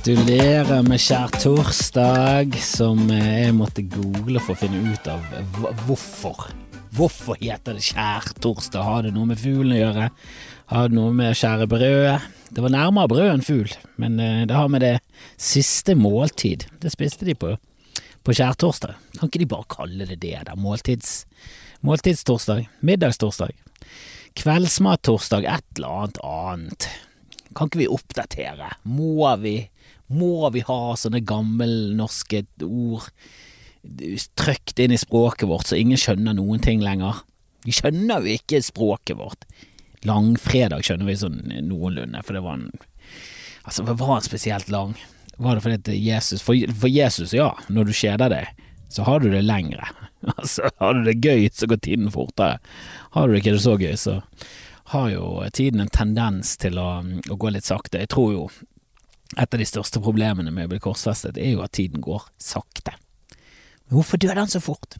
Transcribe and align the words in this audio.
Gratulerer 0.00 0.78
med 0.88 0.96
skjærtorsdag, 0.96 2.54
som 2.64 3.02
eh, 3.12 3.42
jeg 3.42 3.52
måtte 3.52 3.82
google 3.84 4.40
for 4.40 4.54
å 4.54 4.60
finne 4.62 4.94
ut 4.94 5.08
av 5.12 5.26
hvorfor. 5.84 6.46
Hvorfor 6.96 7.36
heter 7.36 7.76
det 7.76 7.84
skjærtorsdag? 7.84 8.80
Har 8.80 9.04
det 9.04 9.10
noe 9.12 9.28
med 9.28 9.36
fuglen 9.42 9.74
å 9.76 9.80
gjøre? 9.82 10.06
Har 10.72 10.88
det 10.88 10.96
noe 10.96 11.12
med 11.18 11.34
å 11.34 11.36
skjære 11.36 11.66
brød? 11.68 12.30
Det 12.48 12.64
var 12.64 12.72
nærmere 12.72 13.10
brød 13.12 13.28
enn 13.34 13.44
fugl, 13.44 13.74
men 14.00 14.16
eh, 14.24 14.46
det 14.48 14.56
har 14.56 14.72
med 14.72 14.86
det 14.86 14.94
siste 15.36 15.92
måltid. 16.00 16.64
Det 16.80 16.94
spiste 16.96 17.28
de 17.28 17.36
på, 17.36 17.52
på 18.24 18.38
skjærtorsdag. 18.40 18.96
Kan 19.18 19.28
ikke 19.28 19.42
de 19.44 19.50
bare 19.52 19.68
kalle 19.76 20.08
det 20.08 20.16
det, 20.24 20.32
da? 20.48 20.56
Måltids, 20.56 21.26
måltidstorsdag? 21.84 22.70
Middagstorsdag? 22.80 23.52
Kveldsmattorsdag? 24.40 25.44
Et 25.44 25.76
eller 25.76 26.00
annet 26.00 26.24
annet. 26.24 26.88
Kan 27.52 27.68
ikke 27.68 27.82
vi 27.82 27.90
oppdatere? 27.90 28.72
Må 28.88 29.28
vi, 29.42 29.58
må 30.10 30.50
vi 30.54 30.64
ha 30.66 30.80
sånne 30.98 31.22
gammelnorske 31.26 32.44
ord 32.66 33.08
trykt 34.36 34.78
inn 34.82 34.92
i 34.92 34.98
språket 35.00 35.48
vårt 35.48 35.70
så 35.70 35.78
ingen 35.78 36.00
skjønner 36.00 36.36
noen 36.36 36.62
ting 36.64 36.82
lenger? 36.84 37.22
Vi 37.64 37.74
skjønner 37.76 38.24
jo 38.24 38.38
ikke 38.38 38.62
språket 38.64 39.18
vårt. 39.20 39.46
Langfredag 40.08 40.84
skjønner 40.84 41.08
vi 41.08 41.18
sånn 41.20 41.40
noenlunde, 41.68 42.22
for 42.24 42.36
det 42.36 42.44
var 42.46 42.58
en 42.60 42.70
Altså, 43.60 43.84
det 43.84 43.92
var 44.00 44.14
en 44.16 44.24
spesielt 44.24 44.70
lang? 44.72 44.94
Var 45.36 45.54
det 45.54 45.62
fordi 45.62 45.98
Jesus 46.00 46.40
for, 46.42 46.56
for 46.80 46.88
Jesus, 46.88 47.34
ja, 47.36 47.50
når 47.68 47.90
du 47.90 47.92
kjeder 47.92 48.32
deg, 48.32 48.62
så 48.88 49.04
har 49.04 49.20
du 49.20 49.30
det 49.30 49.44
lengre. 49.46 49.88
Altså, 50.20 50.68
har 50.76 50.94
du 50.94 51.06
det 51.06 51.14
gøy, 51.24 51.46
så 51.52 51.64
går 51.64 51.78
tiden 51.80 52.10
fortere. 52.12 52.58
Har 53.16 53.28
du 53.28 53.32
det 53.32 53.38
ikke 53.40 53.54
så 53.62 53.76
gøy, 53.80 53.94
så 53.96 54.18
har 54.92 55.06
jo 55.14 55.28
tiden 55.56 55.80
en 55.80 55.92
tendens 55.92 56.56
til 56.60 56.76
å, 56.76 56.88
å 57.00 57.38
gå 57.40 57.52
litt 57.54 57.64
sakte. 57.64 58.02
Jeg 58.02 58.10
tror 58.12 58.32
jo 58.34 58.42
et 59.36 59.54
av 59.54 59.60
de 59.60 59.68
største 59.68 60.02
problemene 60.02 60.50
med 60.54 60.66
å 60.66 60.72
bli 60.72 60.80
korsfestet 60.82 61.38
er 61.38 61.54
jo 61.54 61.62
at 61.64 61.74
tiden 61.76 62.02
går 62.02 62.26
sakte. 62.42 62.96
Men 63.86 64.00
hvorfor 64.00 64.20
døde 64.22 64.38
han 64.38 64.50
så 64.50 64.62
fort? 64.62 64.98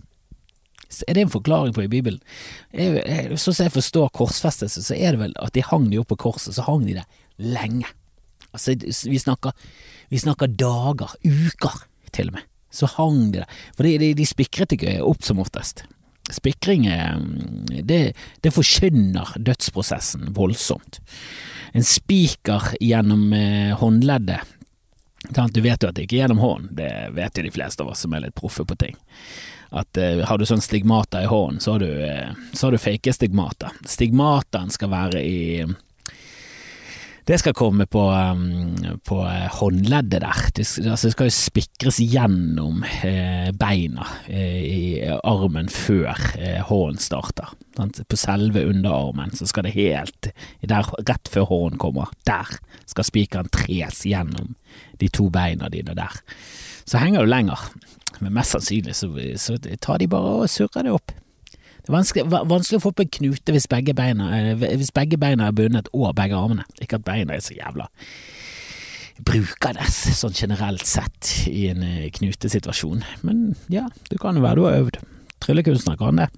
Er 1.06 1.14
det 1.14 1.22
en 1.22 1.33
forklaring 1.33 1.75
på 1.75 1.84
i 1.84 1.91
Bibelen? 1.91 2.20
Sånn 3.39 3.55
som 3.55 3.67
jeg 3.67 3.75
forstår 3.75 4.11
korsfestelse, 4.14 4.83
så 4.83 4.97
er 4.97 5.14
det 5.14 5.22
vel 5.22 5.37
at 5.39 5.55
de 5.55 5.64
hang 5.67 5.87
de 5.91 6.00
opp 6.03 6.11
på 6.11 6.19
korset, 6.27 6.56
så 6.56 6.67
hang 6.67 6.87
de 6.87 6.98
der 6.98 7.06
lenge. 7.39 7.87
Altså, 8.50 8.75
vi 8.83 9.20
snakker, 9.22 9.55
vi 10.11 10.19
snakker 10.19 10.50
dager, 10.59 11.15
uker 11.22 11.84
til 12.15 12.33
og 12.33 12.41
med. 12.41 12.47
Så 12.75 12.91
hang 12.97 13.31
de 13.31 13.42
der. 13.42 13.62
For 13.78 13.87
de, 13.87 13.97
de, 14.03 14.12
de 14.19 14.27
spikret 14.27 14.75
ikke 14.75 14.98
opp 15.06 15.22
som 15.27 15.42
oftest. 15.42 15.84
Spikring 16.33 16.86
eh, 16.86 17.17
det, 17.83 18.00
det 18.41 18.55
forkynner 18.55 19.34
dødsprosessen 19.36 20.33
voldsomt. 20.37 21.00
En 21.72 21.87
spiker 21.87 22.72
gjennom 22.81 23.33
eh, 23.33 23.77
håndleddet 23.78 24.41
Du 25.53 25.61
vet 25.61 25.83
jo 25.83 25.91
at 25.91 25.95
det 25.95 26.06
ikke 26.06 26.17
er 26.17 26.25
gjennom 26.25 26.42
hånden, 26.42 26.75
det 26.78 26.91
vet 27.14 27.37
jo 27.37 27.45
de 27.45 27.55
fleste 27.55 27.84
av 27.84 27.92
oss 27.92 28.06
som 28.06 28.14
er 28.17 28.25
litt 28.25 28.34
proffe 28.34 28.64
på 28.64 28.77
ting. 28.81 28.97
At 29.70 30.00
eh, 30.00 30.25
har 30.27 30.39
du 30.39 30.47
sånn 30.48 30.64
stigmata 30.64 31.22
i 31.22 31.31
hånden, 31.31 31.61
så 31.61 31.77
har 31.77 31.84
du, 31.84 31.92
så 32.53 32.67
har 32.67 32.75
du 32.75 32.83
fake 32.83 33.12
stigmata. 33.15 33.70
Stigmataen 33.87 34.72
skal 34.75 34.91
være 34.91 35.22
i 35.22 35.41
det 37.31 37.39
skal 37.39 37.55
komme 37.55 37.84
på, 37.86 38.00
um, 38.11 38.98
på 39.06 39.20
eh, 39.23 39.47
håndleddet 39.61 40.23
der. 40.25 40.39
Det, 40.55 40.64
altså, 40.83 41.06
det 41.06 41.12
skal 41.14 41.28
jo 41.28 41.34
spikres 41.34 42.00
gjennom 42.03 42.83
eh, 43.06 43.53
beina 43.55 44.06
eh, 44.27 44.64
i 44.67 44.81
armen 45.06 45.70
før 45.70 46.19
hånden 46.67 46.98
starter. 46.98 47.53
På 47.78 48.19
selve 48.19 48.64
underarmen 48.67 49.31
så 49.39 49.47
skal 49.47 49.69
det 49.69 49.77
helt 49.77 50.33
der, 50.59 50.91
Rett 51.06 51.31
før 51.31 51.47
hånden 51.53 51.78
kommer, 51.78 52.10
der 52.27 52.50
skal 52.91 53.06
spikeren 53.06 53.53
tres 53.54 54.03
gjennom 54.10 54.56
de 54.99 55.09
to 55.15 55.28
beina 55.31 55.71
dine 55.71 55.94
der. 55.94 56.19
Så 56.83 56.99
henger 56.99 57.22
du 57.22 57.31
lenger, 57.31 57.62
men 58.19 58.34
mest 58.34 58.59
sannsynlig 58.59 58.99
så, 58.99 59.12
så 59.38 59.54
tar 59.78 60.03
de 60.03 60.10
bare 60.10 60.41
og 60.43 60.50
surrer 60.50 60.88
det 60.88 60.99
opp. 60.99 61.15
Det 61.80 61.92
er 61.92 61.96
vanskelig, 61.96 62.26
vanskelig 62.30 62.80
å 62.80 62.84
få 62.84 62.92
på 62.96 63.06
en 63.06 63.14
knute 63.18 63.54
hvis 63.54 63.68
begge 63.70 63.94
beina, 63.96 64.30
eh, 64.36 64.68
hvis 64.80 64.92
begge 64.94 65.18
beina 65.20 65.48
er 65.48 65.56
bundet 65.56 65.88
og 65.92 66.12
begge 66.18 66.36
armene. 66.38 66.66
Ikke 66.80 67.00
at 67.00 67.06
beina 67.06 67.36
er 67.36 67.44
så 67.44 67.56
jævla 67.56 67.88
brukende 69.26 69.84
sånn 69.91 70.36
generelt 70.36 70.86
sett 70.88 71.30
i 71.50 71.68
en 71.70 71.84
eh, 71.84 72.10
knutesituasjon, 72.14 73.04
men 73.26 73.50
ja, 73.72 73.86
det 74.08 74.20
kan 74.22 74.38
jo 74.38 74.44
være 74.44 74.60
du 74.60 74.66
har 74.66 74.78
øvd. 74.84 75.00
Tryllekunstner 75.41 75.96
kan 75.96 76.20
det. 76.20 76.28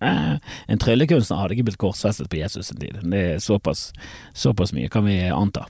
en 0.70 0.78
tryllekunstner 0.78 1.40
hadde 1.40 1.56
ikke 1.56 1.70
blitt 1.70 1.80
korsfestet 1.82 2.30
på 2.30 2.38
Jesus 2.38 2.70
sin 2.70 2.78
tid. 2.78 3.00
Det 3.02 3.22
er 3.32 3.42
såpass, 3.42 3.88
såpass 4.30 4.72
mye 4.76 4.90
kan 4.92 5.06
vi 5.08 5.18
anta. 5.34 5.66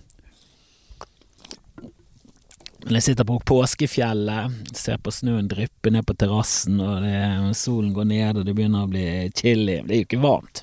Jeg 2.87 3.03
sitter 3.03 3.27
på 3.27 3.41
påskefjellet, 3.43 4.71
ser 4.77 5.01
på 5.03 5.11
snøen 5.13 5.49
dryppe 5.51 5.91
ned 5.91 6.07
på 6.07 6.15
terrassen, 6.15 6.79
og 6.81 7.03
det, 7.03 7.19
solen 7.59 7.91
går 7.97 8.07
ned 8.07 8.39
og 8.39 8.47
det 8.47 8.55
begynner 8.55 8.87
å 8.87 8.91
bli 8.91 9.07
chilly. 9.35 9.81
Det 9.83 9.97
er 9.97 10.03
jo 10.03 10.07
ikke 10.07 10.21
varmt. 10.23 10.63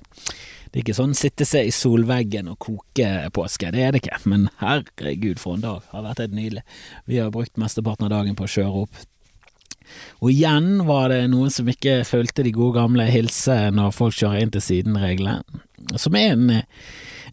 Det 0.66 0.80
er 0.80 0.84
ikke 0.84 0.96
sånn 0.96 1.16
sitte 1.16 1.46
seg 1.48 1.68
i 1.70 1.74
solveggen 1.75 2.50
og 2.52 2.58
koke 2.64 3.09
påske, 3.36 3.70
det 3.72 3.84
er 3.84 3.94
det 3.94 4.02
ikke. 4.04 4.22
Men 4.31 4.48
herregud, 4.62 5.40
for 5.40 5.56
en 5.56 5.66
dag. 5.66 5.84
Det 5.84 5.96
har 5.96 6.08
vært 6.08 6.24
helt 6.24 6.38
nydelig. 6.40 6.64
Vi 7.12 7.20
har 7.20 7.36
brukt 7.36 7.59
mesteparten 7.62 8.08
av 8.08 8.16
dagen 8.16 8.36
på 8.40 8.48
å 8.48 8.54
kjøre 8.56 8.86
opp. 8.86 9.04
Og 10.24 10.31
igjen 10.31 10.86
var 10.88 11.12
det 11.14 11.22
noen 11.31 11.52
som 11.54 11.68
ikke 11.70 12.00
fulgte 12.08 12.44
de 12.48 12.56
gode 12.56 12.80
gamle 12.80 13.06
hilse 13.12 13.58
når 13.75 13.94
folk 13.96 14.16
kjører 14.18 14.44
inn 14.44 14.56
til 14.56 14.64
siden-reglene, 14.66 15.44
som 16.02 16.18
er 16.18 16.34
en 16.34 16.56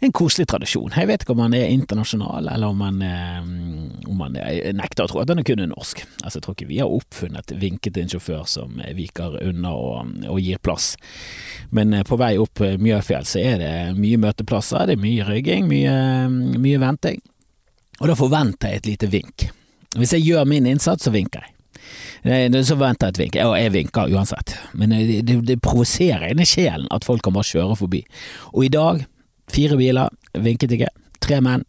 en 0.02 0.12
koselig 0.12 0.48
tradisjon. 0.50 0.90
Jeg 0.96 1.06
vet 1.06 1.22
ikke 1.22 1.34
om 1.36 1.42
han 1.44 1.54
er 1.54 1.70
internasjonal, 1.70 2.48
eller 2.50 2.72
om 2.72 2.80
han, 2.82 3.02
eh, 3.06 4.08
om 4.10 4.24
han 4.24 4.38
jeg 4.40 4.74
nekter 4.78 5.06
å 5.06 5.10
tro 5.12 5.20
at 5.22 5.30
han 5.30 5.38
er 5.42 5.46
kun 5.46 5.62
norsk. 5.70 6.02
Altså, 6.24 6.38
jeg 6.38 6.42
tror 6.46 6.56
ikke 6.56 6.68
vi 6.72 6.80
har 6.82 6.90
oppfunnet 6.90 7.54
vinket 7.60 7.94
til 7.94 8.02
en 8.06 8.12
sjåfør 8.14 8.44
som 8.50 8.80
eh, 8.82 8.94
viker 8.98 9.38
unna 9.46 9.72
og, 9.78 10.12
og 10.26 10.40
gir 10.42 10.58
plass. 10.62 10.96
Men 11.70 11.94
eh, 11.94 12.02
på 12.08 12.18
vei 12.20 12.34
opp 12.42 12.60
eh, 12.66 12.78
Mjøfjell 12.82 13.28
så 13.28 13.42
er 13.42 13.62
det 13.62 13.72
mye 13.98 14.20
møteplasser, 14.26 14.88
det 14.90 14.98
er 14.98 15.04
mye 15.06 15.28
rygging, 15.28 15.70
mye, 15.70 15.96
mye 16.58 16.82
venting. 16.82 17.22
Og 18.00 18.08
da 18.10 18.18
forventer 18.18 18.72
jeg 18.74 18.82
et 18.82 18.92
lite 18.94 19.10
vink. 19.12 19.48
Hvis 19.94 20.16
jeg 20.16 20.24
gjør 20.26 20.48
min 20.48 20.66
innsats, 20.66 21.04
så 21.06 21.12
vinker 21.14 21.44
jeg. 21.44 21.54
Eh, 22.24 22.62
Så 22.62 22.76
venter 22.78 23.10
jeg 23.10 23.14
et 23.14 23.18
vink, 23.24 23.36
og 23.44 23.56
jeg 23.58 23.72
vinker 23.74 24.12
uansett. 24.14 24.56
Men 24.78 24.92
eh, 24.96 25.06
det, 25.06 25.22
det, 25.28 25.38
det 25.46 25.60
provoserer 25.62 26.30
inni 26.32 26.46
sjelen 26.48 26.86
at 26.90 27.04
folk 27.06 27.22
kan 27.22 27.34
bare 27.34 27.46
kjøre 27.46 27.76
forbi. 27.78 28.02
Og 28.54 28.64
i 28.66 28.72
dag 28.72 29.04
Fire 29.50 29.78
biler, 29.80 30.12
vinket 30.38 30.74
ikke. 30.76 30.90
Tre 31.22 31.40
menn. 31.44 31.64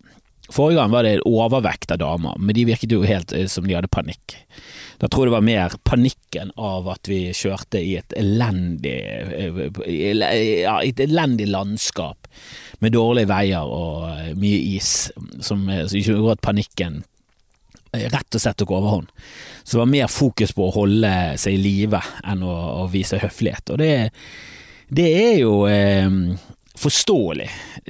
Forrige 0.54 0.82
gang 0.82 0.92
var 0.92 1.06
det 1.08 1.22
overvekt 1.26 1.92
av 1.96 2.02
damer, 2.02 2.36
men 2.38 2.56
de 2.56 2.66
virket 2.68 2.92
jo 2.92 3.02
helt 3.08 3.32
eh, 3.34 3.48
som 3.50 3.66
de 3.68 3.78
hadde 3.78 3.90
panikk. 3.92 4.36
Da 5.02 5.08
tror 5.08 5.26
jeg 5.26 5.32
det 5.32 5.36
var 5.38 5.46
mer 5.48 5.78
panikken 5.88 6.52
av 6.60 6.90
at 6.94 7.10
vi 7.10 7.22
kjørte 7.36 7.80
i 7.82 7.96
et 8.02 8.14
elendig, 8.20 8.98
eh, 9.08 9.58
ja, 10.62 10.76
et 10.84 11.00
elendig 11.04 11.48
landskap 11.50 12.30
med 12.84 12.94
dårlige 12.96 13.32
veier 13.32 13.72
og 13.72 14.06
eh, 14.12 14.34
mye 14.40 14.62
is, 14.76 15.10
som, 15.42 15.66
eh, 15.72 15.88
gjorde 15.88 16.38
at 16.38 16.44
panikken 16.46 17.02
eh, 17.94 18.10
rett 18.12 18.36
og 18.36 18.44
slett 18.44 18.60
tok 18.60 18.76
overhånd. 18.76 19.10
Så 19.64 19.78
det 19.78 19.84
var 19.86 19.94
mer 19.96 20.12
fokus 20.12 20.54
på 20.54 20.68
å 20.68 20.76
holde 20.76 21.14
seg 21.40 21.56
i 21.56 21.64
live 21.64 22.04
enn 22.28 22.44
å, 22.44 22.58
å 22.84 22.90
vise 22.92 23.22
høflighet. 23.24 23.74
Og 23.74 23.80
det, 23.80 23.94
det 24.92 25.08
er 25.24 25.38
jo 25.40 25.64
eh, 25.72 26.12
forståelig. 26.84 27.48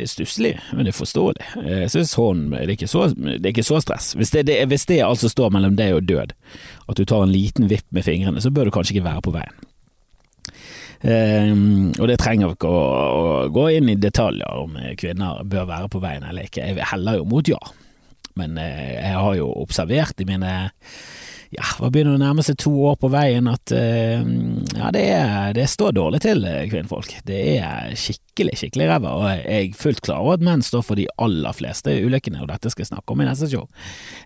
Stusslig, 0.10 0.54
men 0.72 0.86
det 0.86 0.94
er 0.94 0.98
forståelig. 0.98 1.50
Jeg 1.66 1.92
synes 1.94 2.16
hånden, 2.20 2.54
det, 2.54 2.64
er 2.64 2.76
ikke 2.78 2.92
så, 2.92 3.08
det 3.18 3.42
er 3.42 3.52
ikke 3.52 3.68
så 3.68 3.82
stress. 3.84 4.14
Hvis 4.20 4.34
det, 4.36 4.46
det, 4.50 4.62
hvis 4.72 4.88
det 4.90 5.02
altså 5.06 5.32
står 5.32 5.54
mellom 5.56 5.78
deg 5.80 5.98
og 5.98 6.08
død, 6.10 6.34
at 6.88 6.98
du 7.00 7.06
tar 7.06 7.26
en 7.26 7.34
liten 7.34 7.70
vipp 7.72 7.86
med 7.94 8.06
fingrene, 8.08 8.42
så 8.42 8.54
bør 8.54 8.70
du 8.70 8.76
kanskje 8.76 8.98
ikke 8.98 9.08
være 9.10 9.26
på 9.26 9.36
veien. 9.36 9.62
Um, 11.04 11.92
og 12.00 12.08
det 12.08 12.16
trenger 12.22 12.48
vi 12.48 12.56
ikke 12.56 12.70
å, 12.72 12.84
å 12.88 13.32
gå 13.52 13.66
inn 13.76 13.90
i 13.92 13.98
detaljer 14.00 14.62
om 14.62 14.78
kvinner 14.96 15.42
bør 15.44 15.66
være 15.68 15.90
på 15.92 16.00
veien 16.04 16.24
eller 16.24 16.48
ikke. 16.48 16.64
Jeg 16.64 16.92
heller 16.94 17.20
jo 17.20 17.26
mot 17.28 17.50
ja, 17.52 17.60
men 18.40 18.56
eh, 18.62 18.96
jeg 18.96 19.18
har 19.20 19.36
jo 19.36 19.50
observert 19.62 20.24
i 20.24 20.28
mine 20.30 20.54
ja, 21.54 21.64
hva 21.80 21.90
begynner 21.94 22.16
å 22.18 22.22
nærme 22.22 22.44
seg 22.46 22.58
to 22.62 22.72
år 22.90 22.96
på 23.02 23.10
veien 23.14 23.48
at 23.52 23.72
eh, 23.76 24.22
ja, 24.78 24.90
det, 24.96 25.04
er, 25.14 25.54
det 25.58 25.68
står 25.70 25.94
dårlig 25.98 26.22
til, 26.26 26.44
eh, 26.50 26.64
kvinnfolk. 26.72 27.12
Det 27.28 27.40
er 27.60 27.94
skikkelig, 28.00 28.56
skikkelig 28.58 28.88
ræva, 28.90 29.12
og 29.20 29.26
jeg 29.30 29.68
er 29.70 29.78
fullt 29.78 30.02
klar 30.06 30.24
over 30.24 30.40
at 30.40 30.46
menn 30.48 30.64
står 30.66 30.86
for 30.88 30.98
de 31.00 31.06
aller 31.22 31.54
fleste 31.58 31.94
ulykkene, 32.04 32.42
og 32.42 32.50
dette 32.50 32.72
skal 32.74 32.86
jeg 32.86 32.92
snakke 32.94 33.14
om 33.14 33.22
i 33.22 33.28
neste 33.30 33.50
show. 33.52 33.68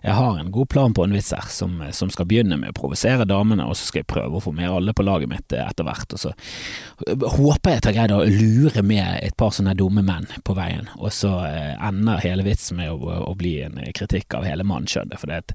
Jeg 0.04 0.16
har 0.16 0.38
en 0.40 0.52
god 0.54 0.70
plan 0.72 0.96
på 0.96 1.04
en 1.04 1.12
vits 1.16 1.30
her, 1.36 1.44
som, 1.52 1.76
som 1.92 2.12
skal 2.14 2.28
begynne 2.30 2.56
med 2.60 2.72
å 2.72 2.78
provosere 2.78 3.26
damene, 3.28 3.66
og 3.68 3.76
så 3.76 3.90
skal 3.90 4.02
jeg 4.04 4.10
prøve 4.14 4.40
å 4.40 4.44
få 4.44 4.54
med 4.56 4.70
alle 4.72 4.94
på 4.96 5.04
laget 5.06 5.28
mitt 5.34 5.52
eh, 5.56 5.66
etter 5.68 5.84
hvert, 5.88 6.16
og 6.16 6.22
så 6.24 6.32
håper 7.38 7.74
jeg 7.74 7.82
at 7.82 7.90
jeg 7.92 8.00
har 8.00 8.14
å 8.16 8.22
lure 8.28 8.82
med 8.86 9.20
et 9.22 9.36
par 9.38 9.52
sånne 9.54 9.76
dumme 9.78 10.02
menn 10.06 10.26
på 10.46 10.56
veien, 10.58 10.88
og 10.98 11.12
så 11.14 11.34
ender 11.44 12.24
hele 12.24 12.46
vitsen 12.46 12.80
med 12.80 12.90
å, 12.94 13.18
å 13.28 13.34
bli 13.38 13.58
en 13.66 13.78
kritikk 13.96 14.38
av 14.38 14.46
hele 14.48 14.64
mannskjønnet, 14.66 15.18
for 15.20 15.30
det, 15.30 15.42
et- 15.44 15.54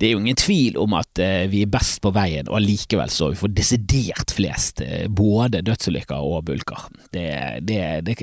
det 0.00 0.08
er 0.08 0.14
jo 0.14 0.20
ingen 0.22 0.38
tvil 0.40 0.78
om 0.80 0.89
om 0.90 0.98
at 0.98 1.20
eh, 1.22 1.46
vi 1.50 1.62
er 1.64 1.70
best 1.70 2.00
på 2.02 2.12
veien, 2.14 2.48
og 2.50 2.58
allikevel 2.58 3.12
så 3.12 3.30
vi 3.30 3.38
for 3.38 3.54
desidert 3.54 4.34
flest 4.34 4.82
eh, 4.84 5.06
både 5.06 5.62
dødsulykker 5.66 6.18
og 6.20 6.44
bulker. 6.50 6.88
Det, 7.14 7.26
det, 7.66 7.80
det, 8.06 8.16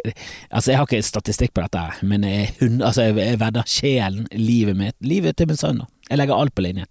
altså 0.49 0.73
jeg 0.73 0.81
har 0.81 0.87
ikke 0.89 1.07
statistikk 1.07 1.55
på 1.55 1.65
dette, 1.65 1.83
men 2.07 2.27
jeg, 2.27 2.53
altså 2.87 3.09
jeg, 3.09 3.39
vedder 3.41 3.67
sjelen, 3.71 4.27
livet 4.35 4.79
mitt, 4.79 4.97
livet 5.05 5.39
til 5.39 5.49
min 5.49 5.59
sønn. 5.59 5.83
Jeg 6.07 6.21
legger 6.21 6.39
alt 6.39 6.55
på 6.55 6.63
linjen. 6.63 6.87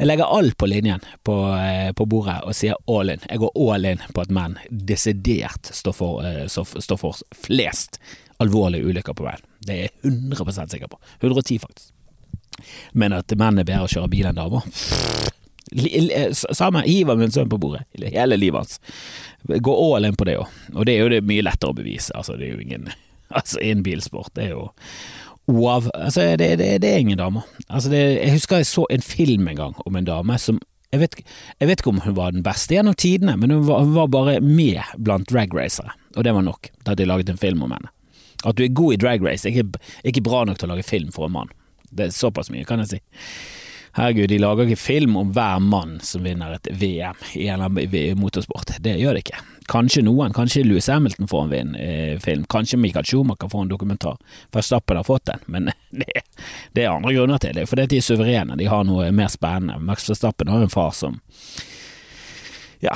Jeg 0.00 0.08
legger 0.08 0.32
alt 0.32 0.56
på 0.56 0.68
linjen 0.70 1.04
på, 1.28 1.36
eh, 1.58 1.90
på, 1.96 2.08
bordet 2.08 2.38
og 2.48 2.56
sier 2.56 2.78
all 2.88 3.12
in. 3.12 3.24
Jeg 3.28 3.42
går 3.42 3.56
all 3.68 3.88
in 3.90 4.02
på 4.16 4.24
at 4.24 4.32
menn 4.32 4.56
desidert 4.70 5.72
står 5.76 5.96
for, 5.96 6.28
står 6.48 7.00
for 7.00 7.20
flest 7.36 8.00
alvorlige 8.40 8.88
ulykker 8.88 9.16
på 9.16 9.26
veien. 9.26 9.44
Det 9.60 9.76
er 9.76 9.82
jeg 9.88 10.14
100% 10.14 10.72
sikker 10.72 10.88
på. 10.88 11.00
110 11.20 11.60
faktisk. 11.60 11.90
Men 12.92 13.16
at 13.16 13.32
menn 13.38 13.60
er 13.60 13.68
bedre 13.68 13.86
å 13.86 13.92
kjøre 13.92 14.10
bil 14.12 14.30
enn 14.30 14.40
damer 14.40 14.66
Samme, 16.34 16.82
hiver 16.82 17.14
min 17.14 17.30
sønn 17.30 17.50
på 17.50 17.58
bordet, 17.62 17.84
hele 17.94 18.34
livet 18.36 18.58
hans. 18.58 18.80
Gå 19.46 19.74
all 19.94 20.08
in 20.08 20.16
på 20.18 20.26
det 20.26 20.34
òg, 20.40 20.56
og 20.74 20.86
det 20.88 20.96
er 20.96 21.04
jo 21.04 21.12
det 21.12 21.20
mye 21.28 21.44
lettere 21.46 21.70
å 21.70 21.76
bevise. 21.78 22.10
Altså, 22.18 22.34
det 22.40 22.48
er 22.48 22.56
jo 22.56 22.64
ingen 22.64 22.90
Altså, 23.38 23.60
innen 23.62 23.84
bilsport, 23.86 24.32
det 24.34 24.48
er 24.48 24.56
jo 24.56 24.70
Wow. 25.50 25.86
Altså, 25.94 26.36
det, 26.38 26.56
det, 26.60 26.66
det, 26.82 26.90
er 26.90 26.98
ingen 27.02 27.18
damer. 27.18 27.46
Altså, 27.68 27.90
det, 27.90 27.98
jeg 27.98 28.34
husker 28.36 28.60
jeg 28.60 28.68
så 28.70 28.84
en 28.90 29.02
film 29.02 29.48
en 29.50 29.58
gang 29.58 29.78
om 29.86 29.96
en 29.98 30.06
dame 30.06 30.36
som 30.38 30.60
jeg 30.90 31.00
vet, 31.04 31.16
jeg 31.62 31.70
vet, 31.70 31.80
ikke 31.80 31.92
om 31.92 32.00
hun 32.02 32.16
var 32.16 32.32
den 32.34 32.42
beste 32.42 32.74
gjennom 32.74 32.96
tidene, 32.98 33.36
men 33.38 33.52
hun 33.54 33.62
var, 33.68 33.84
hun 33.86 33.94
var 33.94 34.08
bare 34.10 34.40
med 34.42 34.80
blant 34.98 35.28
dragracere, 35.30 35.92
og 36.16 36.26
det 36.26 36.34
var 36.34 36.42
nok 36.42 36.66
til 36.66 36.90
at 36.90 36.98
de 36.98 37.06
laget 37.06 37.30
en 37.30 37.38
film 37.38 37.62
om 37.62 37.74
henne. 37.76 37.92
At 38.42 38.58
du 38.58 38.64
er 38.64 38.74
god 38.74 38.96
i 38.96 38.98
drag 38.98 39.22
race 39.22 39.46
er 39.46 39.54
ikke, 39.54 39.78
ikke 40.10 40.24
bra 40.26 40.42
nok 40.48 40.58
til 40.58 40.66
å 40.66 40.72
lage 40.72 40.86
film 40.88 41.12
for 41.14 41.28
en 41.28 41.36
mann. 41.36 41.52
Det 41.90 42.08
er 42.08 42.14
såpass 42.14 42.50
mye, 42.54 42.66
kan 42.68 42.82
jeg 42.84 42.94
si. 42.94 43.00
Herregud, 43.92 44.28
de 44.30 44.38
lager 44.38 44.68
ikke 44.68 44.78
film 44.78 45.16
om 45.18 45.32
hver 45.34 45.58
mann 45.58 45.96
som 46.06 46.22
vinner 46.22 46.54
et 46.54 46.68
VM 46.70 47.18
i 47.34 48.04
motorsport. 48.14 48.76
Det 48.78 48.94
gjør 49.00 49.18
de 49.18 49.24
ikke. 49.24 49.40
Kanskje 49.70 50.02
noen, 50.02 50.32
kanskje 50.34 50.62
Louis 50.66 50.86
Hamilton 50.90 51.28
får 51.30 51.42
en 51.44 51.50
vin, 51.50 51.74
eh, 51.74 52.18
film, 52.18 52.44
kanskje 52.44 52.78
Michael 52.78 53.04
Schumacher 53.04 53.48
får 53.48 53.62
en 53.62 53.68
dokumentar. 53.68 54.16
Verstappen 54.52 54.96
har 54.96 55.04
fått 55.04 55.24
den, 55.24 55.38
men 55.46 55.64
det, 55.90 56.22
det, 56.72 56.84
er 56.84 56.90
andre 56.90 57.14
grunner 57.14 57.38
til 57.38 57.54
det. 57.54 57.66
Fordi 57.66 57.86
de 57.86 57.98
er 57.98 58.06
suverene, 58.06 58.58
de 58.58 58.70
har 58.70 58.86
noe 58.86 59.10
mer 59.10 59.28
spennende. 59.30 59.78
Max 59.78 60.08
Verstappen 60.10 60.48
har 60.48 60.62
jo 60.62 60.70
en 60.70 60.74
far 60.74 60.90
som 60.94 61.20
ja, 62.80 62.94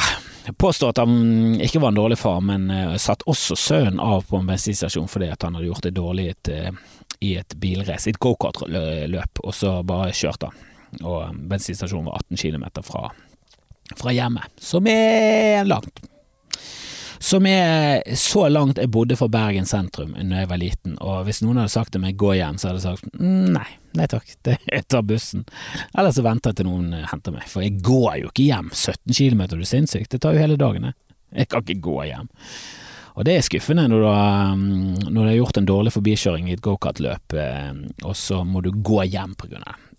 påstår 0.59 0.95
at 0.95 0.99
han 0.99 1.61
ikke 1.61 1.79
var 1.83 1.93
en 1.93 2.01
dårlig 2.01 2.19
far, 2.19 2.41
men 2.41 2.71
uh, 2.71 2.97
satt 2.97 3.23
også 3.27 3.57
sønnen 3.57 4.01
av 4.01 4.25
på 4.29 4.41
en 4.41 4.47
bensinstasjon 4.49 5.09
fordi 5.09 5.29
han 5.31 5.59
hadde 5.59 5.67
gjort 5.67 5.87
det 5.87 5.95
dårlig 5.99 6.29
et, 6.33 6.49
uh, 6.49 7.03
i 7.25 7.35
et 7.41 7.57
bilrace, 7.61 8.13
et 8.13 8.21
gokartløp, 8.21 9.43
og 9.43 9.57
så 9.57 9.79
bare 9.87 10.13
kjørte 10.15 10.53
han 10.53 10.71
og 11.03 11.37
bensinstasjonen 11.49 12.07
var 12.07 12.17
18 12.17 12.37
km 12.37 12.65
fra, 12.83 13.11
fra 13.97 14.13
hjemmet, 14.13 14.51
som 14.57 14.87
er 14.87 15.65
langt. 15.65 16.05
Som 17.25 17.47
er 17.49 18.03
så 18.21 18.49
langt 18.53 18.79
jeg 18.79 18.91
bodde 18.93 19.17
fra 19.17 19.31
Bergen 19.33 19.65
sentrum 19.67 20.13
da 20.13 20.43
jeg 20.43 20.51
var 20.51 20.61
liten, 20.61 20.99
og 21.01 21.25
hvis 21.25 21.41
noen 21.45 21.63
hadde 21.63 21.73
sagt 21.73 21.95
til 21.95 22.03
meg 22.03 22.19
gå 22.21 22.35
hjem, 22.37 22.59
så 22.61 22.69
hadde 22.69 22.83
jeg 22.83 22.99
sagt 22.99 23.17
mm, 23.17 23.55
nei, 23.55 23.69
nei 23.97 24.09
takk, 24.13 24.29
jeg 24.75 24.85
tar 24.93 25.07
bussen, 25.09 25.47
eller 25.95 26.13
så 26.13 26.27
venter 26.27 26.53
jeg 26.53 26.61
til 26.61 26.69
noen 26.69 26.93
henter 27.09 27.35
meg, 27.35 27.49
for 27.49 27.65
jeg 27.65 27.81
går 27.85 28.21
jo 28.21 28.33
ikke 28.33 28.49
hjem 28.51 28.71
17 28.75 29.17
km, 29.17 29.47
du 29.55 29.63
er 29.63 29.73
sinnssyk, 29.73 30.09
det 30.13 30.21
tar 30.21 30.37
jo 30.37 30.45
hele 30.45 30.61
dagen, 30.61 30.91
jeg. 30.91 31.01
Jeg 31.35 31.49
kan 31.51 31.65
ikke 31.65 31.83
gå 31.83 31.95
hjem. 32.07 32.29
Og 33.15 33.27
det 33.27 33.37
er 33.39 33.47
skuffende 33.47 33.87
når 33.91 34.03
du 34.03 34.09
har, 34.09 34.55
når 34.59 35.19
du 35.21 35.29
har 35.29 35.37
gjort 35.39 35.59
en 35.61 35.69
dårlig 35.71 35.95
forbikjøring 35.95 36.49
i 36.51 36.57
et 36.57 36.63
gokartløp, 36.65 37.37
eh, 37.39 37.73
og 38.03 38.17
så 38.19 38.43
må 38.47 38.63
du 38.65 38.73
gå 38.75 39.05
hjem 39.07 39.37
på 39.39 39.51
grunn 39.53 39.67
av 39.67 39.77
det. 39.77 39.91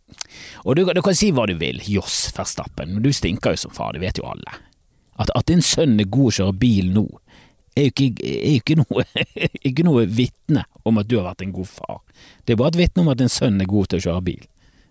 Og 0.68 0.76
du, 0.76 0.84
du, 0.86 1.02
kan 1.04 1.16
si 1.18 1.32
hva 1.34 1.46
du 1.48 1.56
vil, 1.60 1.80
Joss 1.88 2.34
Verstappen, 2.36 2.92
men 2.94 3.04
du 3.04 3.12
stinker 3.16 3.56
jo 3.56 3.66
som 3.66 3.76
far, 3.76 3.96
det 3.96 4.04
vet 4.04 4.20
jo 4.20 4.28
alle. 4.28 4.58
At, 5.16 5.32
at 5.32 5.48
din 5.48 5.64
sønn 5.64 5.96
er 6.02 6.12
god 6.12 6.34
å 6.34 6.36
kjøre 6.40 6.58
bil 6.60 6.92
nå, 6.96 7.06
er 7.76 7.88
jo 7.88 7.92
ikke, 7.92 8.10
er 8.24 8.52
jo 8.52 8.62
ikke 8.62 8.78
noe, 8.82 9.06
ikke 9.70 9.86
noe 9.88 10.06
vitne 10.08 10.66
om 10.88 11.00
at 11.00 11.10
du 11.10 11.18
har 11.20 11.30
vært 11.30 11.46
en 11.46 11.56
god 11.56 11.72
far. 11.72 12.02
Det 12.44 12.56
er 12.56 12.60
bare 12.60 12.76
et 12.76 12.82
vitne 12.84 13.04
om 13.04 13.12
at 13.12 13.22
din 13.22 13.32
sønn 13.32 13.62
er 13.64 13.72
god 13.72 13.92
til 13.92 14.02
å 14.02 14.06
kjøre 14.10 14.26
bil. 14.28 14.44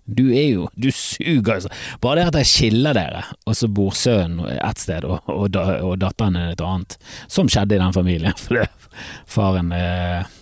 Du 0.04 0.26
er 0.36 0.48
jo, 0.50 0.68
du 0.76 0.90
suger 0.92 1.54
altså. 1.54 1.70
Bare 2.00 2.20
det 2.20 2.28
at 2.28 2.38
jeg 2.42 2.50
skiller 2.50 2.96
dere, 2.96 3.24
og 3.48 3.56
så 3.56 3.68
bor 3.72 3.94
sønnen 3.96 4.44
ett 4.52 4.82
sted 4.82 5.06
og, 5.08 5.24
og, 5.32 5.56
og 5.56 5.94
datteren 6.02 6.36
et 6.42 6.60
annet, 6.60 6.98
som 7.26 7.48
skjedde 7.48 7.78
i 7.78 7.80
den 7.80 7.96
familien, 7.96 8.36
fordi 8.44 8.66
faren 9.30 9.72
eh, 9.72 10.34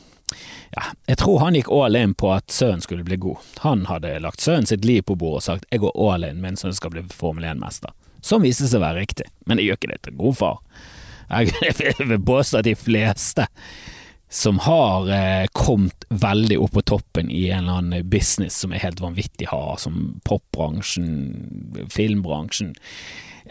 ja, 0.73 0.89
jeg 1.07 1.19
tror 1.21 1.43
han 1.45 1.57
gikk 1.57 1.71
all 1.75 1.99
in 2.01 2.15
på 2.19 2.33
at 2.33 2.51
sønnen 2.51 2.83
skulle 2.83 3.05
bli 3.07 3.21
god. 3.21 3.45
Han 3.63 3.87
hadde 3.91 4.17
lagt 4.25 4.43
sønnen 4.43 4.67
sitt 4.67 4.87
liv 4.89 5.05
på 5.07 5.19
bordet 5.21 5.43
og 5.43 5.47
sagt 5.51 5.67
jeg 5.71 5.85
går 5.85 5.99
all 6.01 6.25
in, 6.27 6.41
min 6.43 6.57
sønn 6.59 6.75
skal 6.75 6.95
bli 6.95 7.05
Formel 7.13 7.45
1-mester. 7.53 7.93
Som 8.25 8.47
viste 8.47 8.67
seg 8.71 8.81
å 8.81 8.87
være 8.87 9.03
riktig, 9.03 9.29
men 9.47 9.59
det 9.59 9.67
gjør 9.67 9.79
ikke 9.79 9.93
det 9.93 10.03
til 10.07 10.19
god 10.19 10.39
far. 10.39 10.61
Jeg 11.33 11.95
vil 11.97 12.19
påstå 12.21 12.59
at 12.61 12.67
de 12.67 12.75
fleste 12.77 13.47
som 14.33 14.59
har 14.65 15.11
eh, 15.13 15.47
kommet 15.53 16.07
veldig 16.09 16.57
opp 16.65 16.73
på 16.79 16.83
toppen 16.89 17.29
i 17.31 17.51
en 17.51 17.67
eller 17.67 17.83
annen 17.83 18.09
business 18.09 18.57
som 18.63 18.73
er 18.73 18.81
helt 18.81 19.03
vanvittig 19.05 19.51
hard, 19.51 19.83
som 19.83 19.99
popbransjen, 20.25 21.11
filmbransjen 21.93 22.73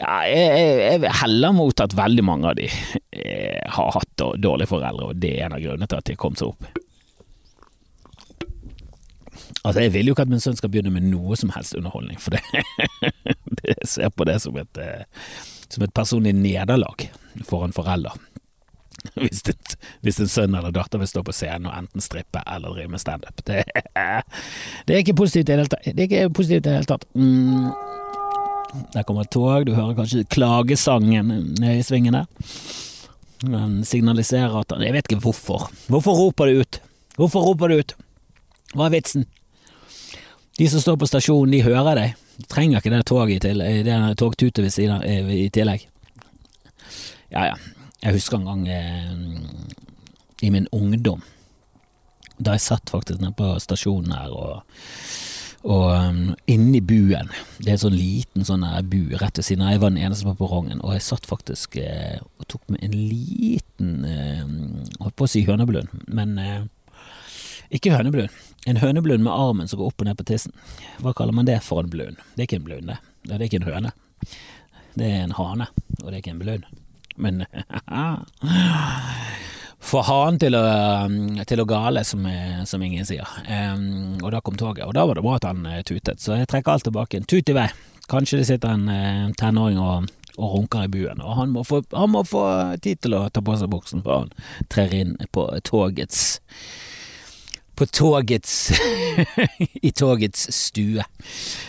ja, 0.00 0.16
jeg, 0.26 0.80
jeg, 0.80 1.12
heller 1.20 1.54
mot 1.54 1.82
at 1.84 1.94
veldig 1.94 2.24
mange 2.26 2.50
av 2.50 2.58
de 2.58 2.66
eh, 2.66 3.60
har 3.76 3.92
hatt 3.94 4.24
dårlige 4.42 4.72
foreldre, 4.72 5.12
og 5.12 5.20
det 5.22 5.36
er 5.36 5.46
en 5.46 5.54
av 5.58 5.62
grunnene 5.62 5.86
til 5.86 6.00
at 6.00 6.08
de 6.08 6.16
har 6.16 6.22
kommet 6.24 6.42
seg 6.42 6.50
opp. 6.50 6.66
Altså, 9.62 9.84
jeg 9.84 9.92
vil 9.94 10.10
jo 10.10 10.16
ikke 10.16 10.26
at 10.26 10.32
min 10.32 10.42
sønn 10.42 10.58
skal 10.58 10.72
begynne 10.72 10.90
med 10.90 11.06
noe 11.12 11.38
som 11.38 11.52
helst 11.54 11.76
underholdning, 11.78 12.18
for 12.18 12.34
det, 12.34 12.42
det 13.62 13.78
ser 13.86 14.10
på 14.10 14.26
det 14.26 14.40
som 14.42 14.58
et, 14.58 14.82
eh, 14.82 15.06
som 15.68 15.86
et 15.86 15.94
personlig 15.94 16.34
nederlag 16.40 17.06
for 17.46 17.62
en 17.68 17.76
forelder. 17.76 18.18
Hvis, 19.18 19.42
det, 19.42 19.56
hvis 20.00 20.20
en 20.22 20.28
sønn 20.30 20.54
eller 20.54 20.70
datter 20.72 21.00
vil 21.02 21.08
stå 21.10 21.24
på 21.26 21.32
scenen 21.34 21.66
og 21.66 21.74
enten 21.74 22.00
strippe 22.04 22.38
eller 22.46 22.76
drive 22.76 22.92
med 22.92 23.02
standup. 23.02 23.42
Det, 23.44 23.64
det 24.86 24.94
er 24.94 25.00
ikke 25.02 25.16
positivt 25.18 25.48
i 25.48 25.50
det 25.50 25.56
hele 25.58 25.72
tatt. 25.72 25.88
Det 25.88 26.04
er 26.04 26.06
ikke 26.06 26.54
i 26.54 26.60
det. 26.62 26.76
Der 28.94 29.02
kommer 29.02 29.26
et 29.26 29.32
tog, 29.34 29.66
du 29.66 29.74
hører 29.74 29.98
kanskje 29.98 30.24
klagesangen 30.32 31.34
nede 31.58 31.80
i 31.80 31.84
svingen 31.84 32.16
der. 32.16 32.24
Den 33.42 33.82
signaliserer 33.84 34.54
at 34.62 34.72
Jeg 34.80 34.94
vet 34.94 35.10
ikke 35.10 35.20
hvorfor. 35.26 35.70
Hvorfor 35.88 36.12
roper 36.14 36.46
du 36.46 36.60
ut? 36.62 36.80
Hvorfor 37.16 37.40
roper 37.50 37.68
det 37.68 37.78
ut? 37.78 37.94
Hva 38.74 38.86
er 38.86 38.96
vitsen? 38.96 39.26
De 40.58 40.68
som 40.68 40.80
står 40.80 40.96
på 40.96 41.08
stasjonen, 41.10 41.52
de 41.52 41.62
hører 41.66 41.98
deg. 41.98 42.16
Du 42.38 42.46
trenger 42.48 42.80
ikke 42.80 42.94
det 42.94 43.04
toget 43.06 43.42
til, 43.44 43.58
det 43.58 44.16
togtutet 44.20 44.78
i 44.78 45.48
tillegg. 45.52 45.88
Ja, 47.32 47.50
ja. 47.50 47.54
Jeg 48.02 48.16
husker 48.16 48.40
en 48.40 48.48
gang 48.48 48.62
eh, 48.66 49.12
i 50.42 50.50
min 50.50 50.66
ungdom, 50.74 51.22
da 52.42 52.56
jeg 52.56 52.64
satt 52.64 52.90
faktisk 52.90 53.20
nede 53.22 53.36
på 53.38 53.52
stasjonen 53.62 54.10
her 54.16 54.32
og, 54.34 54.80
og 55.62 55.84
um, 55.94 56.32
inni 56.50 56.80
buen 56.82 57.30
Det 57.60 57.68
er 57.68 57.76
en 57.76 57.82
sånn 57.84 57.94
liten 57.94 58.42
sånn 58.48 58.66
bu 58.90 59.14
rett 59.20 59.38
ved 59.38 59.46
siden 59.46 59.62
av. 59.62 59.76
Jeg 59.76 59.82
var 59.84 59.92
den 59.94 60.02
eneste 60.02 60.26
på 60.26 60.34
perrongen, 60.40 60.82
og 60.82 60.96
jeg 60.96 61.06
satt 61.06 61.30
faktisk 61.30 61.78
eh, 61.78 62.18
og 62.18 62.48
tok 62.50 62.66
med 62.74 62.82
en 62.82 62.98
liten 62.98 63.92
eh, 64.08 64.42
Holdt 64.98 65.18
på 65.20 65.28
å 65.28 65.30
si 65.30 65.44
høneblund, 65.46 65.94
men 66.10 66.34
eh, 66.42 66.66
ikke 67.70 67.94
høneblund. 67.94 68.34
En 68.66 68.82
høneblund 68.82 69.22
med 69.22 69.32
armen 69.32 69.70
som 69.70 69.78
går 69.78 69.92
opp 69.92 70.02
og 70.02 70.10
ned 70.10 70.18
på 70.18 70.26
tissen. 70.28 70.52
Hva 70.98 71.14
kaller 71.14 71.38
man 71.38 71.46
det 71.46 71.62
for 71.62 71.86
en 71.86 71.94
blund? 71.94 72.18
Det 72.34 72.42
er 72.42 72.50
ikke 72.50 72.64
en 72.64 72.66
blund, 72.66 72.90
det. 72.90 72.98
Det 73.28 73.38
er 73.38 73.46
ikke 73.46 73.62
en 73.62 73.70
høne. 73.70 73.94
Det 74.98 75.06
er 75.06 75.22
en 75.22 75.38
hane, 75.38 75.70
og 76.02 76.08
det 76.08 76.16
er 76.16 76.24
ikke 76.24 76.34
en 76.34 76.42
blund. 76.42 76.81
Men 77.16 77.44
Få 79.82 79.98
hanen 80.06 80.38
til, 80.38 80.54
til, 81.50 81.60
å 81.60 81.66
gale, 81.66 82.04
som, 82.06 82.22
som 82.70 82.82
ingen 82.86 83.06
sier. 83.06 83.26
Um, 83.48 84.14
og 84.22 84.30
da 84.30 84.38
kom 84.40 84.54
toget, 84.54 84.84
og 84.86 84.94
da 84.94 85.02
var 85.08 85.18
det 85.18 85.24
bra 85.26 85.34
at 85.40 85.48
han 85.48 85.66
uh, 85.66 85.80
tutet, 85.82 86.22
så 86.22 86.38
jeg 86.38 86.46
trekker 86.52 86.76
alt 86.76 86.86
tilbake. 86.86 87.20
Tut 87.26 87.50
i 87.50 87.56
vei. 87.56 87.66
Kanskje 88.08 88.38
det 88.38 88.46
sitter 88.46 88.76
en 88.76 88.86
uh, 88.86 89.34
tenåring 89.40 89.80
og, 89.82 90.06
og 90.38 90.54
runker 90.54 90.86
i 90.86 90.92
buen, 90.92 91.20
og 91.20 91.34
han 91.40 91.50
må, 91.50 91.66
få, 91.66 91.82
han 91.90 92.14
må 92.14 92.22
få 92.22 92.44
tid 92.84 93.02
til 93.02 93.18
å 93.18 93.26
ta 93.34 93.42
på 93.42 93.58
seg 93.58 93.74
buksen 93.74 94.06
før 94.06 94.22
han 94.22 94.32
trer 94.70 94.94
inn 95.00 95.16
på 95.34 95.48
togets 95.66 96.38
på 97.78 97.86
togets 97.86 98.72
I 99.88 99.90
togets 99.96 100.46
stue. 100.56 101.04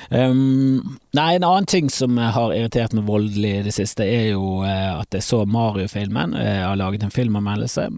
Um, 0.10 0.98
nei, 1.15 1.29
en 1.36 1.48
annen 1.48 1.67
ting 1.69 1.89
som 1.91 2.17
har 2.17 2.53
irritert 2.55 2.95
meg 2.95 3.07
voldelig 3.07 3.53
i 3.60 3.63
det 3.67 3.75
siste, 3.75 4.07
er 4.07 4.33
jo 4.33 4.62
uh, 4.63 5.01
at 5.01 5.15
jeg 5.15 5.25
så 5.25 5.43
Mario-filmen. 5.45 6.38
Jeg 6.39 6.67
har 6.67 6.79
laget 6.79 7.03
en 7.03 7.13
filmanmeldelse. 7.13 7.89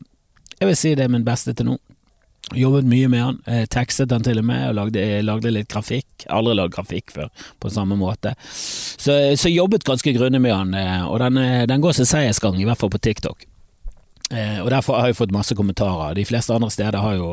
Jeg 0.60 0.70
vil 0.70 0.80
si 0.80 0.96
det 0.96 1.06
er 1.06 1.14
min 1.14 1.28
beste 1.28 1.54
til 1.54 1.74
nå. 1.74 1.78
Jobbet 2.54 2.86
mye 2.86 3.08
med 3.10 3.24
han, 3.24 3.38
eh, 3.48 3.66
tekstet 3.66 4.12
han 4.12 4.24
til 4.24 4.38
og 4.38 4.46
med, 4.46 4.68
og 4.70 4.76
lagde, 4.78 5.02
lagde 5.26 5.50
litt 5.50 5.72
grafikk. 5.72 6.28
Aldri 6.30 6.54
lagd 6.54 6.76
grafikk 6.76 7.10
før 7.16 7.32
på 7.60 7.72
samme 7.74 7.98
måte. 7.98 8.36
Så, 8.52 9.16
så 9.36 9.50
jobbet 9.50 9.88
ganske 9.88 10.14
grundig 10.14 10.42
med 10.44 10.54
han, 10.54 10.74
eh, 10.78 11.08
og 11.08 11.20
den, 11.24 11.42
eh, 11.42 11.66
den 11.66 11.82
går 11.82 11.98
sin 11.98 12.10
seiersgang, 12.10 12.60
i 12.62 12.68
hvert 12.68 12.78
fall 12.78 12.94
på 12.94 13.02
TikTok. 13.02 13.48
Eh, 14.34 14.58
og 14.64 14.72
Derfor 14.74 14.98
har 14.98 15.12
jeg 15.12 15.20
fått 15.20 15.34
masse 15.36 15.56
kommentarer. 15.58 16.16
De 16.18 16.26
fleste 16.26 16.54
andre 16.56 16.72
steder 16.74 16.98
har 17.02 17.18
jo 17.20 17.30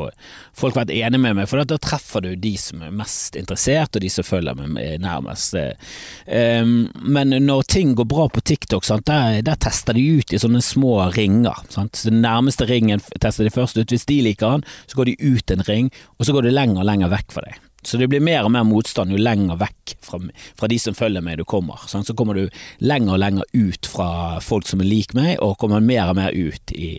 folk 0.57 0.75
vært 0.77 0.93
enige 0.93 1.21
med 1.23 1.39
meg, 1.39 1.49
for 1.49 1.63
da 1.65 1.79
treffer 1.81 2.21
du 2.21 2.35
de 2.37 2.53
som 2.59 2.83
er 2.85 2.93
mest 2.93 3.37
interessert, 3.39 3.95
og 3.95 4.03
de 4.03 4.11
som 4.13 4.27
følger 4.27 4.59
meg 4.61 5.01
nærmest. 5.01 5.57
Eh, 5.57 6.63
men 6.63 7.35
når 7.47 7.67
ting 7.73 7.95
går 7.97 8.09
bra 8.09 8.27
på 8.29 8.45
TikTok, 8.45 8.85
der, 9.07 9.41
tester 9.63 9.97
de 9.97 10.05
ut 10.19 10.33
i 10.33 10.41
sånne 10.41 10.61
små 10.61 10.99
ringer. 11.15 11.65
Sant? 11.73 12.05
Den 12.05 12.21
nærmeste 12.21 12.69
ringen 12.69 13.01
tester 13.19 13.47
de 13.47 13.53
først 13.53 13.79
ut. 13.79 13.89
Hvis 13.89 14.07
de 14.09 14.21
liker 14.29 14.59
den, 14.59 14.69
så 14.85 15.01
går 15.01 15.11
de 15.11 15.19
ut 15.33 15.53
en 15.53 15.67
ring, 15.67 15.93
og 16.19 16.27
så 16.27 16.35
går 16.35 16.47
de 16.47 16.57
lenger 16.57 16.83
og 16.83 16.91
lenger 16.91 17.13
vekk 17.13 17.33
fra 17.33 17.47
deg. 17.49 17.61
Så 17.87 17.99
det 17.99 18.09
blir 18.11 18.23
mer 18.23 18.45
og 18.47 18.53
mer 18.55 18.65
motstand 18.67 19.13
jo 19.13 19.19
lenger 19.19 19.59
vekk 19.59 19.95
fra, 20.03 20.19
fra 20.59 20.69
de 20.71 20.79
som 20.81 20.97
følger 20.97 21.23
meg 21.25 21.39
du 21.41 21.45
kommer. 21.47 21.81
Sånn, 21.89 22.05
så 22.07 22.15
kommer 22.17 22.37
du 22.37 22.47
lenger 22.83 23.15
og 23.15 23.23
lenger 23.23 23.49
ut 23.53 23.89
fra 23.89 24.09
folk 24.43 24.67
som 24.69 24.83
er 24.83 24.89
lik 24.89 25.15
meg, 25.17 25.35
og 25.43 25.57
kommer 25.61 25.83
mer 25.83 26.11
og 26.11 26.19
mer 26.19 26.35
ut 26.35 26.75
i, 26.75 26.95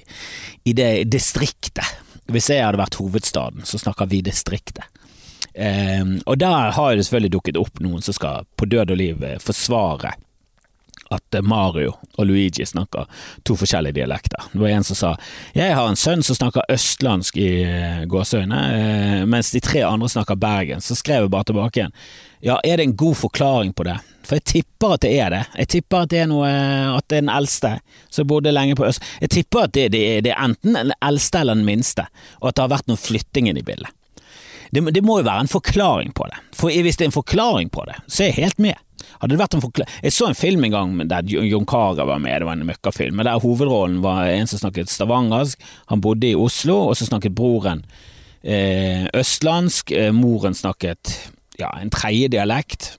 i 0.64 0.76
det 0.76 1.06
distriktet. 1.12 1.86
Hvis 2.32 2.50
jeg 2.52 2.64
hadde 2.64 2.80
vært 2.80 2.96
hovedstaden, 3.00 3.66
så 3.68 3.80
snakker 3.80 4.08
vi 4.08 4.22
distriktet. 4.24 4.86
Um, 5.54 6.16
og 6.26 6.40
der 6.42 6.72
har 6.74 6.96
det 6.96 7.04
selvfølgelig 7.06 7.34
dukket 7.36 7.58
opp 7.60 7.78
noen 7.84 8.02
som 8.02 8.16
skal 8.16 8.46
på 8.58 8.66
død 8.66 8.90
og 8.90 8.98
liv 8.98 9.20
eh, 9.22 9.36
forsvare 9.38 10.16
at 11.10 11.38
Mario 11.44 11.94
og 12.16 12.26
Luigi 12.28 12.66
snakker 12.66 13.08
to 13.44 13.56
forskjellige 13.58 13.98
dialekter. 13.98 14.48
Det 14.52 14.60
var 14.62 14.74
en 14.74 14.86
som 14.86 14.98
sa 14.98 15.12
jeg 15.54 15.74
har 15.76 15.88
en 15.88 15.98
sønn 15.98 16.22
som 16.24 16.38
snakker 16.38 16.68
østlandsk 16.72 17.38
i 17.40 17.50
eh, 17.66 18.04
gåseøyne, 18.10 18.60
eh, 18.78 19.24
mens 19.28 19.52
de 19.54 19.62
tre 19.64 19.84
andre 19.86 20.08
snakker 20.10 20.38
bergen. 20.40 20.84
Så 20.84 20.96
skrev 20.98 21.26
jeg 21.26 21.34
bare 21.34 21.50
tilbake 21.50 21.80
igjen. 21.80 21.96
Ja, 22.44 22.58
er 22.64 22.76
det 22.76 22.88
en 22.88 22.96
god 22.96 23.16
forklaring 23.16 23.72
på 23.72 23.86
det? 23.88 23.96
For 24.24 24.38
jeg 24.38 24.44
tipper 24.48 24.96
at 24.96 25.04
det 25.04 25.12
er 25.20 25.32
det. 25.32 25.42
Jeg 25.62 25.70
tipper 25.76 26.04
at 26.04 26.12
det 26.12 26.22
er 26.22 26.28
noe 26.28 26.48
At 26.48 27.06
det 27.08 27.18
er 27.18 27.24
den 27.26 27.32
eldste 27.32 27.74
som 28.12 28.28
bodde 28.28 28.52
lenge 28.52 28.76
på 28.76 28.86
øst. 28.88 29.04
Jeg 29.20 29.32
tipper 29.32 29.66
at 29.66 29.74
det, 29.76 29.90
det, 29.92 30.04
det 30.24 30.32
er 30.32 30.44
enten 30.44 30.76
den 30.76 30.94
eldste 31.04 31.40
eller 31.40 31.58
den 31.58 31.66
minste, 31.68 32.06
og 32.40 32.50
at 32.50 32.56
det 32.56 32.64
har 32.64 32.74
vært 32.76 32.90
noe 32.90 33.00
flytting 33.00 33.50
i 33.52 33.62
bildet. 33.64 33.92
Det, 34.74 34.82
det, 34.94 35.04
må 35.06 35.20
jo 35.20 35.28
være 35.28 35.46
en 35.46 35.52
forklaring 35.52 36.14
på 36.16 36.26
det. 36.30 36.40
For 36.56 36.72
hvis 36.72 36.98
det 36.98 37.06
er 37.06 37.12
en 37.12 37.20
forklaring 37.20 37.70
på 37.74 37.84
det, 37.88 37.98
så 38.08 38.24
er 38.24 38.32
jeg 38.32 38.40
helt 38.42 38.62
med. 38.62 38.80
Hadde 39.20 39.34
det 39.34 39.40
vært 39.40 39.54
en 39.56 39.84
Jeg 40.02 40.12
så 40.12 40.28
en 40.28 40.38
film 40.38 40.64
en 40.64 40.74
gang 40.74 40.96
der 41.08 41.28
Jon 41.28 41.66
Carew 41.66 42.08
var 42.08 42.18
med, 42.22 42.40
det 42.40 42.48
var 42.48 42.58
en 42.58 42.66
møkkafilm, 42.66 43.22
der 43.22 43.40
hovedrollen 43.40 44.02
var 44.02 44.26
en 44.26 44.50
som 44.50 44.60
snakket 44.60 44.90
stavangersk, 44.90 45.60
han 45.92 46.00
bodde 46.00 46.32
i 46.32 46.34
Oslo, 46.34 46.88
og 46.88 46.96
så 46.96 47.06
snakket 47.08 47.36
broren 47.36 47.84
eh, 48.42 49.06
østlandsk, 49.14 49.92
eh, 49.92 50.12
moren 50.14 50.56
snakket 50.56 51.14
ja, 51.60 51.70
en 51.80 51.92
tredje 51.94 52.32
dialekt, 52.34 52.94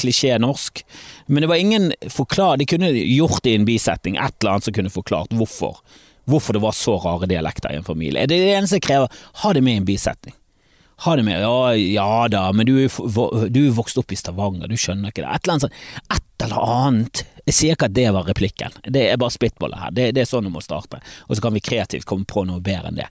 klisjé-norsk, 0.00 0.80
men 1.28 1.44
det 1.44 1.50
var 1.50 1.60
ingen 1.60 1.90
forklar 2.08 2.56
De 2.56 2.64
kunne 2.64 2.88
gjort 2.88 3.42
det 3.44 3.52
i 3.52 3.58
en 3.60 3.66
bisetting, 3.68 4.16
et 4.16 4.38
eller 4.40 4.54
annet 4.54 4.68
som 4.70 4.76
kunne 4.76 4.92
forklart 4.92 5.34
hvorfor. 5.36 5.82
Hvorfor 6.24 6.56
det 6.56 6.62
var 6.64 6.72
så 6.72 6.96
rare 7.02 7.28
dialekter 7.28 7.74
i 7.74 7.76
en 7.76 7.84
familie. 7.84 8.24
Det 8.24 8.38
er 8.38 8.46
det 8.46 8.54
eneste 8.56 8.80
jeg 8.80 8.86
krever, 8.86 9.20
ha 9.42 9.52
det 9.52 9.62
med 9.62 9.76
i 9.76 9.82
en 9.82 9.90
bisetning. 9.90 10.32
Ha 11.02 11.16
det 11.16 11.24
med 11.26 11.42
ja, 11.42 11.74
ja 11.74 12.28
da, 12.30 12.46
men 12.54 12.68
du, 12.68 12.76
er 12.86 13.70
vokst 13.74 13.98
opp 13.98 14.12
i 14.14 14.18
Stavanger, 14.18 14.70
du 14.70 14.78
skjønner 14.78 15.10
ikke 15.10 15.24
det. 15.24 15.30
Et 15.30 15.46
eller 15.46 15.54
annet 15.54 15.66
sånt. 15.66 15.80
Et 16.14 16.44
eller 16.46 16.68
annet. 16.74 17.24
Jeg 17.44 17.56
sier 17.58 17.76
ikke 17.76 17.90
at 17.90 17.96
det 17.96 18.06
var 18.14 18.24
replikken, 18.24 18.76
det 18.88 19.02
er 19.10 19.18
bare 19.20 19.34
spitballer 19.34 19.82
her. 19.82 19.92
Det, 19.92 20.06
det, 20.16 20.22
er 20.22 20.28
sånn 20.30 20.46
du 20.46 20.52
må 20.54 20.62
starte, 20.64 21.02
og 21.28 21.36
så 21.36 21.44
kan 21.44 21.52
vi 21.52 21.60
kreativt 21.64 22.06
komme 22.08 22.24
på 22.28 22.46
noe 22.48 22.62
bedre 22.64 22.88
enn 22.88 23.02
det. 23.02 23.10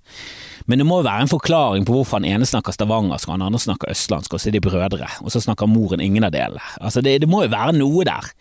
Men 0.66 0.82
det 0.82 0.88
må 0.90 1.02
jo 1.02 1.06
være 1.06 1.28
en 1.28 1.32
forklaring 1.32 1.86
på 1.86 1.94
hvorfor 1.94 2.18
han 2.18 2.28
ene 2.30 2.48
snakker 2.50 2.74
stavangersk 2.74 3.30
og 3.30 3.36
han 3.36 3.46
andre 3.46 3.62
snakker 3.62 3.94
østlandsk, 3.94 4.34
og 4.34 4.42
så 4.42 4.50
er 4.50 4.58
de 4.58 4.64
brødre, 4.64 5.10
og 5.22 5.34
så 5.34 5.44
snakker 5.44 5.70
moren 5.70 6.02
ingen 6.02 6.26
av 6.26 6.34
delene. 6.34 6.66
Altså, 6.82 7.04
det, 7.06 7.20
det 7.22 7.30
må 7.30 7.44
jo 7.44 7.54
være 7.54 7.78
noe 7.78 8.08
der. 8.10 8.32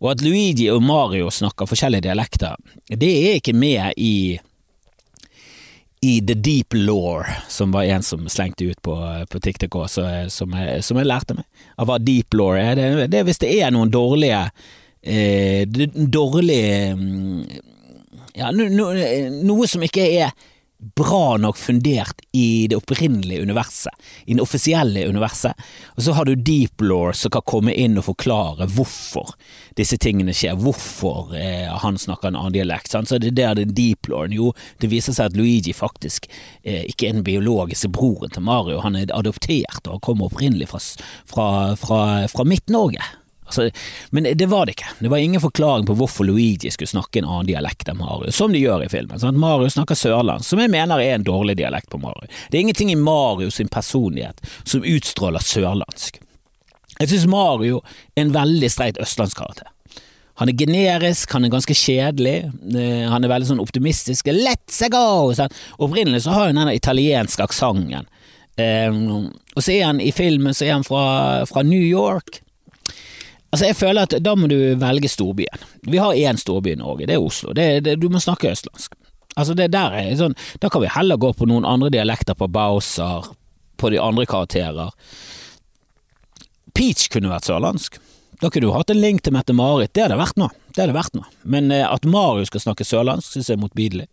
Og 0.00 0.10
at 0.12 0.24
Luigi 0.24 0.70
og 0.72 0.84
Mario 0.84 1.28
snakker 1.32 1.68
forskjellige 1.68 2.06
dialekter, 2.08 2.56
det 2.88 3.12
er 3.28 3.38
ikke 3.40 3.56
med 3.56 3.96
i 4.00 4.38
i 6.00 6.20
The 6.20 6.34
Deep 6.34 6.74
Law, 6.74 7.24
som 7.48 7.72
var 7.72 7.82
en 7.82 8.02
som 8.02 8.28
slengte 8.28 8.64
ut 8.64 8.82
på, 8.82 8.96
på 9.30 9.40
TikTok 9.40 9.74
også, 9.74 10.04
som, 10.28 10.52
jeg, 10.52 10.82
som 10.84 10.98
jeg 11.00 11.08
lærte 11.08 11.36
meg. 11.38 11.46
Av 11.80 11.88
hva 11.88 11.96
Deep 12.02 12.36
Law 12.36 12.56
er. 12.58 12.74
Det, 12.76 13.06
det 13.12 13.22
hvis 13.26 13.40
det 13.42 13.52
er 13.56 13.72
noen 13.74 13.92
dårlige 13.92 14.42
eh, 15.02 15.64
Dårlige 15.66 16.92
mm, 16.96 17.40
Ja, 18.36 18.52
no, 18.52 18.68
no, 18.68 18.90
noe 19.46 19.68
som 19.70 19.84
ikke 19.86 20.04
er 20.20 20.34
bra 20.78 21.36
nok 21.36 21.56
fundert 21.56 22.20
i 22.32 22.66
det 22.68 22.76
opprinnelige 22.76 23.42
universet, 23.42 23.92
i 24.24 24.34
det 24.34 24.42
offisielle 24.44 25.06
universet, 25.08 25.56
og 25.96 26.02
så 26.04 26.12
har 26.12 26.28
du 26.28 26.34
deep 26.34 26.84
law 26.84 27.12
som 27.16 27.32
kan 27.32 27.44
komme 27.48 27.74
inn 27.74 27.96
og 27.96 28.06
forklare 28.10 28.68
hvorfor 28.76 29.32
disse 29.76 29.96
tingene 30.00 30.34
skjer, 30.36 30.58
hvorfor 30.60 31.32
eh, 31.36 31.72
han 31.82 31.98
snakker 32.00 32.28
en 32.28 32.40
annen 32.40 32.56
dialekt. 32.56 32.92
Sant? 32.92 33.08
Så 33.08 33.20
det 33.22 33.34
er 33.40 33.56
det 33.56 33.70
deep 33.76 34.10
lawen 34.12 34.34
Jo, 34.36 34.52
det 34.82 34.90
viser 34.92 35.16
seg 35.16 35.30
at 35.30 35.38
Luigi 35.38 35.72
faktisk 35.76 36.28
eh, 36.62 36.84
ikke 36.84 37.08
er 37.08 37.18
den 37.18 37.26
biologiske 37.26 37.90
broren 37.92 38.32
til 38.32 38.44
Mario, 38.44 38.82
han 38.84 38.98
er 38.98 39.12
adoptert 39.16 39.88
og 39.88 40.02
kommer 40.04 40.28
opprinnelig 40.28 40.68
fra, 40.72 40.82
fra, 41.28 41.46
fra, 41.80 42.02
fra 42.32 42.44
Midt-Norge. 42.48 43.04
Altså, 43.46 43.70
men 44.10 44.26
det 44.34 44.46
var 44.50 44.66
det 44.66 44.76
ikke. 44.76 44.92
Det 44.98 45.10
var 45.12 45.22
ingen 45.22 45.40
forklaring 45.40 45.86
på 45.86 45.94
hvorfor 45.98 46.26
Luigi 46.26 46.70
skulle 46.74 46.90
snakke 46.90 47.20
en 47.20 47.28
annen 47.28 47.46
dialekt 47.50 47.88
enn 47.88 48.00
Mario, 48.00 48.32
som 48.34 48.52
de 48.52 48.62
gjør 48.62 48.84
i 48.86 48.90
filmen. 48.90 49.20
Sånn 49.22 49.38
Mario 49.38 49.70
snakker 49.70 49.98
sørlandsk, 49.98 50.48
som 50.50 50.62
jeg 50.62 50.72
mener 50.72 51.02
er 51.02 51.14
en 51.14 51.26
dårlig 51.26 51.56
dialekt 51.60 51.90
på 51.92 52.00
Mario. 52.02 52.26
Det 52.50 52.58
er 52.58 52.66
ingenting 52.66 52.90
i 52.92 52.98
Mario 52.98 53.52
sin 53.54 53.70
personlighet 53.70 54.42
som 54.64 54.84
utstråler 54.86 55.46
sørlandsk. 55.46 56.20
Jeg 56.96 57.12
synes 57.12 57.28
Mario 57.30 57.82
er 58.16 58.24
en 58.24 58.34
veldig 58.34 58.70
streit 58.72 59.00
østlandskarakter. 59.02 59.70
Han 60.40 60.50
er 60.50 60.58
generisk, 60.58 61.32
han 61.32 61.46
er 61.46 61.52
ganske 61.52 61.74
kjedelig, 61.76 62.36
eh, 62.76 63.06
han 63.08 63.24
er 63.24 63.32
veldig 63.32 63.48
sånn 63.54 63.62
optimistisk. 63.62 64.28
Let's 64.28 64.82
go! 64.92 65.32
Sånn. 65.36 65.54
Opprinnelig 65.80 66.26
så 66.26 66.34
har 66.34 66.50
hun 66.50 66.60
denne 66.60 66.76
italienske 66.76 67.44
aksenten. 67.44 68.08
Um, 68.56 69.26
og 69.52 69.60
så 69.60 69.74
er 69.74 69.82
han 69.84 69.98
i 70.00 70.08
filmen 70.16 70.54
så 70.56 70.64
er 70.64 70.78
han 70.78 70.84
fra, 70.84 71.44
fra 71.48 71.64
New 71.64 71.82
York. 71.82 72.40
Altså 73.54 73.68
jeg 73.68 73.76
føler 73.78 74.06
at 74.06 74.16
Da 74.22 74.34
må 74.36 74.48
du 74.50 74.56
velge 74.80 75.08
storbyen. 75.08 75.66
Vi 75.86 76.00
har 76.02 76.18
én 76.18 76.38
storby 76.40 76.74
i 76.74 76.80
Norge, 76.80 77.06
det 77.06 77.16
er 77.16 77.22
Oslo. 77.22 77.54
Det, 77.56 77.84
det, 77.86 77.98
du 78.02 78.08
må 78.12 78.20
snakke 78.22 78.50
østlandsk. 78.52 78.96
Altså 79.36 79.54
det 79.56 79.68
der 79.74 79.94
er 79.94 80.14
sånn, 80.18 80.36
Da 80.60 80.70
kan 80.72 80.82
vi 80.82 80.92
heller 80.92 81.20
gå 81.20 81.32
på 81.36 81.48
noen 81.48 81.68
andre 81.68 81.92
dialekter 81.92 82.34
på 82.34 82.48
Bowser, 82.48 83.30
på 83.76 83.92
de 83.92 84.00
andre 84.00 84.26
karakterer. 84.26 84.92
Peach 86.76 87.08
kunne 87.12 87.32
vært 87.32 87.48
sørlandsk. 87.48 88.00
Da 88.40 88.50
kunne 88.50 88.68
du 88.68 88.74
hatt 88.74 88.92
en 88.92 89.00
link 89.00 89.22
til 89.24 89.32
Mette-Marit, 89.36 89.94
det 89.96 90.04
hadde 90.04 90.18
vært 90.20 90.40
noe. 90.40 90.52
Det 90.76 90.84
hadde 90.84 90.92
vært 90.92 91.14
noe. 91.16 91.24
Men 91.48 91.70
eh, 91.72 91.86
at 91.88 92.04
Mario 92.04 92.44
skal 92.44 92.60
snakke 92.60 92.84
sørlandsk, 92.84 93.32
synes 93.32 93.48
jeg 93.48 93.56
er 93.56 93.62
motbydelig. 93.62 94.04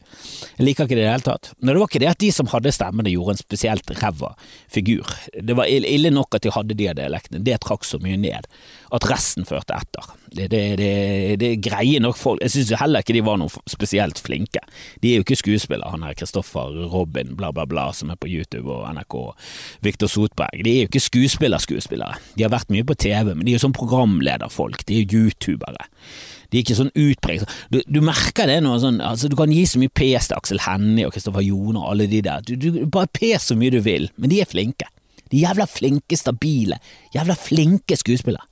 Jeg 0.55 0.63
liker 0.63 0.88
ikke 0.88 0.96
det 0.96 1.01
i 1.01 1.08
det 1.10 1.12
hele 1.12 1.25
tatt. 1.25 1.50
Men 1.60 1.74
det 1.74 1.82
var 1.82 1.89
ikke 1.91 2.00
det 2.00 2.12
at 2.13 2.22
de 2.24 2.29
som 2.32 2.48
hadde 2.53 2.72
stemmene 2.72 3.12
gjorde 3.12 3.36
en 3.36 3.41
spesielt 3.41 3.91
ræva 4.00 4.29
figur. 4.72 5.10
Det 5.36 5.58
var 5.60 5.67
ille 5.67 6.13
nok 6.15 6.38
at 6.38 6.46
de 6.46 6.53
hadde 6.55 6.77
de 6.79 6.88
dialektene, 6.96 7.43
det 7.43 7.60
trakk 7.65 7.84
så 7.84 8.00
mye 8.00 8.15
ned. 8.22 8.48
At 8.96 9.08
resten 9.12 9.43
førte 9.50 9.75
etter. 9.75 10.08
Det, 10.34 10.48
det, 10.53 10.62
det, 10.79 10.91
det 11.41 11.50
er 11.50 11.60
greie 11.67 12.00
nok 12.01 12.15
folk. 12.17 12.39
Jeg 12.46 12.55
synes 12.55 12.79
heller 12.79 13.03
ikke 13.03 13.17
de 13.17 13.25
var 13.27 13.41
noe 13.41 13.51
spesielt 13.70 14.22
flinke. 14.24 14.63
De 15.03 15.12
er 15.12 15.20
jo 15.20 15.25
ikke 15.27 15.41
skuespillere, 15.41 15.91
han 15.91 16.08
her 16.08 16.15
Kristoffer 16.17 16.79
Robin 16.93 17.36
bla 17.38 17.51
bla 17.51 17.67
bla 17.67 17.89
som 17.93 18.13
er 18.13 18.20
på 18.22 18.32
YouTube 18.32 18.72
og 18.72 18.88
NRK, 18.96 19.17
Viktor 19.84 20.12
Sotberg. 20.15 20.63
De 20.63 20.77
er 20.77 20.86
jo 20.86 20.93
ikke 20.93 21.03
skuespillerskuespillere. 21.10 22.22
De 22.38 22.48
har 22.48 22.55
vært 22.55 22.72
mye 22.72 22.88
på 22.88 22.96
TV, 23.03 23.34
men 23.34 23.43
de 23.43 23.51
er 23.51 23.60
jo 23.60 23.65
sånn 23.67 23.75
programlederfolk. 23.75 24.88
De 24.88 25.01
er 25.01 25.03
jo 25.03 25.27
youtubere. 25.27 25.89
De 26.53 26.60
er 26.60 26.63
ikke 26.67 26.77
sånn 26.77 26.93
utpreget. 26.93 27.50
Du, 27.74 27.79
du, 27.89 28.00
merker 28.05 28.45
det 28.50 28.60
nå, 28.62 28.75
sånn, 28.77 29.00
altså, 29.01 29.29
du 29.31 29.36
kan 29.39 29.51
gi 29.51 29.63
så 29.65 29.81
mye 29.81 29.89
pes 29.89 30.29
til 30.29 30.38
Aksel 30.38 30.62
Hennie 30.62 31.07
og 31.07 31.15
Kristoffer 31.15 31.41
Jone 31.41 31.81
og 31.81 31.95
alle 31.95 32.05
de 32.12 32.22
der. 32.25 32.45
Du, 32.45 32.53
du 32.62 32.83
Bare 32.93 33.10
pes 33.10 33.50
så 33.50 33.57
mye 33.57 33.74
du 33.74 33.79
vil, 33.81 34.05
men 34.22 34.29
de 34.29 34.43
er 34.43 34.50
flinke. 34.50 34.86
De 35.33 35.41
jævla 35.41 35.65
flinke, 35.65 36.17
stabile, 36.19 36.77
jævla 37.15 37.33
flinke 37.39 37.98
skuespillere. 37.98 38.45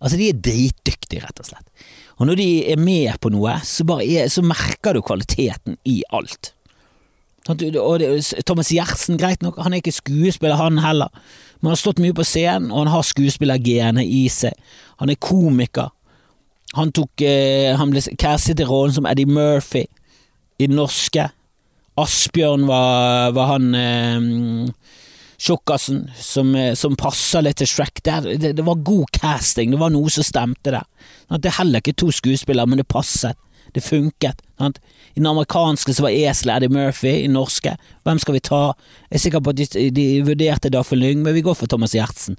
Altså, 0.00 0.16
de 0.16 0.30
er 0.30 0.40
dritdyktige, 0.40 1.20
rett 1.26 1.42
og 1.42 1.50
slett. 1.50 1.84
Og 2.16 2.28
når 2.28 2.40
de 2.40 2.48
er 2.72 2.80
med 2.80 3.20
på 3.20 3.28
noe, 3.32 3.58
så, 3.68 3.84
er, 4.00 4.32
så 4.32 4.40
merker 4.44 4.96
du 4.96 5.04
kvaliteten 5.04 5.76
i 5.88 6.00
alt. 6.16 6.54
Og 7.48 8.02
Thomas 8.48 8.72
Gjertsen, 8.72 9.18
greit 9.20 9.44
nok, 9.44 9.60
han 9.64 9.72
er 9.72 9.80
ikke 9.80 9.96
skuespiller, 9.96 10.56
han 10.60 10.80
heller, 10.84 11.12
men 11.60 11.70
han 11.70 11.74
har 11.74 11.80
stått 11.80 12.00
mye 12.00 12.16
på 12.16 12.24
scenen, 12.24 12.70
og 12.72 12.84
han 12.84 12.92
har 12.94 13.06
skuespillergenet 13.08 14.08
i 14.08 14.26
seg. 14.32 14.56
Han 15.00 15.12
er 15.12 15.20
komiker. 15.20 15.92
Han 16.78 16.92
tok 16.94 17.24
eh, 17.26 17.74
Han 17.78 17.90
ble 17.90 18.02
castet 18.20 18.60
til 18.60 18.68
rollen 18.70 18.94
som 18.94 19.08
Eddie 19.10 19.28
Murphy 19.28 19.86
i 20.60 20.68
den 20.68 20.76
norske. 20.78 21.30
Asbjørn 22.00 22.66
var, 22.68 23.32
var 23.36 23.54
han 23.54 23.74
eh, 23.74 24.66
tjukkasen 25.40 26.04
som, 26.16 26.54
eh, 26.54 26.74
som 26.74 26.98
passa 27.00 27.40
litt 27.40 27.60
til 27.60 27.70
Shrek. 27.70 28.02
Det, 28.04 28.18
det, 28.40 28.52
det, 28.58 28.66
var 28.66 28.82
god 28.84 29.10
casting, 29.16 29.72
det 29.72 29.80
var 29.80 29.92
noe 29.94 30.12
som 30.12 30.26
stemte 30.26 30.74
der. 30.74 30.86
Det 31.32 31.48
er 31.48 31.58
heller 31.62 31.82
ikke 31.82 31.96
to 31.96 32.10
skuespillere, 32.14 32.68
men 32.68 32.82
det 32.82 32.88
passet. 32.90 33.38
Det 33.70 33.84
funket. 33.86 34.40
I 34.58 34.70
den 35.14 35.28
amerikanske 35.30 35.94
så 35.94 36.02
var 36.02 36.14
eselet 36.14 36.56
Eddie 36.56 36.74
Murphy, 36.74 37.12
i 37.20 37.28
den 37.28 37.36
norske 37.38 37.76
Hvem 38.02 38.18
skal 38.18 38.34
vi 38.34 38.40
ta? 38.42 38.62
Jeg 39.06 39.20
er 39.20 39.22
sikker 39.22 39.44
på 39.46 39.52
at 39.54 39.60
de, 39.60 39.84
de 39.94 40.06
vurderte 40.26 40.72
Dagfinn 40.74 40.98
Lyng, 40.98 41.22
men 41.22 41.36
vi 41.36 41.44
går 41.46 41.54
for 41.54 41.70
Thomas 41.70 41.94
Gjertsen. 41.94 42.34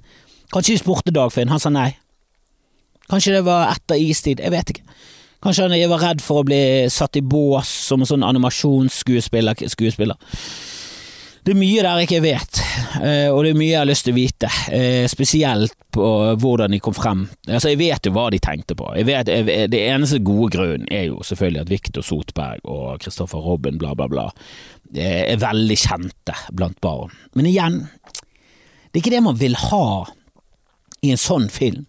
Kanskje 0.52 0.76
de 0.76 0.82
spurte 0.82 1.14
Dagfinn, 1.14 1.48
han 1.48 1.62
sa 1.62 1.72
nei. 1.72 1.94
Kanskje 3.10 3.38
det 3.38 3.44
var 3.46 3.72
etter 3.72 4.00
istid, 4.00 4.40
jeg 4.42 4.54
vet 4.54 4.74
ikke. 4.74 4.84
Kanskje 5.42 5.66
han 5.66 5.90
var 5.90 6.04
redd 6.04 6.20
for 6.22 6.42
å 6.42 6.46
bli 6.46 6.62
satt 6.92 7.18
i 7.18 7.24
bås 7.26 7.70
som 7.88 8.02
en 8.02 8.08
sånn 8.08 8.26
animasjonsskuespiller. 8.26 9.58
skuespiller. 9.68 10.16
Det 11.42 11.50
er 11.50 11.58
mye 11.58 11.82
der 11.82 11.98
jeg 11.98 12.06
ikke 12.06 12.22
vet, 12.22 12.58
eh, 13.02 13.26
og 13.26 13.40
det 13.42 13.50
er 13.50 13.56
mye 13.58 13.72
jeg 13.72 13.80
har 13.80 13.88
lyst 13.88 14.04
til 14.06 14.14
å 14.14 14.18
vite. 14.20 14.50
Eh, 14.70 15.08
spesielt 15.10 15.74
på 15.90 16.04
hvordan 16.38 16.70
de 16.70 16.78
kom 16.78 16.94
frem. 16.94 17.24
Altså, 17.48 17.72
Jeg 17.72 17.78
vet 17.78 18.06
jo 18.06 18.12
hva 18.12 18.30
de 18.30 18.38
tenkte 18.38 18.76
på. 18.78 18.86
Jeg 18.94 19.06
vet, 19.06 19.26
det 19.26 19.80
eneste 19.88 20.22
gode 20.22 20.52
grunnen 20.54 20.86
er 20.86 21.08
jo 21.08 21.18
selvfølgelig 21.26 21.60
at 21.60 21.72
Viktor 21.74 22.02
Sotberg 22.02 22.60
og 22.62 23.00
Kristoffer 23.02 23.42
Robin 23.42 23.78
bla, 23.78 23.94
bla, 23.94 24.06
bla 24.06 24.30
er 24.94 25.40
veldig 25.40 25.76
kjente 25.76 26.34
blant 26.52 26.80
barn. 26.80 27.10
Men 27.34 27.46
igjen, 27.46 27.88
det 28.92 29.00
er 29.00 29.02
ikke 29.02 29.16
det 29.16 29.24
man 29.26 29.40
vil 29.40 29.56
ha 29.56 30.06
i 31.02 31.10
en 31.10 31.18
sånn 31.18 31.48
film 31.50 31.86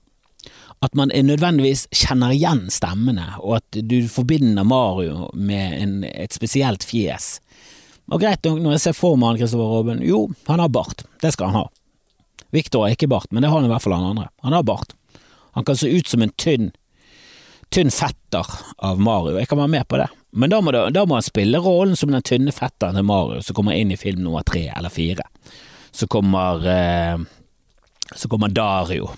at 0.84 0.96
man 1.00 1.14
nødvendigvis 1.14 1.86
kjenner 1.96 2.34
igjen 2.36 2.66
stemmene, 2.74 3.30
og 3.40 3.62
at 3.62 3.78
du 3.88 4.02
forbinder 4.12 4.66
Mario 4.68 5.30
med 5.34 5.78
en, 5.80 5.94
et 6.04 6.36
spesielt 6.36 6.84
fjes. 6.84 7.38
Og 8.12 8.20
greit 8.20 8.44
nok, 8.44 8.60
når 8.60 8.76
jeg 8.76 8.84
ser 8.84 8.98
for 8.98 9.16
meg 9.20 9.34
han 9.34 9.40
Kristoffer 9.40 9.72
Robin, 9.78 10.04
jo, 10.04 10.26
han 10.50 10.60
har 10.60 10.72
bart, 10.74 11.06
det 11.24 11.32
skal 11.36 11.52
han 11.52 11.62
ha. 11.62 11.68
Victor 12.54 12.84
har 12.84 12.98
ikke 12.98 13.10
bart, 13.10 13.32
men 13.32 13.42
det 13.42 13.50
har 13.50 13.62
han 13.62 13.70
i 13.70 13.72
hvert 13.72 13.86
fall 13.86 13.96
han 13.96 14.10
andre. 14.12 14.28
Han 14.44 14.58
har 14.58 14.66
bart. 14.68 14.92
Han 15.56 15.66
kan 15.66 15.80
se 15.80 15.90
ut 15.90 16.10
som 16.10 16.22
en 16.26 16.34
tynn, 16.38 16.72
tynn 17.74 17.94
fetter 17.94 18.50
av 18.84 19.00
Mario, 19.02 19.38
jeg 19.40 19.50
kan 19.50 19.62
være 19.64 19.74
med 19.78 19.88
på 19.88 20.02
det. 20.02 20.10
Men 20.34 20.50
da 20.50 20.60
må, 20.66 20.74
det, 20.74 20.88
da 20.98 21.06
må 21.06 21.20
han 21.20 21.26
spille 21.26 21.62
rollen 21.62 21.96
som 21.98 22.12
den 22.12 22.26
tynne 22.26 22.52
fetteren 22.54 22.98
til 22.98 23.06
Mario, 23.08 23.42
som 23.46 23.56
kommer 23.56 23.78
inn 23.78 23.94
i 23.94 24.00
film 24.02 24.24
nummer 24.26 24.44
tre 24.46 24.66
eller 24.74 24.92
fire. 24.94 25.26
Så 25.94 26.10
kommer, 26.10 26.66
eh, 26.68 27.22
så 28.18 28.30
kommer 28.30 28.52
Dario 28.52 29.12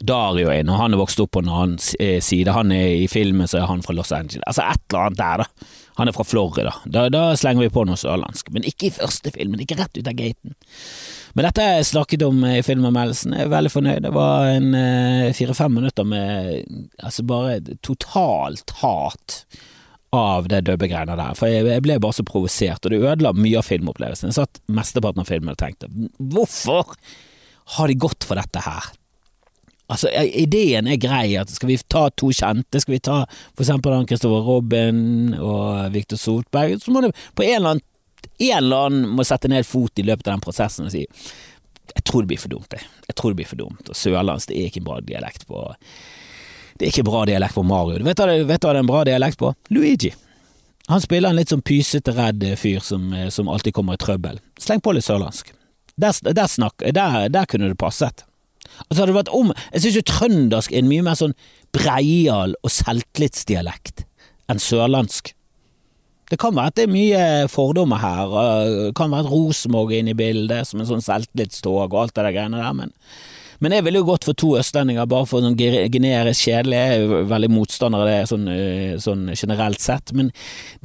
Dario 0.00 0.52
inn, 0.54 0.70
og 0.70 0.78
han 0.78 0.94
er 0.94 1.00
vokst 1.00 1.20
opp 1.22 1.32
på 1.34 1.42
en 1.42 1.50
annen 1.50 1.78
eh, 1.98 2.18
side. 2.24 2.54
Han 2.54 2.72
er 2.74 3.02
I 3.02 3.08
filmen 3.10 3.50
så 3.50 3.62
er 3.62 3.70
han 3.70 3.82
fra 3.82 3.96
Los 3.96 4.12
Angeles. 4.14 4.44
Altså 4.46 4.64
et 4.64 4.82
eller 4.90 5.06
annet 5.08 5.20
der, 5.20 5.44
da. 5.44 5.70
Han 5.98 6.10
er 6.10 6.14
fra 6.14 6.26
Florida. 6.26 6.74
Da, 6.86 7.08
da 7.10 7.22
slenger 7.36 7.66
vi 7.66 7.72
på 7.74 7.82
noe 7.88 7.98
sørlandsk. 7.98 8.52
Men 8.54 8.66
ikke 8.68 8.88
i 8.88 8.94
første 8.94 9.32
filmen, 9.34 9.62
ikke 9.64 9.80
rett 9.80 9.98
ut 9.98 10.06
av 10.06 10.14
gaten. 10.18 10.54
Men 11.34 11.48
dette 11.48 11.64
jeg 11.66 11.88
snakket 11.90 12.22
om 12.26 12.44
i 12.46 12.60
filmanmeldelsen. 12.66 13.34
Jeg 13.34 13.48
er 13.48 13.50
veldig 13.52 13.72
fornøyd. 13.74 14.04
Det 14.06 14.12
var 14.14 14.52
en 14.52 14.68
eh, 14.78 15.32
fire-fem 15.36 15.74
minutter 15.80 16.06
med 16.06 16.62
altså 17.02 17.26
bare 17.26 17.58
totalt 17.82 18.76
hat 18.82 19.40
av 20.14 20.48
det 20.48 20.62
dubbegreiene 20.68 21.18
der. 21.18 21.34
For 21.38 21.50
jeg, 21.50 21.66
jeg, 21.68 21.84
ble 21.84 21.98
bare 22.00 22.16
så 22.16 22.24
provosert, 22.26 22.86
og 22.86 22.94
det 22.94 23.02
ødela 23.02 23.34
mye 23.36 23.58
av 23.60 23.66
filmopplevelsen. 23.66 24.30
Jeg 24.30 24.38
satt 24.38 24.62
mesteparten 24.72 25.24
av 25.24 25.28
filmen 25.28 25.52
og 25.52 25.60
tenkte 25.60 25.90
hvorfor 26.18 26.94
har 27.76 27.90
de 27.90 27.98
gått 28.00 28.24
for 28.24 28.40
dette 28.40 28.62
her? 28.64 28.88
Altså, 29.88 30.10
ideen 30.12 30.88
er 30.90 31.00
grei, 31.00 31.32
at 31.40 31.48
skal 31.48 31.70
vi 31.70 31.78
ta 31.88 32.08
to 32.12 32.28
kjente, 32.28 32.80
skal 32.82 32.92
vi 32.92 33.00
ta 33.00 33.22
for 33.56 33.64
eksempel 33.64 33.94
han 33.96 34.08
Kristoffer 34.08 34.44
Robin 34.44 34.98
og 35.40 35.94
Viktor 35.94 36.20
Sotberg, 36.20 36.76
så 36.82 36.92
må 36.92 37.00
det 37.04 37.14
på 37.34 37.46
en 37.46 37.54
eller 37.56 37.76
annen 37.76 37.86
en 38.38 38.56
eller 38.58 38.86
annen 38.86 39.14
må 39.16 39.24
sette 39.26 39.48
ned 39.50 39.66
fot 39.66 39.98
i 39.98 40.04
løpet 40.06 40.26
av 40.28 40.36
den 40.36 40.42
prosessen 40.44 40.86
og 40.86 40.92
si 40.94 41.06
jeg 41.94 42.04
tror 42.04 42.22
det 42.22 42.30
blir 42.30 42.40
for 42.40 42.52
dumt, 42.52 42.74
jeg. 42.76 42.84
Jeg 43.08 43.16
tror 43.16 43.32
det 43.32 43.38
blir 43.40 43.48
for 43.48 43.58
dumt. 43.58 43.88
Og 43.88 43.96
sørlandsk, 43.96 44.50
det 44.50 44.58
er 44.60 44.68
ikke 44.68 44.82
en 44.82 44.88
bra 44.90 44.98
dialekt 45.00 45.46
på 45.48 45.62
Det 46.78 46.84
er 46.84 46.92
ikke 46.92 47.06
bra 47.08 47.24
dialekt 47.26 47.56
på 47.56 47.64
Mario. 47.66 48.04
Vet 48.04 48.20
du 48.20 48.22
hva 48.46 48.58
det 48.60 48.68
er 48.68 48.80
en 48.82 48.90
bra 48.90 49.00
dialekt 49.08 49.40
på? 49.40 49.54
Luigi. 49.74 50.12
Han 50.92 51.00
spiller 51.00 51.32
en 51.32 51.40
litt 51.40 51.50
sånn 51.50 51.64
pysete, 51.64 52.12
redd 52.14 52.44
fyr 52.60 52.84
som, 52.84 53.08
som 53.32 53.48
alltid 53.48 53.74
kommer 53.74 53.96
i 53.96 54.02
trøbbel. 54.04 54.38
Sleng 54.60 54.84
på 54.84 54.94
litt 54.94 55.08
sørlandsk. 55.08 55.50
Der, 55.98 56.14
der, 56.28 56.46
snakk, 56.46 56.84
der, 56.94 57.26
der 57.32 57.48
kunne 57.50 57.72
det 57.72 57.80
passet. 57.80 58.27
Altså 58.86 59.00
hadde 59.00 59.10
det 59.12 59.18
vært 59.18 59.34
om 59.36 59.54
Jeg 59.54 59.84
syns 59.84 59.98
jo 59.98 60.04
trøndersk 60.12 60.74
er 60.74 60.82
en 60.82 60.90
mye 60.90 61.06
mer 61.06 61.18
sånn 61.18 61.34
breial 61.74 62.54
og 62.64 62.72
selvtillitsdialekt 62.72 64.06
enn 64.48 64.62
sørlandsk. 64.62 65.34
Det 66.28 66.38
kan 66.40 66.54
være 66.56 66.72
at 66.72 66.76
det 66.76 66.84
er 66.86 66.92
mye 66.92 67.24
fordommer 67.52 68.00
her, 68.00 68.36
det 68.88 68.94
kan 68.96 69.12
være 69.12 69.26
et 69.26 69.32
Rosenborg 69.32 69.92
inne 69.96 70.12
i 70.12 70.18
bildet 70.18 70.68
som 70.68 70.80
en 70.80 70.88
sånn 70.88 71.04
selvtillitstog 71.04 71.86
og 71.88 72.00
alt 72.02 72.16
det 72.16 72.24
der 72.24 72.36
greiene 72.36 72.60
der, 72.60 72.76
men 72.76 72.96
men 73.58 73.74
jeg 73.74 73.82
ville 73.88 73.98
jo 73.98 74.06
gått 74.06 74.26
for 74.28 74.38
to 74.38 74.52
østlendinger, 74.58 75.08
bare 75.10 75.26
for 75.26 75.42
sånn 75.42 75.56
generisk 75.58 76.46
kjedelig. 76.46 76.78
Jeg 76.78 77.06
er 77.08 77.24
veldig 77.32 77.48
motstander 77.50 78.04
av 78.04 78.10
det 78.10 78.18
sånn, 78.30 78.44
øh, 78.52 78.92
sånn, 79.02 79.24
generelt 79.34 79.82
sett, 79.82 80.12
men 80.14 80.30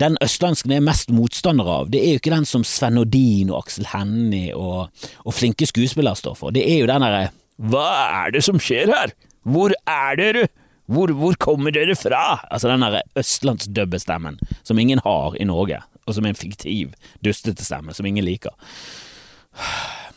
den 0.02 0.18
østlandsken 0.26 0.74
jeg 0.74 0.82
er 0.82 0.88
mest 0.88 1.14
motstander 1.14 1.70
av, 1.70 1.92
det 1.94 2.02
er 2.02 2.16
jo 2.16 2.24
ikke 2.24 2.34
den 2.34 2.50
som 2.50 2.66
Sven 2.66 2.98
Nordin 2.98 3.54
og 3.54 3.62
Aksel 3.62 3.92
Hennie 3.94 4.58
og, 4.58 4.90
og 5.22 5.38
flinke 5.38 5.70
skuespillere 5.70 6.18
står 6.18 6.40
for. 6.40 6.56
Det 6.56 6.66
er 6.66 6.82
jo 6.82 6.90
den 6.90 7.06
derre 7.06 7.30
hva 7.62 7.88
er 8.26 8.34
det 8.34 8.44
som 8.46 8.60
skjer 8.62 8.92
her? 8.94 9.14
Hvor 9.44 9.74
er 9.90 10.20
dere? 10.20 10.48
Hvor, 10.92 11.14
hvor 11.16 11.36
kommer 11.40 11.72
dere 11.72 11.96
fra? 11.96 12.42
Altså 12.52 12.72
den 12.72 12.84
derre 12.84 13.04
østlandsdubbestemmen 13.20 14.40
som 14.64 14.80
ingen 14.80 15.02
har 15.06 15.38
i 15.40 15.48
Norge, 15.48 15.80
og 16.04 16.18
som 16.18 16.26
er 16.26 16.34
en 16.34 16.40
fiktiv, 16.40 16.96
dustete 17.24 17.64
stemme 17.64 17.96
som 17.96 18.08
ingen 18.10 18.26
liker. 18.26 18.56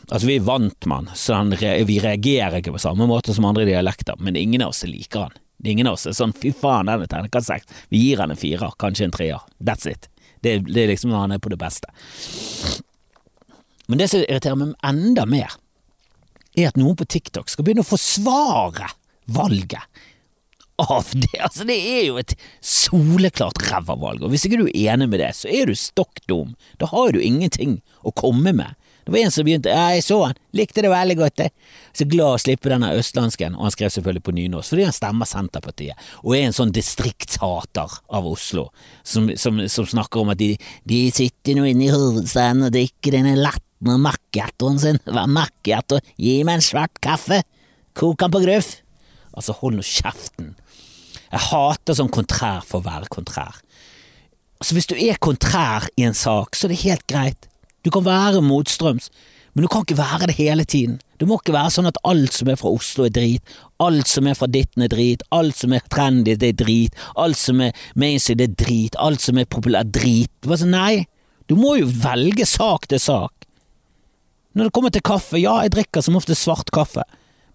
Altså, 0.07 0.25
vi 0.27 0.37
er 0.39 0.45
vant 0.47 0.87
med 0.87 1.11
så 1.19 1.39
vi 1.87 1.99
reagerer 1.99 2.59
ikke 2.59 2.73
på 2.75 2.83
samme 2.83 3.07
måte 3.09 3.35
som 3.35 3.45
andre 3.47 3.67
dialekter, 3.67 4.15
men 4.19 4.39
ingen 4.39 4.63
av 4.63 4.71
oss 4.71 4.85
liker 4.87 5.27
han. 5.27 5.39
Ingen 5.65 5.87
av 5.89 5.97
oss 5.97 6.05
er 6.07 6.15
sånn 6.15 6.35
fy 6.37 6.51
faen, 6.55 6.87
den 6.87 7.03
er 7.03 7.09
terningkast. 7.11 7.73
Vi 7.89 7.99
gir 7.99 8.21
han 8.21 8.31
en 8.31 8.39
firer, 8.39 8.75
kanskje 8.79 9.07
en 9.07 9.15
treer. 9.15 9.47
That's 9.59 9.89
it. 9.89 10.07
Det, 10.45 10.59
det 10.69 10.83
er 10.83 10.91
liksom 10.93 11.11
når 11.11 11.23
han 11.25 11.35
er 11.35 11.41
på 11.43 11.51
det 11.51 11.59
beste. 11.59 11.89
Men 13.87 13.99
det 13.99 14.09
som 14.11 14.21
irriterer 14.21 14.59
meg 14.59 14.75
enda 14.85 15.25
mer, 15.27 15.55
er 16.57 16.71
at 16.71 16.79
noen 16.79 16.97
på 16.97 17.07
TikTok 17.07 17.51
skal 17.51 17.67
begynne 17.67 17.85
å 17.85 17.87
forsvare 17.87 18.89
valget 19.31 19.85
av 20.77 21.05
det. 21.13 21.37
Altså, 21.41 21.65
det 21.67 21.77
er 21.77 22.03
jo 22.07 22.17
et 22.21 22.33
soleklart 22.61 23.61
ræva 23.69 23.97
valg, 23.97 24.23
og 24.23 24.33
hvis 24.33 24.45
ikke 24.47 24.61
du 24.61 24.67
er 24.69 24.93
enig 24.93 25.09
med 25.11 25.21
det, 25.23 25.31
så 25.37 25.49
er 25.49 25.69
du 25.69 25.77
stokk 25.77 26.21
dum. 26.29 26.53
Da 26.81 26.89
har 26.91 27.15
du 27.15 27.21
ingenting 27.23 27.79
å 28.05 28.13
komme 28.13 28.53
med. 28.55 28.77
Det 29.07 29.13
var 29.13 29.21
en 29.23 29.31
som 29.31 29.45
begynte 29.47 29.71
ja, 29.71 29.85
jeg 29.95 30.03
så 30.03 30.17
han, 30.25 30.39
likte 30.51 30.83
det 30.83 30.89
veldig 30.91 31.15
godt, 31.15 31.39
jeg. 31.39 31.53
Så 31.95 32.05
glad 32.11 32.35
å 32.35 32.41
slippe 32.43 32.67
denne 32.73 32.89
østlandsken, 32.99 33.55
og 33.55 33.69
han 33.69 33.73
skrev 33.73 33.93
selvfølgelig 33.93 34.23
på 34.25 34.33
nynorsk, 34.35 34.73
fordi 34.73 34.83
han 34.83 34.97
stemmer 34.97 35.29
Senterpartiet, 35.29 36.09
og 36.25 36.35
er 36.35 36.49
en 36.49 36.57
sånn 36.57 36.73
distriktshater 36.75 37.95
av 38.19 38.27
Oslo, 38.27 38.67
som, 39.07 39.29
som, 39.39 39.63
som 39.71 39.87
snakker 39.87 40.25
om 40.25 40.33
at 40.35 40.41
de, 40.41 40.51
de 40.91 40.99
sitter 41.15 41.55
nå 41.55 41.63
inne 41.69 41.87
i 41.87 41.93
hovedstaden 41.93 42.67
og 42.67 42.75
drikker 42.75 43.15
denne 43.15 43.37
latt 43.39 43.63
macchiatoen 43.85 44.79
sin. 44.81 44.99
Hva 45.05 45.27
macchiato? 45.29 46.01
Gi 46.17 46.41
meg 46.47 46.59
en 46.59 46.65
svart 46.65 46.97
kaffe! 47.03 47.43
Kok 47.97 48.19
den 48.23 48.33
på 48.33 48.43
gruff! 48.45 48.75
Altså, 49.37 49.53
hold 49.59 49.77
nå 49.77 49.85
kjeften. 49.85 50.55
Jeg 51.27 51.43
hater 51.51 51.97
sånn 51.97 52.11
kontrær 52.13 52.63
for 52.65 52.81
å 52.81 52.87
være 52.87 53.09
kontrær. 53.13 53.59
Altså, 54.57 54.73
hvis 54.73 54.89
du 54.89 54.95
er 54.97 55.19
kontrær 55.21 55.85
i 55.99 56.07
en 56.07 56.17
sak, 56.17 56.55
så 56.57 56.65
er 56.65 56.73
det 56.73 56.83
helt 56.85 57.05
greit. 57.09 57.49
Du 57.85 57.91
kan 57.93 58.05
være 58.05 58.41
motstrøms, 58.41 59.11
men 59.53 59.65
du 59.65 59.69
kan 59.71 59.85
ikke 59.85 59.99
være 59.99 60.29
det 60.29 60.37
hele 60.37 60.65
tiden. 60.65 60.97
Det 61.17 61.25
må 61.29 61.39
ikke 61.39 61.55
være 61.55 61.73
sånn 61.73 61.89
at 61.89 61.97
alt 62.05 62.33
som 62.35 62.49
er 62.51 62.57
fra 62.59 62.69
Oslo 62.73 63.07
er 63.07 63.13
drit, 63.13 63.53
alt 63.81 64.09
som 64.09 64.27
er 64.29 64.37
fra 64.37 64.49
ditten 64.53 64.85
er 64.85 64.91
drit, 64.93 65.23
alt 65.33 65.57
som 65.57 65.73
er 65.73 65.85
trendy 65.93 66.35
det 66.37 66.51
er 66.53 66.59
drit, 66.59 66.97
alt 67.17 67.39
som 67.41 67.61
er 67.65 67.73
mainstream 67.97 68.41
det 68.41 68.49
er 68.51 68.57
drit, 68.65 68.97
alt 69.01 69.23
som 69.23 69.39
er 69.41 69.49
populært 69.49 69.93
drit. 69.97 70.33
Sånn, 70.45 70.73
nei, 70.73 71.07
du 71.49 71.55
må 71.57 71.77
jo 71.79 71.89
velge 71.89 72.45
sak 72.49 72.89
til 72.91 73.01
sak. 73.01 73.36
Når 74.57 74.69
det 74.69 74.73
kommer 74.73 74.93
til 74.93 75.05
kaffe, 75.05 75.37
ja, 75.37 75.53
jeg 75.61 75.75
drikker 75.75 76.01
som 76.01 76.17
ofte 76.17 76.35
svart 76.37 76.71
kaffe. 76.73 77.03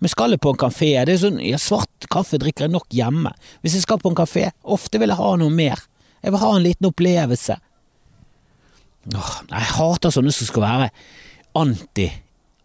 Men 0.03 0.11
skal 0.11 0.35
jeg 0.35 0.43
på 0.43 0.53
en 0.55 0.61
kafé, 0.61 0.93
det 1.07 1.17
er 1.17 1.23
sånn, 1.25 1.41
ja, 1.43 1.59
svart 1.59 2.07
kaffe 2.11 2.39
drikker 2.39 2.69
jeg 2.69 2.75
nok 2.75 2.87
hjemme. 2.95 3.33
Hvis 3.63 3.77
jeg 3.79 3.85
skal 3.87 3.99
på 4.03 4.13
en 4.13 4.19
kafé, 4.19 4.49
ofte 4.63 5.01
vil 5.03 5.11
jeg 5.11 5.19
ha 5.19 5.33
noe 5.41 5.51
mer. 5.51 5.83
Jeg 6.23 6.35
vil 6.35 6.43
ha 6.43 6.51
en 6.55 6.63
liten 6.63 6.89
opplevelse. 6.89 7.59
Åh, 9.19 9.33
jeg 9.51 9.71
hater 9.77 10.15
sånne 10.15 10.35
som 10.35 10.47
skal 10.47 10.63
være 10.63 10.93
anti 11.59 12.07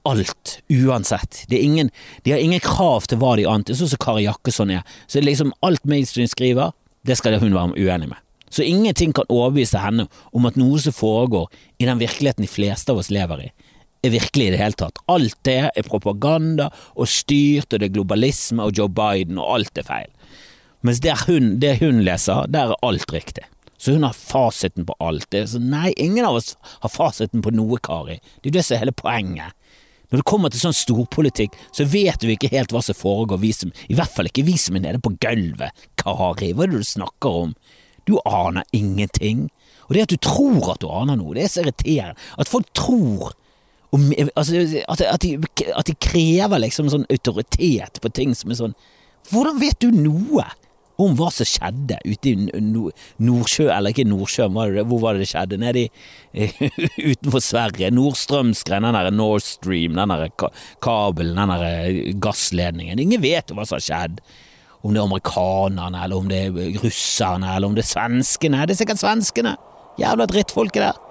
alt, 0.07 0.59
uansett. 0.69 1.43
Ingen, 1.49 1.89
de 2.23 2.31
har 2.31 2.39
ingen 2.39 2.61
krav 2.63 3.09
til 3.09 3.19
hva 3.21 3.33
de 3.39 3.47
anti, 3.49 3.75
sånn 3.75 3.89
som 3.91 4.01
Kari 4.01 4.27
Jakkesson 4.27 4.71
er. 4.77 4.85
Så 5.09 5.23
liksom 5.23 5.51
alt 5.65 5.83
mainstream 5.89 6.29
skriver, 6.31 6.71
det 7.07 7.17
skal 7.19 7.39
hun 7.41 7.55
være 7.55 7.75
uenig 7.75 8.13
med. 8.13 8.21
Så 8.49 8.63
ingenting 8.63 9.11
kan 9.13 9.27
overbevise 9.27 9.81
henne 9.83 10.07
om 10.31 10.45
at 10.47 10.55
noe 10.59 10.79
som 10.79 10.95
foregår 10.95 11.49
i 11.81 11.87
den 11.89 11.99
virkeligheten 11.99 12.45
de 12.45 12.51
fleste 12.51 12.93
av 12.93 13.01
oss 13.01 13.11
lever 13.11 13.49
i, 13.49 13.51
er 14.05 14.13
virkelig 14.13 14.47
i 14.47 14.53
det 14.53 14.61
hele 14.61 14.77
tatt. 14.77 15.01
Alt 15.11 15.37
det 15.47 15.59
er 15.69 15.87
propaganda 15.87 16.69
og 16.95 17.09
styrt, 17.11 17.71
og 17.71 17.79
det 17.79 17.89
er 17.89 17.95
globalisme 17.97 18.65
og 18.65 18.77
Joe 18.77 18.91
Biden, 18.91 19.39
og 19.41 19.59
alt 19.59 19.81
er 19.81 19.87
feil. 19.87 20.11
Mens 20.85 21.01
det 21.03 21.15
hun, 21.25 21.55
det 21.61 21.77
hun 21.81 22.03
leser, 22.05 22.47
der 22.53 22.73
er 22.73 22.85
alt 22.85 23.13
riktig. 23.13 23.45
Så 23.77 23.93
hun 23.93 24.03
har 24.03 24.13
fasiten 24.13 24.85
på 24.85 24.95
alt. 25.03 25.35
Så, 25.45 25.59
nei, 25.61 25.91
ingen 25.97 26.25
av 26.25 26.39
oss 26.39 26.55
har 26.81 26.89
fasiten 26.89 27.43
på 27.45 27.53
noe, 27.53 27.77
Kari. 27.83 28.17
Det 28.41 28.49
er 28.49 28.51
jo 28.51 28.57
det 28.57 28.65
som 28.65 28.77
er 28.77 28.85
hele 28.85 28.95
poenget. 28.97 29.53
Når 30.07 30.21
det 30.21 30.27
kommer 30.29 30.53
til 30.53 30.61
sånn 30.61 30.77
storpolitikk, 30.77 31.57
så 31.75 31.85
vet 31.91 32.23
vi 32.23 32.37
ikke 32.37 32.53
helt 32.53 32.71
hva 32.71 32.81
som 32.85 32.95
foregår, 32.95 33.43
som, 33.53 33.73
i 33.91 33.97
hvert 33.97 34.13
fall 34.13 34.29
ikke 34.29 34.45
vi 34.47 34.55
som 34.61 34.77
er 34.79 34.85
nede 34.85 35.01
på 35.03 35.11
gulvet. 35.19 35.87
Kari, 35.99 36.53
hva 36.55 36.65
er 36.65 36.71
det 36.71 36.79
du 36.79 36.87
snakker 36.87 37.41
om? 37.43 37.57
Du 38.07 38.15
aner 38.23 38.63
ingenting. 38.71 39.49
Og 39.87 39.95
det 39.95 40.07
at 40.07 40.15
du 40.15 40.21
tror 40.23 40.71
at 40.73 40.81
du 40.81 40.87
aner 40.87 41.19
noe, 41.19 41.35
det 41.35 41.43
er 41.43 41.51
så 41.51 41.65
irriterende. 41.65 42.15
At 42.39 42.51
folk 42.51 42.71
tror 42.77 43.35
og, 43.95 44.03
altså, 44.35 44.61
at, 44.83 45.01
at, 45.01 45.23
de, 45.23 45.37
at, 45.71 45.87
de, 45.87 45.95
krever 46.03 46.59
liksom 46.59 46.89
sånn 46.91 47.07
autoritet 47.13 48.01
på 48.03 48.11
ting 48.11 48.33
som 48.35 48.51
er 48.51 48.59
sånn 48.59 48.79
Hvordan 49.27 49.59
vet 49.59 49.79
du 49.83 49.91
noe 49.91 50.45
om 50.97 51.13
hva 51.17 51.27
som 51.33 51.45
skjedde 51.45 51.99
ute 52.07 52.31
i 52.31 52.61
Nordsjø, 52.63 53.67
eller 53.69 53.93
ikke 53.93 54.07
Nordsjøen, 54.07 54.55
hvor 54.87 55.01
var 55.03 55.17
det 55.17 55.25
det 55.25 55.29
skjedde? 55.29 55.59
Nede 55.61 55.83
utenfor 57.11 57.43
Sverige. 57.43 57.91
Nordstrømsgren, 57.93 58.87
den 58.87 58.97
derre 58.97 59.11
Nord 59.13 59.43
Stream, 59.45 59.97
den 59.99 60.13
der 60.13 60.31
kabelen, 60.81 61.37
den 61.37 61.53
der 61.53 62.15
gassledningen. 62.23 63.03
Ingen 63.03 63.21
vet 63.21 63.53
hva 63.53 63.67
som 63.67 63.77
har 63.77 63.85
skjedd. 63.85 64.23
Om 64.81 64.95
det 64.95 65.03
er 65.03 65.09
amerikanerne, 65.09 66.05
eller 66.05 66.23
om 66.23 66.31
det 66.31 66.41
er 66.47 66.81
russerne, 66.81 67.51
eller 67.53 67.69
om 67.69 67.77
det 67.77 67.85
er 67.85 67.91
svenskene. 67.91 68.63
Det 68.65 68.77
er 68.77 68.81
sikkert 68.85 69.03
svenskene! 69.03 69.57
Jævla 70.01 70.29
drittfolket 70.29 70.87
der. 70.87 71.06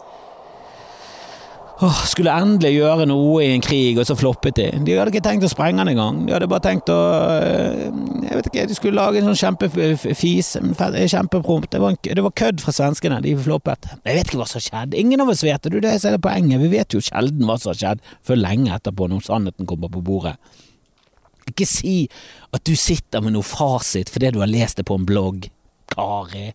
Åh, 1.77 1.97
skulle 2.09 2.33
endelig 2.33 2.71
gjøre 2.79 3.05
noe 3.05 3.43
i 3.45 3.51
en 3.53 3.61
krig, 3.61 3.99
og 4.01 4.07
så 4.09 4.15
floppet 4.17 4.57
de. 4.57 4.67
De 4.87 4.95
hadde 4.97 5.13
ikke 5.13 5.21
tenkt 5.27 5.45
å 5.45 5.51
sprenge 5.53 5.83
den 5.83 5.91
engang. 5.93 6.23
De 6.25 6.33
hadde 6.33 6.49
bare 6.49 6.65
tenkt 6.65 6.89
å 6.89 6.97
øh, 6.97 7.83
Jeg 8.23 8.39
vet 8.39 8.49
ikke, 8.49 8.65
de 8.71 8.77
skulle 8.79 8.97
lage 8.97 9.21
en 9.21 9.29
sånn 9.29 9.41
kjempefis. 9.43 10.55
Kjempeprompt. 10.57 11.77
Det, 11.77 12.15
det 12.17 12.25
var 12.25 12.35
kødd 12.41 12.65
fra 12.65 12.73
svenskene. 12.73 13.21
De 13.27 13.37
floppet. 13.45 13.91
Jeg 13.99 14.17
vet 14.23 14.33
ikke 14.33 14.41
hva 14.41 14.49
som 14.49 14.65
skjedde. 14.65 14.97
Ingen 14.97 15.21
av 15.21 15.35
oss 15.35 15.45
vet 15.45 15.69
det. 15.69 15.85
Det 15.85 15.93
er 15.93 16.17
poenget. 16.17 16.65
Vi 16.65 16.73
vet 16.73 16.97
jo 16.97 17.05
sjelden 17.05 17.45
hva 17.45 17.59
som 17.61 17.75
har 17.75 17.83
skjedd, 17.83 18.09
før 18.25 18.41
lenge 18.41 18.73
etterpå, 18.73 19.13
når 19.13 19.29
sannheten 19.29 19.69
kommer 19.69 19.93
på 19.93 20.05
bordet. 20.09 20.39
Ikke 21.53 21.69
si 21.69 21.99
at 22.57 22.65
du 22.65 22.73
sitter 22.73 23.21
med 23.21 23.37
noe 23.37 23.45
fasit 23.47 24.09
fordi 24.11 24.33
du 24.33 24.41
har 24.41 24.51
lest 24.51 24.81
det 24.81 24.89
på 24.89 24.97
en 24.97 25.05
blogg. 25.07 25.51
Kari. 25.93 26.49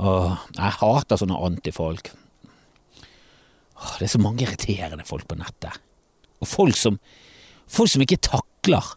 Åh, 0.00 0.48
jeg 0.60 0.80
hater 0.84 1.24
sånne 1.24 1.40
antifolk. 1.48 2.12
Det 3.98 4.06
er 4.06 4.12
så 4.12 4.20
mange 4.22 4.44
irriterende 4.44 5.06
folk 5.08 5.26
på 5.28 5.38
nettet. 5.40 5.76
Og 6.40 6.48
folk 6.48 6.76
som, 6.76 6.98
folk 7.68 7.92
som 7.92 8.04
ikke 8.04 8.20
takler. 8.24 8.94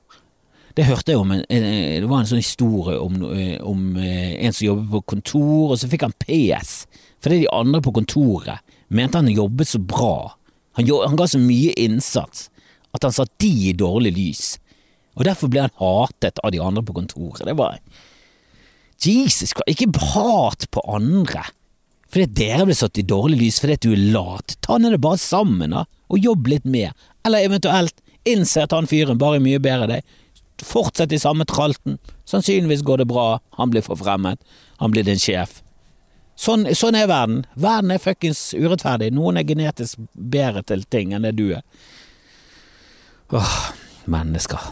Det 0.73 0.87
hørte 0.87 1.13
jeg 1.13 1.21
om, 1.21 1.29
det 1.29 2.09
var 2.09 2.23
en 2.23 2.29
sånn 2.29 2.41
historie 2.41 2.97
om, 2.97 3.19
om, 3.61 3.81
eh, 4.01 4.39
en 4.41 4.55
som 4.55 4.65
jobbet 4.65 4.89
på 4.89 5.03
kontor, 5.13 5.73
og 5.73 5.77
så 5.77 5.89
fikk 5.91 6.07
han 6.07 6.15
PS 6.23 6.83
fordi 7.23 7.43
de 7.43 7.51
andre 7.55 7.79
på 7.79 7.93
kontoret 7.95 8.73
mente 8.91 9.15
han 9.15 9.29
jobbet 9.31 9.69
så 9.69 9.79
bra. 9.79 10.33
Han, 10.75 10.89
han 11.05 11.15
ga 11.15 11.27
så 11.29 11.39
mye 11.39 11.71
innsats 11.79 12.49
at 12.91 13.05
han 13.05 13.15
satt 13.15 13.31
de 13.39 13.51
i 13.69 13.75
dårlig 13.77 14.11
lys. 14.17 14.43
Og 15.15 15.27
derfor 15.27 15.51
ble 15.51 15.63
han 15.63 15.75
hatet 15.79 16.41
av 16.43 16.51
de 16.53 16.61
andre 16.61 16.83
på 16.85 16.95
kontoret. 16.97 17.45
Det 17.47 17.55
var 17.57 17.79
Jesus 19.03 19.53
Christ, 19.53 19.69
ikke 19.69 20.03
hat 20.13 20.67
på 20.73 20.83
andre. 20.89 21.45
Fordi 22.13 22.29
dere 22.37 22.67
blir 22.67 22.77
satt 22.77 22.99
i 23.01 23.05
dårlig 23.09 23.39
lys 23.39 23.57
fordi 23.63 23.79
du 23.81 23.93
er 23.95 24.03
lat. 24.13 24.53
Ta 24.61 24.77
ned 24.77 24.93
det 24.93 25.01
bare 25.01 25.17
sammen, 25.17 25.73
da, 25.73 25.87
og 26.13 26.21
jobb 26.21 26.51
litt 26.51 26.67
mer. 26.69 26.93
Eller 27.25 27.47
eventuelt 27.47 28.03
innse 28.29 28.67
at 28.67 28.75
han 28.75 28.85
fyren 28.89 29.17
bare 29.17 29.39
er 29.39 29.45
mye 29.45 29.61
bedre 29.63 29.87
enn 29.87 29.95
deg. 29.95 30.19
Fortsett 30.63 31.15
i 31.15 31.19
samme 31.19 31.47
tralten. 31.49 31.97
Sannsynligvis 32.29 32.85
går 32.85 33.01
det 33.01 33.09
bra, 33.09 33.41
han 33.57 33.73
blir 33.73 33.81
forfremmet, 33.83 34.39
han 34.77 34.93
blir 34.93 35.07
din 35.07 35.19
sjef. 35.19 35.63
Sånn, 36.37 36.67
sånn 36.77 36.97
er 36.97 37.09
verden. 37.09 37.43
Verden 37.57 37.93
er 37.93 38.01
fuckings 38.01 38.45
urettferdig. 38.53 39.09
Noen 39.13 39.41
er 39.41 39.49
genetisk 39.49 40.05
bedre 40.13 40.63
til 40.69 40.85
ting 40.93 41.13
enn 41.13 41.25
det 41.25 41.33
du 41.37 41.47
er. 41.57 41.65
Åh, 43.33 43.59
mennesker. 44.05 44.71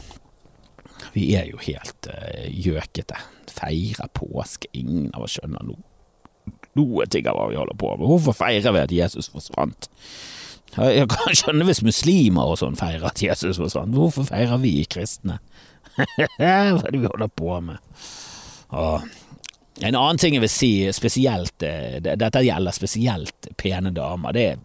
Vi 1.17 1.31
er 1.37 1.49
jo 1.49 1.61
helt 1.65 2.09
uh, 2.09 2.45
gjøkete. 2.49 3.17
Feirer 3.49 4.13
påske. 4.13 4.69
Ingen 4.77 5.09
av 5.17 5.25
oss 5.25 5.37
skjønner 5.39 5.65
noe 5.65 5.90
noe 6.79 7.07
ting 7.11 7.27
av 7.29 7.37
hva 7.37 7.49
vi 7.51 7.59
holder 7.59 7.77
på 7.79 7.93
med. 7.97 8.07
Hvorfor 8.09 8.37
feirer 8.37 8.75
vi 8.75 8.83
at 8.83 8.95
Jesus 8.95 9.31
forsvant? 9.33 9.89
Jeg 10.77 11.07
kan 11.11 11.35
skjønne 11.35 11.67
hvis 11.67 11.83
muslimer 11.83 12.53
og 12.53 12.59
sånn 12.61 12.79
feirer 12.79 13.09
at 13.09 13.21
Jesus 13.21 13.59
forsvant. 13.59 13.95
Hvorfor 13.95 14.29
feirer 14.29 14.61
vi 14.61 14.77
kristne? 14.87 15.41
hva 16.39 16.51
er 16.77 16.87
det 16.87 17.01
vi 17.01 17.09
holder 17.09 17.31
på 17.35 17.57
med? 17.65 17.81
Åh. 18.71 19.07
En 19.81 19.95
annen 19.97 20.19
ting 20.21 20.35
jeg 20.35 20.43
vil 20.43 20.51
si 20.51 20.73
spesielt, 20.93 21.63
eh, 21.65 21.97
dette 22.03 22.43
gjelder 22.45 22.75
spesielt 22.75 23.49
pene 23.59 23.93
damer, 23.95 24.35
det 24.35 24.49
er 24.51 24.59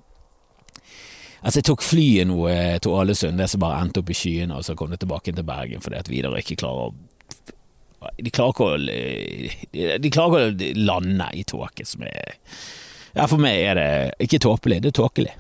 Altså, 1.47 1.61
jeg 1.61 1.67
tok 1.69 1.83
flyet 1.85 2.27
nå 2.27 2.49
eh, 2.51 2.79
til 2.83 2.95
Ålesund, 2.97 3.39
det 3.39 3.47
som 3.53 3.61
bare 3.63 3.79
endte 3.85 4.01
opp 4.03 4.09
i 4.11 4.17
skyene, 4.19 4.57
og 4.57 4.65
så 4.67 4.75
kom 4.75 4.91
det 4.91 4.99
tilbake 5.05 5.31
til 5.31 5.47
Bergen 5.47 5.85
fordi 5.85 6.01
at 6.01 6.09
Vidar 6.11 6.35
ikke 6.41 6.57
klarer 6.59 6.89
å 6.89 6.95
de 8.17 8.33
klarer 8.35 8.55
ikke 8.55 8.67
å 8.67 10.01
De 10.03 10.13
klarer 10.13 10.53
ikke 10.53 10.73
å 10.73 10.87
lande 10.89 11.31
i 11.35 11.45
tåke 11.49 11.87
som 11.89 12.07
er 12.07 12.37
Ja, 13.17 13.27
for 13.27 13.41
meg 13.41 13.63
er 13.65 13.79
det 13.79 13.91
ikke 14.27 14.43
tåpelig, 14.45 14.83
det 14.85 14.93
er 14.93 15.01
tåkelig. 15.01 15.35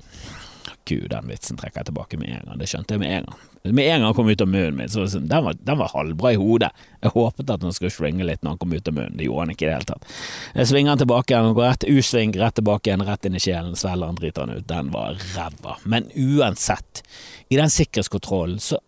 Gud, 0.86 1.10
den 1.10 1.26
vitsen 1.28 1.58
trekker 1.58 1.82
jeg 1.82 1.88
tilbake 1.90 2.18
med 2.20 2.30
en 2.30 2.46
gang. 2.46 2.58
Det 2.60 2.68
skjønte 2.70 2.94
jeg 2.94 3.02
med 3.02 3.10
en 3.10 3.24
gang. 3.26 3.40
Med 3.74 3.88
en 3.90 3.96
gang 3.98 4.04
han 4.06 4.14
kom 4.14 4.28
ut 4.30 4.40
av 4.44 4.48
munnen 4.48 4.76
min, 4.78 4.90
så 4.90 5.06
sånn, 5.10 5.26
den, 5.26 5.42
var, 5.42 5.56
den 5.58 5.80
var 5.80 5.90
halvbra 5.90 6.32
i 6.32 6.38
hodet. 6.38 6.70
Jeg 7.02 7.12
håpet 7.16 7.50
at 7.50 7.64
han 7.66 7.74
skulle 7.74 7.90
svinge 7.90 8.26
litt 8.28 8.44
når 8.46 8.54
han 8.54 8.60
kom 8.62 8.74
ut 8.76 8.90
av 8.90 8.94
munnen, 8.94 9.16
det 9.18 9.26
gjorde 9.26 9.46
han 9.46 9.54
ikke 9.56 9.66
i 9.66 9.68
det 9.68 9.74
hele 9.74 9.88
tatt. 9.90 10.12
Jeg 10.54 10.70
svinger 10.70 10.94
han 10.94 11.02
tilbake 11.02 11.34
igjen, 11.34 11.54
går 11.58 11.66
rett 11.66 11.88
U-sving, 11.90 12.36
rett 12.38 12.58
tilbake 12.60 12.90
igjen, 12.92 13.06
rett 13.08 13.26
inn 13.26 13.38
i 13.38 13.42
kjelen, 13.42 13.74
svelger 13.78 14.12
han, 14.12 14.20
driter 14.20 14.46
han 14.46 14.60
ut. 14.60 14.68
Den 14.70 14.92
var 14.94 15.18
ræva. 15.34 15.78
Men 15.84 16.06
uansett, 16.14 17.02
i 17.50 17.58
den 17.58 17.72
sikkerhetskontrollen 17.74 18.62
så 18.62 18.78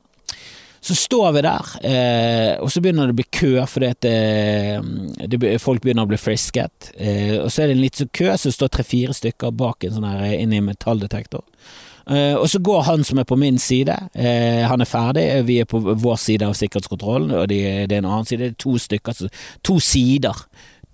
så 0.88 0.94
står 0.96 1.33
vi 1.37 1.40
der, 1.44 1.72
eh, 1.85 2.53
og 2.64 2.70
så 2.72 2.81
begynner 2.81 3.11
det 3.11 3.16
å 3.16 3.18
bli 3.18 3.27
kø 3.35 3.51
fordi 3.68 3.90
at 3.92 4.07
det, 4.07 5.35
det, 5.35 5.51
folk 5.61 5.83
begynner 5.85 6.07
å 6.07 6.11
bli 6.11 6.20
frisket. 6.20 6.92
Eh, 6.96 7.37
og 7.42 7.51
så 7.53 7.62
er 7.62 7.68
det 7.68 7.77
en 7.77 7.83
liten 7.83 8.09
kø, 8.16 8.31
så 8.40 8.53
står 8.55 8.72
tre-fire 8.72 9.16
stykker 9.16 9.53
bak 9.53 9.85
en 9.85 9.98
sånn 9.98 10.09
her 10.09 10.24
inni 10.31 10.46
inne 10.46 10.62
i 10.62 10.66
metalldetektor. 10.70 11.44
Eh, 12.09 12.35
og 12.40 12.48
så 12.48 12.62
går 12.64 12.87
han 12.87 13.05
som 13.05 13.20
er 13.20 13.29
på 13.29 13.37
min 13.37 13.61
side, 13.61 13.92
eh, 14.14 14.64
han 14.64 14.81
er 14.81 14.88
ferdig, 14.88 15.27
vi 15.44 15.59
er 15.61 15.68
på 15.68 15.83
vår 15.85 16.16
side 16.16 16.48
av 16.48 16.57
sikkerhetskontrollen, 16.57 17.35
og 17.37 17.48
det, 17.53 17.61
det 17.90 17.98
er 17.98 18.01
en 18.01 18.09
annen 18.14 18.29
side. 18.29 18.40
Det 18.40 18.55
er 18.55 18.62
to 18.64 18.79
stykker, 18.81 19.27
to 19.68 19.77
sider. 19.85 20.44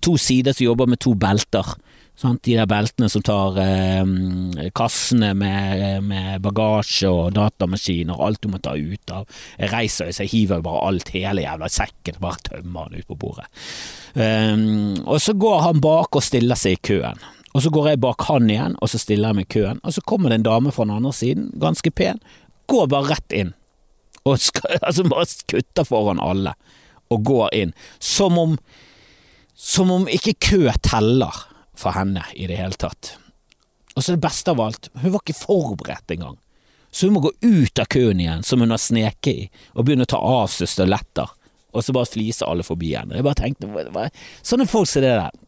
To 0.02 0.16
sider 0.18 0.56
som 0.56 0.66
jobber 0.66 0.90
med 0.90 1.00
to 1.06 1.14
belter. 1.14 1.76
Sant? 2.14 2.44
De 2.46 2.54
der 2.54 2.68
beltene 2.70 3.08
som 3.10 3.24
tar 3.26 3.56
eh, 3.58 4.68
kassene 4.76 5.32
med, 5.34 6.04
med, 6.06 6.42
bagasje 6.44 7.10
og 7.10 7.32
datamaskiner 7.34 8.14
og 8.14 8.28
alt 8.28 8.42
du 8.44 8.52
må 8.52 8.60
ta 8.62 8.76
ut 8.78 9.14
av. 9.14 9.24
Jeg 9.58 9.72
reiser 9.72 10.12
så 10.14 10.22
jeg 10.22 10.30
hiver 10.30 10.60
jo 10.60 10.66
bare 10.68 10.84
alt, 10.88 11.10
hele 11.14 11.42
jævla 11.42 11.70
sekken, 11.74 12.20
bare 12.22 12.44
tømmer 12.46 12.92
den 12.92 13.02
ut 13.02 13.08
på 13.10 13.18
bordet. 13.18 13.48
Um, 14.14 14.94
og 15.10 15.18
så 15.24 15.34
går 15.34 15.64
han 15.64 15.82
bak 15.82 16.14
og 16.14 16.22
stiller 16.22 16.58
seg 16.58 16.76
i 16.76 16.84
køen. 16.86 17.18
Og 17.54 17.64
så 17.64 17.70
går 17.74 17.88
jeg 17.90 18.02
bak 18.02 18.22
han 18.28 18.46
igjen, 18.50 18.76
og 18.82 18.90
så 18.90 19.00
stiller 19.02 19.30
jeg 19.32 19.38
meg 19.40 19.48
i 19.48 19.54
køen. 19.56 19.80
Og 19.82 19.94
så 19.96 20.02
kommer 20.06 20.30
det 20.30 20.38
en 20.40 20.46
dame 20.46 20.74
fra 20.74 20.86
den 20.86 20.94
andre 20.94 21.12
siden, 21.14 21.48
ganske 21.62 21.90
pen, 21.90 22.22
går 22.70 22.86
bare 22.94 23.10
rett 23.10 23.34
inn. 23.34 23.50
Og 24.22 24.38
skal, 24.42 24.78
altså 24.86 25.06
bare 25.10 25.26
kutter 25.50 25.86
foran 25.86 26.22
alle, 26.22 26.54
og 27.10 27.26
går 27.26 27.50
inn. 27.58 27.74
Som 27.98 28.38
om 28.38 28.58
Som 29.54 29.90
om 29.94 30.08
ikke 30.10 30.32
kø 30.42 30.72
teller 30.82 31.36
for 31.78 31.96
henne 31.96 32.24
i 32.34 32.48
det 32.50 32.58
hele 32.60 32.78
tatt. 32.78 33.14
Og 33.94 34.02
så 34.02 34.14
det 34.14 34.24
beste 34.24 34.50
av 34.50 34.60
alt, 34.62 34.90
hun 35.02 35.14
var 35.14 35.22
ikke 35.22 35.38
forberedt 35.38 36.14
engang. 36.14 36.38
Så 36.90 37.06
hun 37.08 37.16
må 37.16 37.24
gå 37.24 37.32
ut 37.42 37.78
av 37.82 37.88
køen 37.90 38.20
igjen, 38.22 38.42
som 38.46 38.62
hun 38.62 38.70
har 38.74 38.82
sneket 38.82 39.30
i, 39.32 39.48
og 39.74 39.86
begynne 39.86 40.06
å 40.06 40.10
ta 40.10 40.18
av 40.18 40.46
seg 40.54 40.70
støletter, 40.70 41.30
og 41.74 41.82
så 41.82 41.94
bare 41.94 42.06
fliser 42.06 42.46
alle 42.46 42.66
forbi 42.66 42.92
henne. 42.94 43.16
Jeg 43.18 43.26
bare 43.26 43.40
tenkte, 43.40 43.70
hva, 43.90 44.06
sånne 44.46 44.66
folk 44.70 44.86
som 44.90 45.02
det 45.02 45.16
der. 45.18 45.40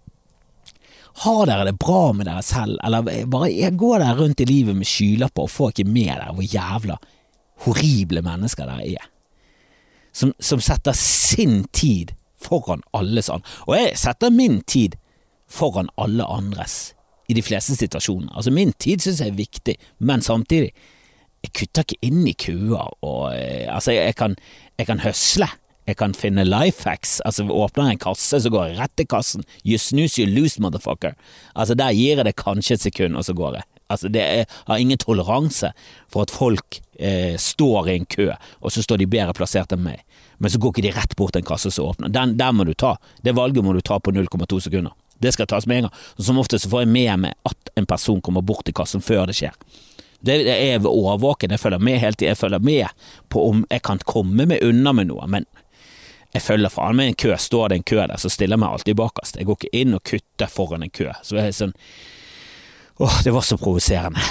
Har 1.22 1.46
dere 1.48 1.68
det 1.68 1.78
bra 1.80 2.10
med 2.12 2.26
dere 2.28 2.42
selv, 2.44 2.80
eller 2.84 3.06
bare 3.30 3.70
går 3.78 4.02
dere 4.02 4.18
rundt 4.18 4.42
i 4.42 4.48
livet 4.50 4.76
med 4.76 4.90
skylapper 4.90 5.46
og 5.46 5.52
får 5.52 5.72
ikke 5.72 5.88
med 5.88 6.10
dere 6.10 6.34
hvor 6.34 6.50
jævla 6.50 6.98
horrible 7.64 8.22
mennesker 8.26 8.68
dere 8.68 8.90
er? 8.98 9.06
Som, 10.16 10.34
som 10.40 10.60
setter 10.64 10.96
sin 10.98 11.62
tid 11.72 12.12
foran 12.42 12.82
alles 12.96 13.30
annen. 13.30 13.46
Og 13.68 13.78
jeg 13.78 13.96
setter 14.00 14.34
min 14.34 14.60
tid 14.66 14.98
foran 15.48 15.90
alle 15.96 16.24
andres 16.24 16.94
i 17.28 17.34
de 17.34 17.42
fleste 17.42 17.76
situasjoner. 17.76 18.30
Altså 18.34 18.50
Min 18.54 18.72
tid 18.72 19.02
synes 19.02 19.20
jeg 19.20 19.32
er 19.32 19.38
viktig, 19.38 19.76
men 19.98 20.22
samtidig, 20.22 20.72
jeg 21.44 21.52
kutter 21.54 21.86
ikke 21.86 21.98
inn 22.02 22.26
i 22.26 22.34
køer 22.34 22.90
og 23.04 23.22
eh, 23.34 23.66
Altså, 23.70 23.92
jeg, 23.92 24.04
jeg, 24.04 24.16
kan, 24.16 24.36
jeg 24.78 24.86
kan 24.86 25.00
høsle. 25.00 25.48
Jeg 25.86 25.96
kan 26.00 26.14
finne 26.18 26.42
life 26.44 26.82
hacks. 26.88 27.20
Altså, 27.24 27.44
åpner 27.46 27.86
jeg 27.86 27.96
en 27.96 28.02
kasse, 28.02 28.40
så 28.42 28.50
går 28.50 28.64
jeg 28.64 28.78
rett 28.80 28.94
til 28.98 29.06
kassen. 29.06 29.44
You 29.62 29.78
snooze, 29.78 30.18
you 30.18 30.26
lose, 30.26 30.58
motherfucker. 30.62 31.14
Altså, 31.54 31.76
der 31.78 31.94
gir 31.94 32.18
jeg 32.18 32.26
det 32.26 32.34
kanskje 32.36 32.74
et 32.74 32.82
sekund, 32.88 33.16
og 33.16 33.24
så 33.24 33.36
går 33.38 33.60
jeg. 33.60 33.68
Altså, 33.88 34.10
det 34.10 34.22
er, 34.22 34.44
har 34.66 34.82
ingen 34.82 34.98
toleranse 34.98 35.70
for 36.10 36.26
at 36.26 36.34
folk 36.34 36.80
eh, 36.98 37.38
står 37.38 37.92
i 37.92 37.96
en 38.00 38.06
kø, 38.10 38.32
og 38.60 38.74
så 38.74 38.82
står 38.82 38.98
de 38.98 39.06
bedre 39.06 39.36
plassert 39.36 39.76
enn 39.76 39.84
meg. 39.84 40.02
Men 40.42 40.50
så 40.50 40.58
går 40.58 40.74
ikke 40.74 40.88
de 40.88 40.94
rett 40.98 41.14
bort 41.16 41.36
til 41.36 41.44
en 41.44 41.50
kasse 41.54 41.70
som 41.70 41.92
åpner. 41.92 42.10
Den, 42.10 42.34
den 42.40 42.58
må 42.58 42.66
du 42.66 42.74
ta. 42.74 42.96
Det 43.22 43.36
valget 43.38 43.64
må 43.64 43.76
du 43.76 43.80
ta 43.80 44.00
på 44.02 44.10
0,2 44.10 44.64
sekunder. 44.66 44.96
Det 45.22 45.32
skal 45.34 45.48
tas 45.50 45.66
med 45.66 45.78
en 45.78 45.88
gang. 45.88 45.98
Som 46.18 46.38
oftest 46.42 46.68
får 46.70 46.84
jeg 46.84 46.92
med 46.92 47.26
meg 47.26 47.36
at 47.48 47.70
en 47.76 47.86
person 47.88 48.20
kommer 48.24 48.44
bort 48.44 48.64
til 48.66 48.76
kassen 48.76 49.04
før 49.04 49.26
det 49.30 49.36
skjer. 49.38 49.54
Det 50.26 50.40
er 50.48 50.86
årvåken, 50.86 51.52
jeg 51.52 51.60
følger 51.60 51.78
med 51.78 52.00
hele 52.00 52.16
tiden. 52.16 52.32
Jeg 52.32 52.40
følger 52.40 52.58
med 52.64 53.06
på 53.32 53.44
om 53.50 53.62
jeg 53.70 53.82
kan 53.86 54.00
komme 54.04 54.46
meg 54.48 54.64
unna 54.64 54.92
med 54.96 55.10
noe, 55.10 55.28
men 55.30 55.46
jeg 56.34 56.42
følger 56.44 56.72
faen 56.72 56.98
meg 56.98 57.12
en 57.12 57.18
kø. 57.20 57.32
Står 57.40 57.70
det 57.70 57.80
en 57.80 57.86
kø 57.86 58.00
der, 58.02 58.16
så 58.20 58.32
stiller 58.32 58.56
jeg 58.56 58.64
meg 58.64 58.74
alltid 58.74 58.98
bakerst. 58.98 59.38
Jeg 59.40 59.48
går 59.48 59.60
ikke 59.60 59.80
inn 59.80 59.96
og 59.96 60.04
kutter 60.08 60.52
foran 60.52 60.84
en 60.84 60.92
kø. 60.92 61.08
Så 61.24 61.38
jeg 61.38 61.52
er 61.52 61.56
sånn 61.56 61.76
Åh, 62.96 63.18
det 63.26 63.32
var 63.34 63.44
så 63.44 63.58
provoserende. 63.60 64.22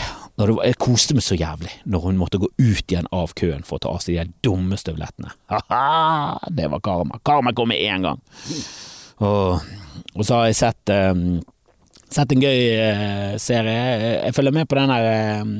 Jeg 0.41 0.75
koste 0.81 1.13
meg 1.13 1.21
så 1.23 1.35
jævlig 1.37 1.69
når 1.85 2.07
hun 2.07 2.17
måtte 2.17 2.39
gå 2.41 2.47
ut 2.57 2.81
igjen 2.91 3.05
av 3.13 3.35
køen 3.37 3.61
for 3.63 3.77
å 3.77 3.83
ta 3.83 3.91
av 3.93 4.01
seg 4.01 4.17
de 4.17 4.33
dumme 4.43 4.77
støvlettene. 4.81 5.29
Ha-ha! 5.53 6.49
Det 6.49 6.65
var 6.73 6.81
karma. 6.83 7.21
Karma 7.23 7.53
kom 7.53 7.69
med 7.69 7.83
en 7.85 8.09
gang. 8.09 8.23
Og, 9.23 9.61
og 10.15 10.25
så 10.25 10.39
har 10.39 10.49
jeg 10.49 10.57
sett, 10.59 10.91
um, 10.91 11.39
sett 12.11 12.33
en 12.35 12.43
gøy 12.43 12.59
uh, 12.75 13.37
serie. 13.41 13.79
Jeg 14.25 14.35
følger 14.35 14.55
med 14.55 14.67
på 14.69 14.79
den 14.79 14.91
der 14.91 15.41
um, 15.45 15.55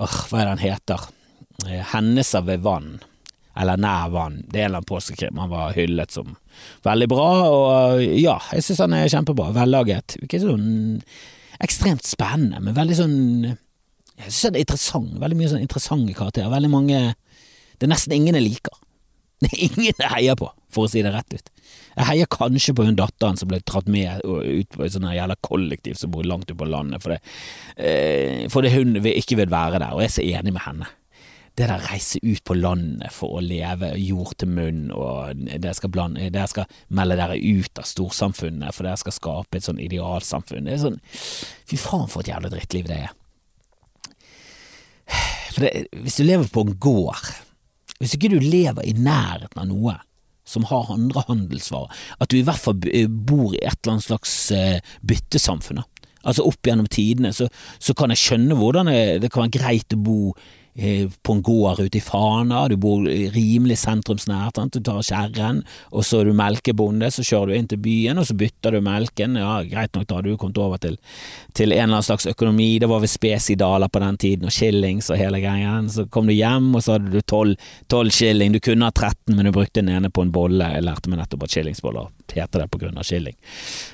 oh, 0.00 0.18
hva 0.30 0.42
er 0.42 0.52
den 0.52 0.64
heter? 0.64 1.06
Hendelser 1.92 2.44
ved 2.48 2.64
vann. 2.64 2.98
Eller 3.60 3.80
Nær 3.80 4.10
vann. 4.14 4.40
Det 4.48 4.60
er 4.60 4.64
en 4.64 4.70
eller 4.70 4.80
annen 4.80 4.88
påskekrim. 4.88 5.38
Han 5.42 5.50
var 5.52 5.74
hyllet 5.76 6.14
som 6.14 6.36
veldig 6.86 7.08
bra, 7.10 7.28
og 7.50 8.02
ja, 8.02 8.38
jeg 8.54 8.64
syns 8.64 8.82
han 8.84 8.94
er 8.96 9.10
kjempebra. 9.10 9.50
Vellaget. 9.56 10.16
Ikke 10.24 10.40
sånn 10.42 11.02
ekstremt 11.60 12.06
spennende, 12.08 12.62
men 12.64 12.76
veldig 12.76 12.96
sånn 12.96 13.18
Jeg 14.20 14.32
syns 14.32 14.52
det 14.54 14.60
er 14.60 14.64
interessant. 14.66 15.12
Veldig 15.20 15.36
mye 15.38 15.50
sånn 15.52 15.64
interessante 15.64 16.14
karakterer. 16.16 16.52
Veldig 16.52 16.72
mange 16.72 17.00
Det 17.80 17.86
er 17.86 17.92
nesten 17.92 18.16
ingen 18.16 18.36
jeg 18.36 18.46
liker. 18.46 18.76
Det 19.42 19.48
er 19.54 19.62
ingen 19.64 19.86
jeg 19.88 20.12
heier 20.12 20.36
på, 20.36 20.50
for 20.68 20.84
å 20.84 20.90
si 20.92 21.00
det 21.04 21.14
rett 21.14 21.32
ut. 21.32 21.46
Jeg 21.96 22.06
heier 22.10 22.28
kanskje 22.30 22.74
på 22.76 22.84
hun 22.84 22.98
datteren 22.98 23.38
som 23.40 23.48
ble 23.48 23.62
dratt 23.64 23.88
med 23.88 24.20
ut 24.24 24.76
på 24.76 24.84
et 24.84 24.92
sånt 24.92 25.08
jævla 25.08 25.36
kollektiv 25.44 25.96
som 25.96 26.12
bor 26.12 26.26
langt 26.28 26.50
ute 26.50 26.58
på 26.60 26.68
landet, 26.68 27.00
fordi, 27.00 27.16
eh, 27.80 28.48
fordi 28.52 28.72
hun 28.76 28.98
ikke 29.00 29.40
vil 29.40 29.52
være 29.52 29.80
der, 29.80 29.94
og 29.94 30.04
jeg 30.04 30.10
er 30.10 30.16
så 30.18 30.26
enig 30.28 30.56
med 30.56 30.66
henne 30.66 30.90
det 31.58 31.66
der 31.68 31.82
reise 31.90 32.20
ut 32.22 32.40
på 32.46 32.54
landet 32.56 33.12
for 33.12 33.36
å 33.36 33.42
leve 33.44 33.90
jord 34.00 34.36
til 34.40 34.52
munn, 34.54 34.84
og 34.96 35.42
dere 35.50 35.74
skal, 35.76 35.92
blande, 35.92 36.30
dere 36.32 36.48
skal 36.48 36.68
melde 36.96 37.18
dere 37.18 37.36
ut 37.36 37.80
av 37.80 37.88
storsamfunnet 37.88 38.72
for 38.76 38.86
dere 38.86 39.00
skal 39.00 39.16
skape 39.16 39.58
et 39.58 39.66
sånn 39.66 39.82
idealsamfunn. 39.82 40.68
Det 40.68 40.76
er 40.76 40.84
sånn 40.86 41.00
Fy 41.68 41.78
faen, 41.78 42.08
for 42.10 42.22
et 42.22 42.32
jævla 42.32 42.50
drittliv 42.52 42.88
det 42.88 43.02
er. 43.04 43.12
For 45.50 45.66
det, 45.66 45.86
hvis 46.04 46.20
du 46.20 46.24
lever 46.24 46.48
på 46.50 46.64
en 46.64 46.76
gård, 46.82 47.28
hvis 48.00 48.16
ikke 48.16 48.32
du 48.32 48.38
lever 48.40 48.86
i 48.86 48.94
nærheten 48.96 49.60
av 49.60 49.68
noe 49.68 49.98
som 50.48 50.64
har 50.66 50.88
andre 50.90 51.22
handelsvarer, 51.28 51.92
at 52.18 52.32
du 52.32 52.40
i 52.40 52.44
hvert 52.46 52.58
fall 52.58 52.80
bor 53.28 53.52
i 53.54 53.60
et 53.60 53.76
eller 53.84 53.96
annet 53.96 54.08
slags 54.08 54.32
eh, 54.56 54.80
byttesamfunn, 55.06 55.82
altså 56.24 56.46
opp 56.48 56.66
gjennom 56.66 56.88
tidene, 56.90 57.30
så, 57.36 57.46
så 57.78 57.94
kan 57.96 58.10
jeg 58.12 58.24
skjønne 58.24 58.56
hvordan 58.58 58.90
det, 58.90 59.02
det 59.22 59.30
kan 59.30 59.44
være 59.44 59.60
greit 59.60 59.94
å 59.94 60.00
bo 60.00 60.18
Eh, 60.34 60.59
på 61.22 61.32
en 61.32 61.42
gård 61.42 61.80
ute 61.80 61.98
i 61.98 62.00
Fana, 62.00 62.62
du 62.68 62.76
bor 62.80 63.02
rimelig 63.34 63.80
sentrumsnært, 63.82 64.56
sant? 64.56 64.76
du 64.76 64.84
tar 64.86 65.02
kjerren, 65.02 65.64
og 65.90 66.04
så 66.06 66.20
er 66.20 66.30
du 66.30 66.36
melkebonde, 66.38 67.10
så 67.10 67.24
kjører 67.26 67.50
du 67.50 67.56
inn 67.58 67.68
til 67.70 67.80
byen, 67.82 68.20
og 68.20 68.28
så 68.28 68.36
bytter 68.38 68.76
du 68.76 68.80
melken, 68.84 69.36
ja 69.40 69.58
greit 69.66 69.96
nok, 69.96 70.06
da 70.06 70.20
hadde 70.20 70.30
du 70.30 70.38
kommet 70.40 70.60
over 70.62 70.80
til, 70.82 70.96
til 71.58 71.74
en 71.74 71.76
eller 71.76 71.98
annen 71.98 72.06
slags 72.06 72.28
økonomi, 72.30 72.68
det 72.80 72.88
var 72.90 73.02
vel 73.02 73.10
spesidaler 73.10 73.90
på 73.90 74.02
den 74.04 74.20
tiden, 74.22 74.46
og 74.46 74.54
shillings 74.54 75.10
og 75.10 75.20
hele 75.20 75.42
greien, 75.42 75.90
så 75.90 76.06
kom 76.06 76.30
du 76.30 76.36
hjem, 76.36 76.70
og 76.74 76.86
så 76.86 76.96
hadde 76.96 77.12
du 77.12 77.20
tolv 77.26 78.14
shilling, 78.14 78.54
du 78.54 78.62
kunne 78.62 78.86
ha 78.88 78.94
13, 78.94 79.34
men 79.34 79.50
du 79.50 79.54
brukte 79.56 79.82
den 79.82 79.92
ene 79.96 80.12
på 80.12 80.24
en 80.24 80.32
bolle, 80.34 80.70
jeg 80.76 80.86
lærte 80.86 81.10
meg 81.10 81.24
nettopp 81.24 81.48
at 81.48 81.56
shillingsboller 81.56 82.10
heter 82.30 82.62
det 82.62 82.70
på 82.70 82.78
grunn 82.78 82.98
av 83.00 83.06
shilling, 83.06 83.34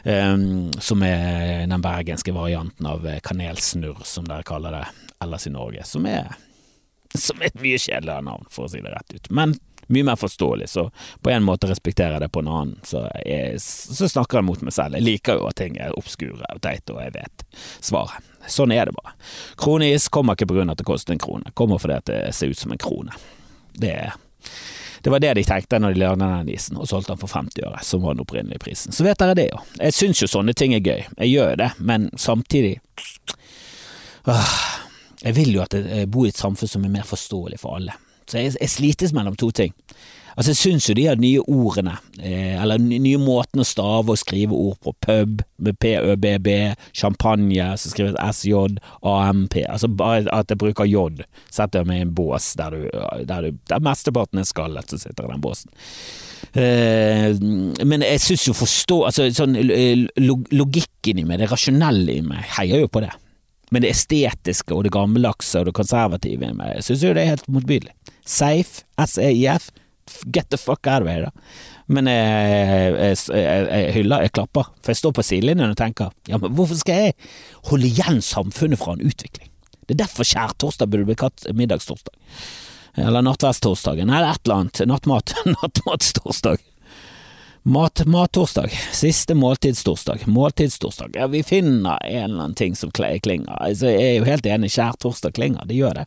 um, 0.05 0.69
som 0.77 1.03
er 1.07 1.65
den 1.65 1.83
bergenske 1.83 2.35
varianten 2.37 2.89
av 2.89 3.07
kanelsnurr, 3.25 4.05
som 4.05 4.29
dere 4.29 4.45
kaller 4.47 4.77
det 4.77 4.85
ellers 5.25 5.47
i 5.49 5.55
Norge, 5.55 5.85
som 5.89 6.05
er 6.11 6.35
som 7.21 7.41
er 7.43 7.51
et 7.51 7.63
mye 7.63 7.79
kjedeligere 7.81 8.27
navn, 8.27 8.47
for 8.53 8.67
å 8.67 8.73
si 8.73 8.83
det 8.85 8.93
rett 8.93 9.17
ut. 9.17 9.31
Men 9.35 9.57
mye 9.87 10.05
mer 10.05 10.17
forståelig, 10.17 10.69
så 10.69 10.91
på 11.23 11.31
en 11.31 11.45
måte 11.47 11.69
respekterer 11.71 12.17
jeg 12.17 12.25
det 12.25 12.29
på 12.35 12.43
en 12.43 12.49
annen. 12.51 12.79
Så, 12.85 13.05
jeg, 13.23 13.61
så 13.63 14.09
snakker 14.11 14.41
jeg 14.41 14.49
mot 14.49 14.63
meg 14.67 14.75
selv. 14.75 14.99
Jeg 14.99 15.07
liker 15.07 15.39
jo 15.39 15.47
at 15.47 15.59
ting 15.61 15.79
er 15.79 15.95
obskure 15.99 16.43
og 16.43 16.63
teite, 16.65 16.95
og 16.95 17.03
jeg 17.05 17.15
vet 17.15 17.45
svaret. 17.79 18.33
Sånn 18.51 18.75
er 18.75 18.89
det 18.89 18.97
bare. 18.97 19.15
Kroneis 19.59 20.09
kommer 20.13 20.35
ikke 20.37 20.51
på 20.51 20.59
grunn 20.59 20.71
av 20.71 20.77
at 20.77 20.83
det 20.83 20.89
koster 20.89 21.15
en 21.15 21.23
krone, 21.23 21.55
kommer 21.59 21.83
fordi 21.83 21.99
at 21.99 22.11
det 22.11 22.21
ser 22.35 22.51
ut 22.51 22.59
som 22.59 22.75
en 22.75 22.83
krone. 22.83 23.15
Det, 23.79 23.95
det 25.07 25.13
var 25.13 25.23
det 25.23 25.35
de 25.39 25.45
tenkte 25.47 25.81
når 25.83 25.95
de 25.95 26.03
lagde 26.03 26.19
den 26.23 26.51
isen, 26.55 26.79
og 26.79 26.89
solgte 26.91 27.15
den 27.15 27.23
for 27.23 27.31
50 27.31 27.67
øre, 27.69 27.83
som 27.87 28.03
var 28.03 28.17
den 28.17 28.27
opprinnelige 28.27 28.63
prisen. 28.63 28.95
Så 28.95 29.07
vet 29.07 29.23
dere 29.23 29.39
det, 29.39 29.49
jo. 29.53 29.63
Jeg 29.79 29.95
syns 29.95 30.23
jo 30.23 30.31
sånne 30.31 30.55
ting 30.59 30.75
er 30.75 30.83
gøy. 30.83 31.07
Jeg 31.21 31.31
gjør 31.31 31.63
det, 31.63 31.71
men 31.79 32.11
samtidig 32.19 32.79
øh, 34.27 34.57
jeg 35.27 35.37
vil 35.37 35.57
jo 35.57 35.65
at 35.65 35.75
jeg 35.75 36.11
bor 36.11 36.27
i 36.27 36.33
et 36.33 36.39
samfunn 36.39 36.71
som 36.71 36.85
er 36.87 36.93
mer 36.95 37.09
forståelig 37.09 37.59
for 37.63 37.81
alle. 37.81 37.97
Så 38.27 38.41
jeg, 38.41 38.55
jeg 38.61 38.73
slites 38.73 39.15
mellom 39.15 39.37
to 39.39 39.51
ting. 39.55 39.75
Altså 40.37 40.53
Jeg 40.53 40.57
syns 40.61 40.87
jo 40.91 40.95
de 40.99 41.07
her 41.07 41.17
nye 41.17 41.41
ordene, 41.41 41.95
eh, 42.21 42.59
eller 42.61 42.77
nye 42.83 43.17
måten 43.17 43.63
å 43.63 43.65
stave 43.65 44.13
og 44.13 44.21
skrive 44.21 44.53
ord 44.53 44.77
på, 44.85 44.93
pub 45.07 45.41
med 45.65 45.79
p-ø-b-b, 45.81 46.57
champagne 46.93 47.71
som 47.81 47.95
skrives 47.95 48.19
s-j-a-m-p, 48.21 49.63
altså 49.65 49.89
bare 49.89 50.27
at 50.37 50.53
jeg 50.53 50.61
bruker 50.61 50.85
j, 50.85 51.25
setter 51.49 51.89
meg 51.89 52.03
i 52.03 52.05
en 52.05 52.13
bås 52.19 52.51
der, 52.61 52.77
du, 52.77 53.01
der, 53.25 53.49
du, 53.49 53.65
der 53.73 53.85
mesteparten 53.89 54.43
er 54.43 54.49
skallet 54.49 54.93
som 54.93 55.01
sitter 55.01 55.25
i 55.25 55.33
den 55.33 55.45
båsen. 55.47 55.73
Eh, 56.53 57.33
men 57.89 58.05
jeg 58.05 58.21
syns 58.27 58.45
jo 58.51 58.57
forstå, 58.61 59.03
altså 59.09 59.31
sånn 59.33 59.57
eh, 59.57 60.05
logikken 60.21 61.23
i 61.23 61.25
meg, 61.25 61.41
det 61.41 61.49
rasjonelle 61.49 62.21
i 62.21 62.27
meg, 62.29 62.45
heier 62.59 62.85
jo 62.85 62.93
på 62.93 63.07
det. 63.09 63.15
Men 63.75 63.83
det 63.83 63.95
estetiske 63.95 64.75
og 64.75 64.85
det 64.87 64.93
gammeldagse 64.95 65.61
og 65.61 65.71
det 65.71 65.75
konservative 65.77 66.47
i 66.47 66.55
meg, 66.55 66.85
syns 66.87 67.03
jo 67.03 67.15
det 67.17 67.25
er 67.25 67.33
helt 67.35 67.49
motbydelig. 67.51 67.95
Safe, 68.27 68.85
S-E-I-F, 69.03 69.73
get 70.31 70.51
the 70.51 70.59
fuck 70.61 70.87
out 70.87 71.03
of 71.03 71.11
here, 71.11 71.27
da. 71.27 71.49
Men 71.91 72.11
jeg, 72.11 72.95
jeg, 72.95 73.19
jeg, 73.31 73.67
jeg, 73.67 73.91
hyller, 73.95 74.27
jeg 74.27 74.35
klapper, 74.35 74.71
for 74.83 74.93
jeg 74.93 75.01
står 75.01 75.13
på 75.15 75.25
sidelinjen 75.27 75.71
og 75.71 75.79
tenker 75.79 76.11
ja, 76.27 76.39
men 76.43 76.55
hvorfor 76.59 76.79
skal 76.79 77.05
jeg 77.05 77.17
holde 77.71 77.87
igjen 77.87 78.23
samfunnet 78.27 78.81
fra 78.81 78.97
en 78.97 79.05
utvikling? 79.07 79.51
Det 79.87 79.95
er 79.95 80.03
derfor 80.03 80.27
skjærtorsdag 80.27 80.91
burde 80.91 81.07
bli 81.07 81.19
kalt 81.19 81.47
middagstorsdag. 81.55 82.15
Eller 82.97 83.23
nattverdstorsdagen, 83.23 84.11
eller 84.11 84.33
et 84.33 84.43
eller 84.47 84.63
annet. 84.65 84.81
Nattmat. 84.89 85.35
Nattmatstorsdag. 85.59 86.63
Mat, 87.69 88.07
Mattorsdag. 88.07 88.71
Siste 88.93 89.35
måltidstorsdag. 89.35 90.19
Måltidstorsdag. 90.27 91.11
Ja, 91.15 91.27
vi 91.27 91.43
finner 91.43 92.07
en 92.07 92.25
eller 92.25 92.43
annen 92.43 92.55
ting 92.55 92.77
som 92.77 92.91
klinger. 92.91 93.63
Altså, 93.63 93.87
jeg 93.91 94.05
er 94.05 94.15
jo 94.21 94.29
helt 94.29 94.47
enig, 94.47 94.71
skjærtorsdag 94.71 95.35
klinger, 95.35 95.67
det 95.67 95.75
gjør 95.75 95.99
det. 95.99 96.05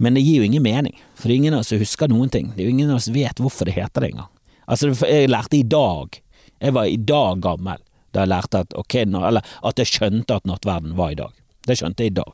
Men 0.00 0.16
det 0.16 0.22
gir 0.24 0.40
jo 0.40 0.46
ingen 0.48 0.64
mening, 0.64 0.96
for 1.14 1.28
ingen 1.34 1.52
av 1.52 1.60
oss 1.60 1.74
husker 1.76 2.08
noen 2.08 2.32
ting. 2.32 2.48
Det 2.56 2.64
er 2.64 2.70
jo 2.70 2.72
ingen 2.72 2.88
av 2.88 3.02
oss 3.02 3.10
vet 3.12 3.36
hvorfor 3.36 3.68
det 3.68 3.76
heter 3.76 4.00
det 4.00 4.14
engang. 4.14 4.32
Altså, 4.64 4.94
jeg 5.04 5.28
lærte 5.28 5.60
i 5.60 5.62
dag, 5.76 6.20
jeg 6.56 6.76
var 6.80 6.88
i 6.88 6.96
dag 6.96 7.44
gammel 7.44 7.84
da 8.16 8.24
jeg 8.24 8.32
lærte 8.32 8.64
at 8.64 8.76
ok, 8.80 9.00
eller 9.04 9.44
at 9.44 9.84
jeg 9.84 9.92
skjønte 9.92 10.40
at 10.40 10.48
nattverden 10.48 10.96
var 10.96 11.12
i 11.12 11.20
dag. 11.20 11.36
Det 11.68 11.76
skjønte 11.82 12.06
jeg 12.06 12.16
i 12.16 12.20
dag. 12.24 12.32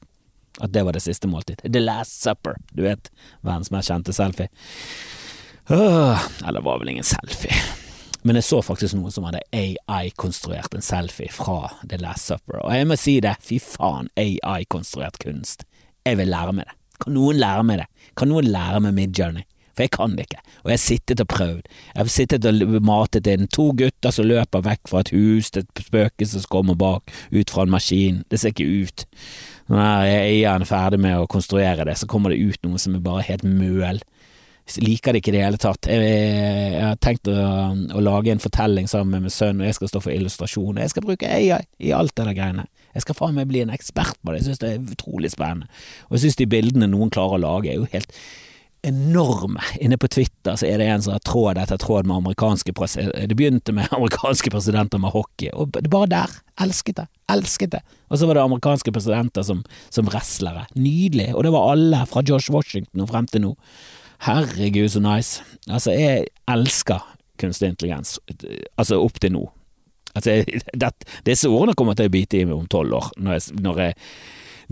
At 0.63 0.71
det 0.71 0.87
var 0.87 0.95
det 0.95 1.03
siste 1.03 1.27
måltid. 1.27 1.67
The 1.67 1.83
Last 1.83 2.23
Supper, 2.23 2.63
du 2.71 2.87
vet, 2.87 3.11
verdens 3.43 3.75
mest 3.75 3.91
kjente 3.91 4.15
selfie. 4.15 4.47
Åh, 5.75 6.29
eller 6.47 6.63
var 6.63 6.79
vel 6.79 6.95
ingen 6.95 7.17
selfie. 7.17 7.83
Men 8.25 8.39
jeg 8.41 8.47
så 8.47 8.63
faktisk 8.65 8.97
noen 8.97 9.13
som 9.13 9.27
hadde 9.29 9.43
AI-konstruert 9.53 10.73
en 10.75 10.85
selfie 10.85 11.29
fra 11.33 11.69
The 11.85 11.99
Last 12.01 12.31
Supper, 12.31 12.63
og 12.63 12.73
jeg 12.73 12.89
må 12.89 12.97
si 12.97 13.19
det, 13.21 13.35
fy 13.45 13.59
faen, 13.61 14.09
AI-konstruert 14.17 15.19
kunst. 15.21 15.67
Jeg 16.09 16.17
vil 16.21 16.33
lære 16.33 16.55
meg 16.57 16.71
det. 16.71 16.79
Kan 17.05 17.17
noen 17.19 17.37
lære 17.41 17.67
meg 17.69 17.83
det? 17.83 17.91
Kan 18.17 18.33
noen 18.33 18.49
lære 18.49 18.81
meg 18.81 18.97
Midjourney? 18.97 19.45
For 19.75 19.83
jeg 19.83 19.91
kan 19.91 20.13
det 20.15 20.29
ikke, 20.29 20.43
og 20.63 20.71
jeg 20.71 20.77
har 20.77 20.83
sittet 20.85 21.21
og 21.21 21.29
prøvd. 21.33 21.63
Jeg 21.67 21.99
har 21.99 22.11
sittet 22.15 22.47
og 22.47 22.75
matet 22.87 23.29
inn 23.33 23.49
to 23.51 23.65
gutter 23.75 24.15
som 24.15 24.29
løper 24.31 24.63
vekk 24.63 24.91
fra 24.91 25.03
et 25.03 25.11
hus, 25.11 25.51
det 25.51 25.65
er 25.65 25.67
et 25.67 25.83
spøkelse 25.89 26.45
som 26.45 26.53
kommer 26.55 26.79
bak, 26.79 27.11
ut 27.35 27.51
fra 27.51 27.67
en 27.67 27.75
maskin. 27.75 28.23
Det 28.31 28.39
ser 28.39 28.55
ikke 28.55 28.69
ut. 28.87 29.05
Når 29.73 30.07
eieren 30.07 30.63
er 30.63 30.71
ferdig 30.71 31.01
med 31.03 31.19
å 31.19 31.27
konstruere 31.31 31.89
det, 31.89 31.99
så 31.99 32.07
kommer 32.07 32.31
det 32.31 32.39
ut 32.39 32.61
noe 32.63 32.79
som 32.79 32.95
er 32.95 33.03
bare 33.03 33.27
helt 33.27 33.45
møl 33.45 33.99
liker 34.81 35.13
det 35.13 35.21
ikke 35.21 35.33
i 35.33 35.37
det 35.37 35.43
hele 35.45 35.61
tatt. 35.61 35.89
Jeg, 35.91 36.05
jeg, 36.05 36.85
har 36.85 37.01
tenkt 37.03 37.29
å, 37.29 37.35
å, 37.75 38.05
lage 38.05 38.33
en 38.33 38.41
fortelling 38.43 38.89
sammen 38.91 39.13
med 39.13 39.27
min 39.27 39.35
sønn, 39.35 39.61
og 39.61 39.69
jeg 39.69 39.77
skal 39.79 39.91
stå 39.93 40.01
for 40.07 40.15
illustrasjon. 40.15 40.81
Jeg 40.81 40.95
skal 40.95 41.05
bruke 41.05 41.29
AI 41.29 41.61
i 41.85 41.93
alt 41.97 42.15
det 42.17 42.29
der 42.31 42.39
greiene. 42.39 42.65
Jeg 42.95 43.05
skal 43.05 43.19
faen 43.19 43.37
meg 43.37 43.51
bli 43.51 43.65
en 43.65 43.75
ekspert 43.75 44.17
på 44.23 44.33
det, 44.33 44.41
jeg 44.41 44.49
synes 44.49 44.63
det 44.63 44.71
er 44.71 44.97
utrolig 44.97 45.33
spennende. 45.35 45.69
Og 46.09 46.17
jeg 46.17 46.25
synes 46.25 46.41
de 46.41 46.51
bildene 46.51 46.89
noen 46.91 47.13
klarer 47.13 47.37
å 47.37 47.45
lage 47.45 47.73
er 47.73 47.81
jo 47.81 47.89
helt 47.93 48.13
enorme. 48.85 49.63
Inne 49.81 49.97
på 50.01 50.09
Twitter 50.13 50.57
så 50.61 50.69
er 50.69 50.79
det 50.81 50.87
en 50.93 51.03
som 51.03 51.15
har 51.15 51.23
tråd 51.25 51.59
etter 51.61 51.81
tråd 51.81 52.07
med 52.09 52.19
amerikanske 52.21 52.75
presidenter. 52.77 53.27
Det 53.31 53.37
begynte 53.39 53.75
med 53.77 53.93
amerikanske 53.97 54.53
presidenter 54.53 55.01
med 55.03 55.15
hockey, 55.15 55.51
og 55.53 55.75
det 55.77 55.91
bare 55.93 56.11
der. 56.13 56.39
Elsket 56.61 57.01
det. 57.01 57.09
Elsket 57.33 57.75
det. 57.75 57.83
Og 58.13 58.21
så 58.21 58.29
var 58.29 58.39
det 58.39 58.45
amerikanske 58.45 58.93
presidenter 58.95 59.45
som, 59.47 59.65
som 59.91 60.09
wrestlere. 60.09 60.67
Nydelig. 60.77 61.33
Og 61.35 61.45
det 61.47 61.53
var 61.57 61.73
alle, 61.73 62.05
fra 62.11 62.23
Josh 62.23 62.53
Washington 62.55 63.05
og 63.05 63.11
frem 63.11 63.29
til 63.31 63.47
nå. 63.49 63.55
Herregud, 64.25 64.89
så 64.89 65.03
nice. 65.05 65.43
Altså, 65.69 65.93
jeg 65.93 66.31
elsker 66.49 67.03
kunstig 67.41 67.73
intelligens, 67.73 68.17
altså 68.79 69.01
opp 69.03 69.19
til 69.21 69.35
nå. 69.35 69.43
Altså, 70.15 70.39
det, 70.47 70.93
disse 71.27 71.51
ordene 71.51 71.75
kommer 71.77 71.99
til 71.99 72.09
å 72.09 72.15
bite 72.15 72.41
i 72.41 72.47
meg 72.47 72.57
om 72.57 72.71
tolv 72.71 72.95
år, 73.01 73.13
når 73.19 73.37
jeg, 73.37 73.61
når, 73.65 73.81
jeg, 73.83 73.97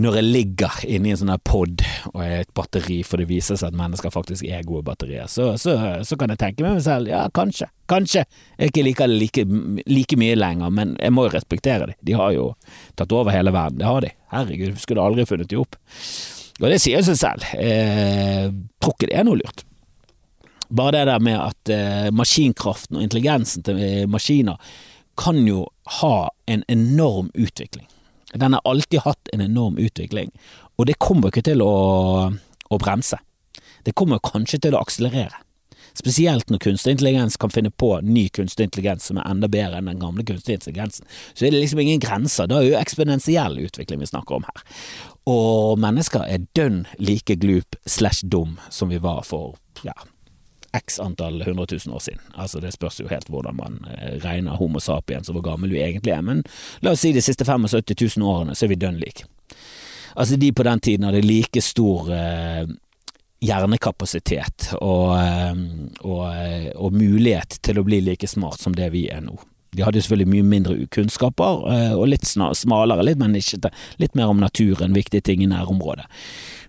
når 0.04 0.18
jeg, 0.18 0.26
ligger 0.36 0.76
inni 0.86 1.12
en 1.12 1.20
sånn 1.24 1.32
pod 1.44 1.82
og 2.12 2.20
er 2.22 2.44
et 2.44 2.52
batteri, 2.54 3.00
for 3.04 3.20
det 3.20 3.26
viser 3.28 3.58
seg 3.58 3.72
at 3.72 3.80
mennesker 3.80 4.14
faktisk 4.14 4.46
er 4.46 4.62
gode 4.68 4.86
batterier, 4.86 5.26
så, 5.28 5.50
så, 5.60 5.74
så 6.06 6.18
kan 6.20 6.32
jeg 6.32 6.40
tenke 6.44 6.64
med 6.64 6.78
meg 6.78 6.84
selv, 6.86 7.10
ja, 7.10 7.24
kanskje, 7.34 7.68
kanskje. 7.90 8.22
Jeg 8.56 8.72
ikke 8.72 8.86
liker 8.86 9.10
det 9.10 9.18
like, 9.18 9.46
like, 9.90 10.20
mye 10.22 10.38
lenger, 10.38 10.72
men 10.72 10.94
jeg 11.02 11.16
må 11.16 11.26
jo 11.26 11.34
respektere 11.34 11.90
dem. 11.90 11.98
De 12.00 12.16
har 12.16 12.36
jo 12.38 12.52
tatt 12.96 13.18
over 13.18 13.34
hele 13.34 13.52
verden, 13.52 13.82
det 13.82 13.90
har 13.90 14.06
de. 14.06 14.14
Herregud, 14.32 14.78
skulle 14.80 15.04
aldri 15.04 15.26
funnet 15.28 15.50
de 15.50 15.60
opp. 15.60 15.76
Og 16.62 16.70
det 16.70 16.78
sier 16.82 17.02
seg 17.02 17.18
selv. 17.18 17.46
Eh, 17.58 18.48
tror 18.82 18.94
ikke 18.94 19.10
det 19.10 19.18
er 19.18 19.26
noe 19.26 19.40
lurt. 19.40 19.64
Bare 20.72 20.94
det 20.94 21.06
der 21.10 21.24
med 21.24 21.36
at 21.36 21.72
eh, 21.74 22.08
maskinkraften 22.14 22.96
og 22.96 23.04
intelligensen 23.04 23.66
til 23.66 23.80
eh, 23.82 24.06
maskiner 24.08 24.56
kan 25.20 25.42
jo 25.44 25.66
ha 26.00 26.30
en 26.48 26.62
enorm 26.72 27.28
utvikling. 27.34 27.88
Den 28.32 28.54
har 28.56 28.64
alltid 28.64 29.02
hatt 29.04 29.28
en 29.34 29.42
enorm 29.44 29.76
utvikling, 29.76 30.30
og 30.80 30.88
det 30.88 30.96
kommer 31.02 31.28
ikke 31.28 31.44
til 31.50 31.60
å, 31.60 31.74
å 32.32 32.80
bremse. 32.80 33.18
Det 33.84 33.92
kommer 33.98 34.22
kanskje 34.24 34.62
til 34.62 34.76
å 34.76 34.80
akselerere. 34.80 35.42
Spesielt 35.98 36.48
når 36.48 36.62
kunstig 36.64 36.94
intelligens 36.94 37.36
kan 37.36 37.52
finne 37.52 37.70
på 37.70 37.90
ny 38.00 38.28
kunstig 38.32 38.64
intelligens 38.70 39.10
som 39.10 39.18
er 39.20 39.28
enda 39.28 39.48
bedre 39.52 39.76
enn 39.80 39.90
den 39.90 40.00
gamle 40.00 40.24
kunstig 40.24 40.56
intelligensen. 40.56 41.04
Så 41.34 41.44
er 41.44 41.52
det 41.52 41.60
liksom 41.60 41.82
ingen 41.84 42.00
grenser. 42.00 42.48
Da 42.48 42.62
er 42.62 42.70
jo 42.70 42.78
eksponentiell 42.80 43.58
utvikling 43.60 44.00
vi 44.00 44.08
snakker 44.08 44.38
om 44.38 44.46
her. 44.48 44.64
Og 45.30 45.78
mennesker 45.78 46.24
er 46.26 46.46
dønn 46.56 46.82
like 46.98 47.36
glup 47.38 47.76
slash 47.86 48.26
dum 48.26 48.56
som 48.70 48.90
vi 48.90 48.98
var 49.02 49.22
for 49.26 49.54
ja, 49.86 49.94
x 50.74 50.98
antall 51.00 51.42
hundre 51.46 51.66
tusen 51.66 51.92
år 51.92 52.02
siden. 52.02 52.22
Altså 52.34 52.60
Det 52.60 52.72
spørs 52.72 53.00
jo 53.00 53.08
helt 53.08 53.28
hvordan 53.30 53.56
man 53.56 53.78
eh, 53.92 54.18
regner 54.24 54.58
Homo 54.58 54.80
sapiens 54.80 55.28
og 55.28 55.38
hvor 55.38 55.52
gammel 55.52 55.70
vi 55.70 55.82
egentlig 55.82 56.14
er, 56.14 56.22
men 56.22 56.42
la 56.80 56.96
oss 56.96 57.04
si 57.04 57.12
de 57.12 57.22
siste 57.22 57.44
75 57.44 58.16
000 58.18 58.28
årene 58.28 58.56
så 58.56 58.66
er 58.66 58.74
vi 58.74 58.80
dønn 58.80 58.98
like. 58.98 59.28
Altså 60.16 60.36
De 60.36 60.52
på 60.52 60.62
den 60.66 60.80
tiden 60.80 61.06
hadde 61.06 61.22
like 61.24 61.60
stor 61.62 62.10
eh, 62.12 62.66
hjernekapasitet 63.42 64.72
og, 64.80 65.14
eh, 65.18 65.62
og, 66.00 66.26
eh, 66.34 66.68
og, 66.76 66.92
mulighet 66.94 67.58
til 67.62 67.78
å 67.80 67.86
bli 67.86 68.00
like 68.04 68.28
smart 68.28 68.60
som 68.60 68.74
det 68.76 68.90
vi 68.94 69.08
er 69.10 69.22
nå. 69.24 69.38
De 69.72 69.84
hadde 69.86 70.02
selvfølgelig 70.04 70.28
mye 70.28 70.44
mindre 70.44 70.74
kunnskaper, 70.92 71.62
eh, 71.72 71.94
og 71.96 72.10
litt 72.12 72.26
smalere, 72.28 73.04
litt, 73.06 73.20
men 73.20 73.36
ikke, 73.38 73.70
litt 74.02 74.18
mer 74.18 74.32
om 74.32 74.42
naturen, 74.42 74.92
viktige 74.96 75.24
ting 75.24 75.44
i 75.44 75.48
nærområdet. 75.48 76.04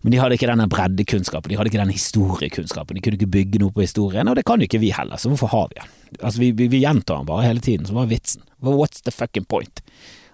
Men 0.04 0.16
de 0.16 0.22
hadde 0.22 0.38
ikke 0.38 0.48
denne 0.48 0.70
breddekunnskapen, 0.72 1.52
de 1.52 1.60
hadde 1.60 1.72
ikke 1.72 1.82
den 1.82 1.94
historiekunnskapen, 1.96 2.96
de 2.96 3.04
kunne 3.04 3.20
ikke 3.20 3.34
bygge 3.36 3.62
noe 3.64 3.76
på 3.76 3.84
historien, 3.84 4.28
og 4.32 4.40
det 4.40 4.46
kan 4.48 4.60
jo 4.60 4.70
ikke 4.70 4.82
vi 4.84 4.94
heller, 4.96 5.20
så 5.20 5.32
hvorfor 5.32 5.52
har 5.52 5.70
vi 5.72 5.82
den? 5.82 5.94
Altså, 6.22 6.40
vi, 6.40 6.52
vi, 6.56 6.70
vi 6.72 6.84
gjentar 6.84 7.20
den 7.20 7.28
bare 7.28 7.48
hele 7.48 7.64
tiden, 7.64 7.88
så 7.88 7.96
hva 7.96 8.08
er 8.08 8.14
vitsen? 8.16 8.44
What's 8.64 9.04
the 9.04 9.12
fucking 9.12 9.48
point? 9.52 9.84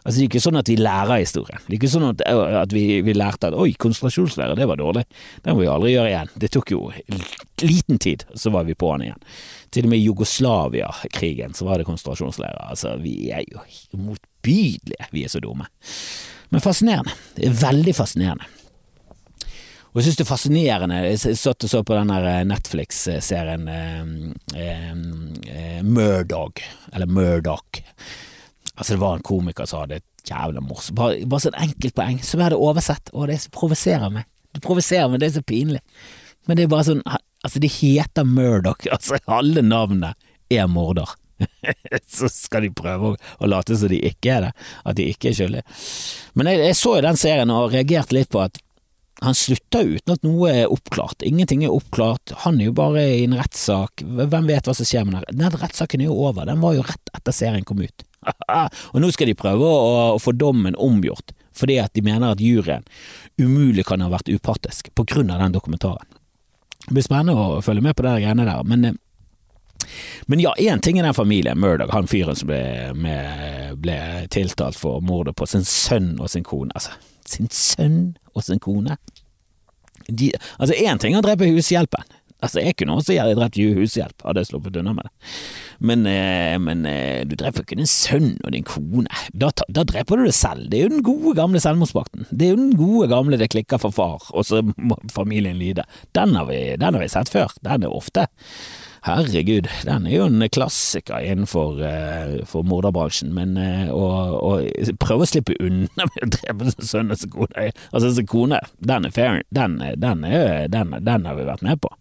Altså, 0.09 0.17
det 0.17 0.23
er 0.23 0.29
ikke 0.31 0.41
sånn 0.41 0.57
at 0.57 0.69
vi 0.71 0.75
lærer 0.79 1.19
historien. 1.21 1.59
Det 1.67 1.69
er 1.69 1.77
ikke 1.77 1.91
sånn 1.93 2.07
at, 2.07 2.21
at 2.25 2.71
vi, 2.73 2.83
vi, 3.05 3.13
lærte 3.13 3.51
at 3.51 3.57
oi, 3.61 3.75
konsentrasjonslære, 3.77 4.55
det 4.57 4.65
var 4.65 4.79
dårlig. 4.79 5.03
Det 5.45 5.53
må 5.53 5.61
vi 5.61 5.67
aldri 5.69 5.91
gjøre 5.91 6.09
igjen. 6.09 6.31
Det 6.41 6.49
tok 6.55 6.71
jo 6.73 6.79
liten 7.61 7.99
tid, 8.01 8.23
så 8.33 8.49
var 8.55 8.65
vi 8.65 8.73
på 8.73 8.89
den 8.95 9.03
igjen. 9.05 9.27
Til 9.69 9.85
og 9.85 9.91
med 9.91 10.01
i 10.01 10.07
Jugoslavia-krigen 10.07 11.53
så 11.53 11.67
var 11.67 11.77
det 11.77 11.85
konsentrasjonslære. 11.85 12.63
Altså, 12.73 12.95
vi 13.03 13.13
er 13.29 13.43
jo 13.45 13.61
motbydelige, 14.01 15.11
vi 15.13 15.27
er 15.27 15.29
så 15.29 15.43
dumme. 15.45 15.69
Men 16.49 16.65
fascinerende. 16.65 17.13
Det 17.35 17.45
er 17.45 17.59
veldig 17.59 17.93
fascinerende. 17.93 18.49
Og 19.91 20.01
jeg 20.01 20.07
synes 20.07 20.17
det 20.17 20.25
er 20.25 20.29
fascinerende, 20.31 20.97
jeg 21.05 21.37
satt 21.37 21.65
og 21.65 21.69
så 21.69 21.83
på 21.85 21.99
den 21.99 22.15
Netflix-serien 22.49 23.69
eh, 23.73 24.01
eh, 24.57 24.89
eh, 25.53 25.85
Murdoch, 25.85 26.65
eller 26.93 27.13
Murdoch. 27.13 27.83
Altså, 28.79 28.95
det 28.95 29.01
var 29.01 29.17
en 29.17 29.25
komiker 29.27 29.67
som 29.67 29.83
hadde 29.83 29.99
et 29.99 30.29
jævla 30.29 30.61
morsomt 30.63 30.95
Bare, 30.99 31.19
bare 31.27 31.43
sånn 31.43 31.57
et 31.57 31.69
enkelt 31.69 31.95
poeng 31.97 32.19
som 32.23 32.39
jeg 32.39 32.47
hadde 32.47 32.59
oversett, 32.63 33.11
og 33.11 33.27
det 33.27 33.39
provoserer 33.55 34.13
meg. 34.13 34.27
Det 34.55 34.63
provoserer 34.63 35.11
meg, 35.11 35.21
det 35.21 35.29
er 35.29 35.37
så 35.37 35.45
pinlig. 35.45 35.81
Men 36.47 36.57
det 36.57 36.65
er 36.65 36.71
bare 36.71 36.87
sånn 36.91 37.03
Altså, 37.39 37.61
det 37.63 37.69
heter 37.71 38.25
Murdoch, 38.27 38.83
altså 38.95 39.19
alle 39.31 39.63
navnene 39.63 40.13
er 40.51 40.65
morder. 40.67 41.11
så 42.19 42.27
skal 42.27 42.65
de 42.65 42.71
prøve 42.75 43.13
å, 43.13 43.19
å, 43.39 43.47
late 43.47 43.77
som 43.79 43.87
de 43.87 43.99
ikke 44.09 44.33
er 44.33 44.47
det, 44.47 44.49
at 44.83 44.97
de 44.97 45.05
ikke 45.07 45.29
er 45.29 45.37
skyldige. 45.37 45.77
Men 46.35 46.49
jeg, 46.51 46.65
jeg 46.67 46.79
så 46.81 46.97
jo 46.97 47.05
den 47.05 47.21
serien 47.21 47.53
og 47.55 47.71
reagerte 47.71 48.17
litt 48.17 48.31
på 48.33 48.41
at 48.43 48.59
han 49.23 49.35
slutter 49.35 49.87
uten 49.87 50.15
at 50.15 50.27
noe 50.27 50.51
er 50.51 50.71
oppklart. 50.71 51.23
Ingenting 51.27 51.65
er 51.67 51.73
oppklart. 51.75 52.31
Han 52.45 52.59
er 52.59 52.69
jo 52.69 52.75
bare 52.75 53.03
i 53.03 53.25
en 53.25 53.35
rettssak. 53.39 54.03
Hvem 54.03 54.47
vet 54.47 54.67
hva 54.67 54.75
som 54.75 54.87
skjer 54.87 55.07
med 55.07 55.17
den? 55.19 55.41
Den 55.41 55.57
rettssaken 55.59 56.03
er 56.03 56.07
jo 56.07 56.19
over. 56.27 56.47
Den 56.47 56.63
var 56.63 56.77
jo 56.77 56.85
rett 56.87 57.11
etter 57.15 57.35
serien 57.35 57.67
kom 57.67 57.81
ut. 57.83 58.05
og 58.93 59.01
nå 59.01 59.11
skal 59.15 59.29
de 59.29 59.37
prøve 59.37 59.65
å, 59.65 59.81
å, 60.15 60.21
få 60.21 60.33
dommen 60.37 60.77
omgjort, 60.79 61.33
fordi 61.55 61.79
at 61.81 61.93
de 61.95 62.03
mener 62.05 62.33
at 62.33 62.43
juryen 62.43 62.85
umulig 63.39 63.85
kan 63.87 64.03
ha 64.03 64.09
vært 64.11 64.31
upartisk 64.31 64.91
på 64.95 65.05
grunn 65.07 65.31
av 65.33 65.43
den 65.43 65.55
dokumentaren. 65.55 66.07
Det 66.85 66.95
blir 66.95 67.05
spennende 67.05 67.35
å 67.37 67.61
følge 67.63 67.83
med 67.85 67.97
på 67.97 68.05
de 68.05 68.15
greiene 68.23 68.47
der, 68.47 68.65
men, 68.67 68.85
eh, 68.89 69.89
men 70.31 70.43
ja, 70.43 70.53
én 70.57 70.81
ting 70.83 70.99
i 70.99 71.05
den 71.05 71.15
familien, 71.15 71.59
Murdoch, 71.59 71.93
han 71.93 72.09
fyren 72.09 72.37
som 72.37 72.49
ble, 72.51 72.61
med, 72.95 73.77
ble, 73.83 73.99
tiltalt 74.33 74.77
for 74.79 75.03
mordet 75.05 75.35
på 75.39 75.47
sin 75.49 75.65
sønn 75.67 76.17
og 76.19 76.31
sin 76.31 76.45
kone. 76.47 76.73
Altså, 76.75 76.95
sin 77.27 77.49
sønn 77.53 78.01
og 78.33 78.45
sin 78.45 78.61
kone? 78.63 78.97
De, 80.07 80.31
altså, 80.57 80.75
én 80.75 80.99
ting 81.01 81.15
er 81.15 81.21
å 81.21 81.25
drepe 81.25 81.49
hushjelpen. 81.49 82.18
Altså, 82.39 82.61
jeg 82.63 82.77
kunne 82.79 82.95
også 82.95 83.17
drept 83.35 83.57
hushjelp, 83.59 84.23
hadde 84.23 84.43
jeg 84.43 84.47
sluppet 84.47 84.77
unna 84.79 84.93
med 84.95 85.07
det. 85.09 85.31
Men, 85.79 86.05
eh, 86.07 86.55
men 86.59 86.85
eh, 86.87 87.25
du 87.27 87.35
dreper 87.39 87.65
ikke 87.65 87.79
din 87.79 87.89
sønn 87.89 88.37
og 88.43 88.53
din 88.55 88.67
kone. 88.67 89.07
Da, 89.35 89.51
da, 89.67 89.83
dreper 89.87 90.19
du 90.19 90.27
deg 90.27 90.35
selv. 90.35 90.69
Det 90.71 90.79
er 90.79 90.87
jo 90.87 90.93
den 90.95 91.05
gode 91.07 91.35
gamle 91.39 91.59
selvmordspakten. 91.63 92.29
Det 92.31 92.47
er 92.47 92.53
jo 92.53 92.61
den 92.61 92.77
gode 92.79 93.09
gamle 93.11 93.39
det 93.39 93.51
klikker 93.51 93.81
for 93.81 93.95
far, 93.95 94.29
og 94.31 94.47
så 94.47 94.63
må 94.77 94.95
familien 95.11 95.59
lide. 95.59 95.83
Den 96.15 96.35
har 96.39 96.47
vi, 96.47 96.61
den 96.79 96.95
har 96.95 97.03
vi 97.03 97.11
sett 97.11 97.31
før. 97.31 97.51
Den 97.65 97.87
er 97.87 97.95
ofte. 97.95 98.29
Herregud, 99.05 99.69
den 99.87 100.07
er 100.07 100.13
jo 100.13 100.25
en 100.27 100.43
klassiker 100.51 101.23
innenfor 101.23 101.79
uh, 101.79 102.55
morderbransjen, 102.67 103.31
men 103.35 103.55
uh, 103.55 103.91
å, 103.95 104.07
å, 104.39 104.51
prøve 104.99 105.23
å 105.23 105.29
slippe 105.29 105.55
unna 105.63 106.07
med 106.09 106.25
å 106.25 106.31
drepe 106.35 106.73
sin 106.73 106.89
sønn 106.89 107.13
og 107.15 107.21
sin 107.21 107.31
kone 107.31 107.69
Altså, 107.69 108.11
sin 108.17 108.27
kone, 108.29 108.59
den 108.83 109.07
er 109.07 109.15
fair, 109.15 109.43
den, 109.55 109.77
den, 109.79 110.25
den, 110.71 110.97
den, 111.07 111.29
har 111.29 111.37
vi 111.39 111.47
vært 111.47 111.63
med 111.65 111.79
på. 111.83 111.93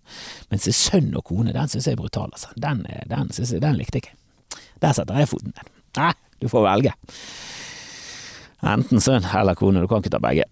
Men 0.50 0.62
sin 0.64 0.76
sønn 0.76 1.12
og 1.14 1.26
kone, 1.30 1.54
den 1.54 1.70
synes 1.70 1.86
jeg 1.86 1.98
er 1.98 2.02
brutal, 2.02 2.32
altså. 2.34 2.50
Den, 2.58 2.82
jeg, 2.90 3.06
den 3.10 3.78
likte 3.78 4.00
jeg 4.00 4.08
ikke. 4.08 4.16
Der 4.82 4.96
setter 4.96 5.22
jeg 5.22 5.30
foten 5.30 5.54
ned. 5.54 5.70
Nei, 5.98 6.12
du 6.42 6.50
får 6.50 6.66
velge. 6.66 6.94
Enten 8.66 9.00
sønn 9.02 9.26
eller 9.38 9.54
kone, 9.58 9.82
du 9.82 9.90
kan 9.90 10.02
ikke 10.02 10.16
ta 10.16 10.20
begge. 10.22 10.48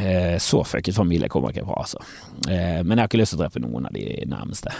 Eh, 0.00 0.38
så 0.40 0.62
fucket 0.64 0.96
familie 0.96 1.28
kommer 1.28 1.52
ikke 1.52 1.66
fra, 1.68 1.82
altså. 1.84 2.00
Eh, 2.48 2.80
men 2.80 2.96
jeg 2.96 3.02
har 3.02 3.10
ikke 3.10 3.20
lyst 3.20 3.34
til 3.34 3.40
å 3.40 3.44
drepe 3.44 3.60
noen 3.60 3.88
av 3.88 3.96
de 3.96 4.06
nærmeste. 4.28 4.72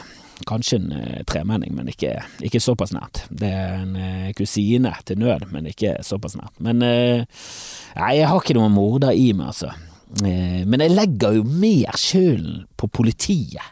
Kanskje 0.49 0.79
en 0.81 0.93
uh, 0.95 1.21
tremenning, 1.29 1.75
men 1.77 1.91
ikke, 1.93 2.15
ikke, 2.47 2.63
såpass 2.63 2.95
nært. 2.97 3.25
Det 3.29 3.51
er 3.51 3.77
en 3.83 3.95
uh, 3.99 4.31
kusine 4.37 4.93
til 5.07 5.21
nød, 5.21 5.49
men 5.53 5.69
ikke 5.71 5.99
såpass 6.07 6.39
nært. 6.39 6.57
Men 6.63 6.85
uh, 6.85 7.45
nei, 7.99 8.15
jeg 8.19 8.31
har 8.31 8.41
ikke 8.41 8.57
noen 8.59 8.75
morder 8.75 9.17
i 9.17 9.31
meg, 9.37 9.53
altså. 9.53 9.75
men 10.21 10.83
jeg 10.83 10.91
legger 10.91 11.37
jo 11.37 11.45
mer 11.47 11.95
skylden 11.99 12.65
på 12.77 12.89
politiet 12.91 13.63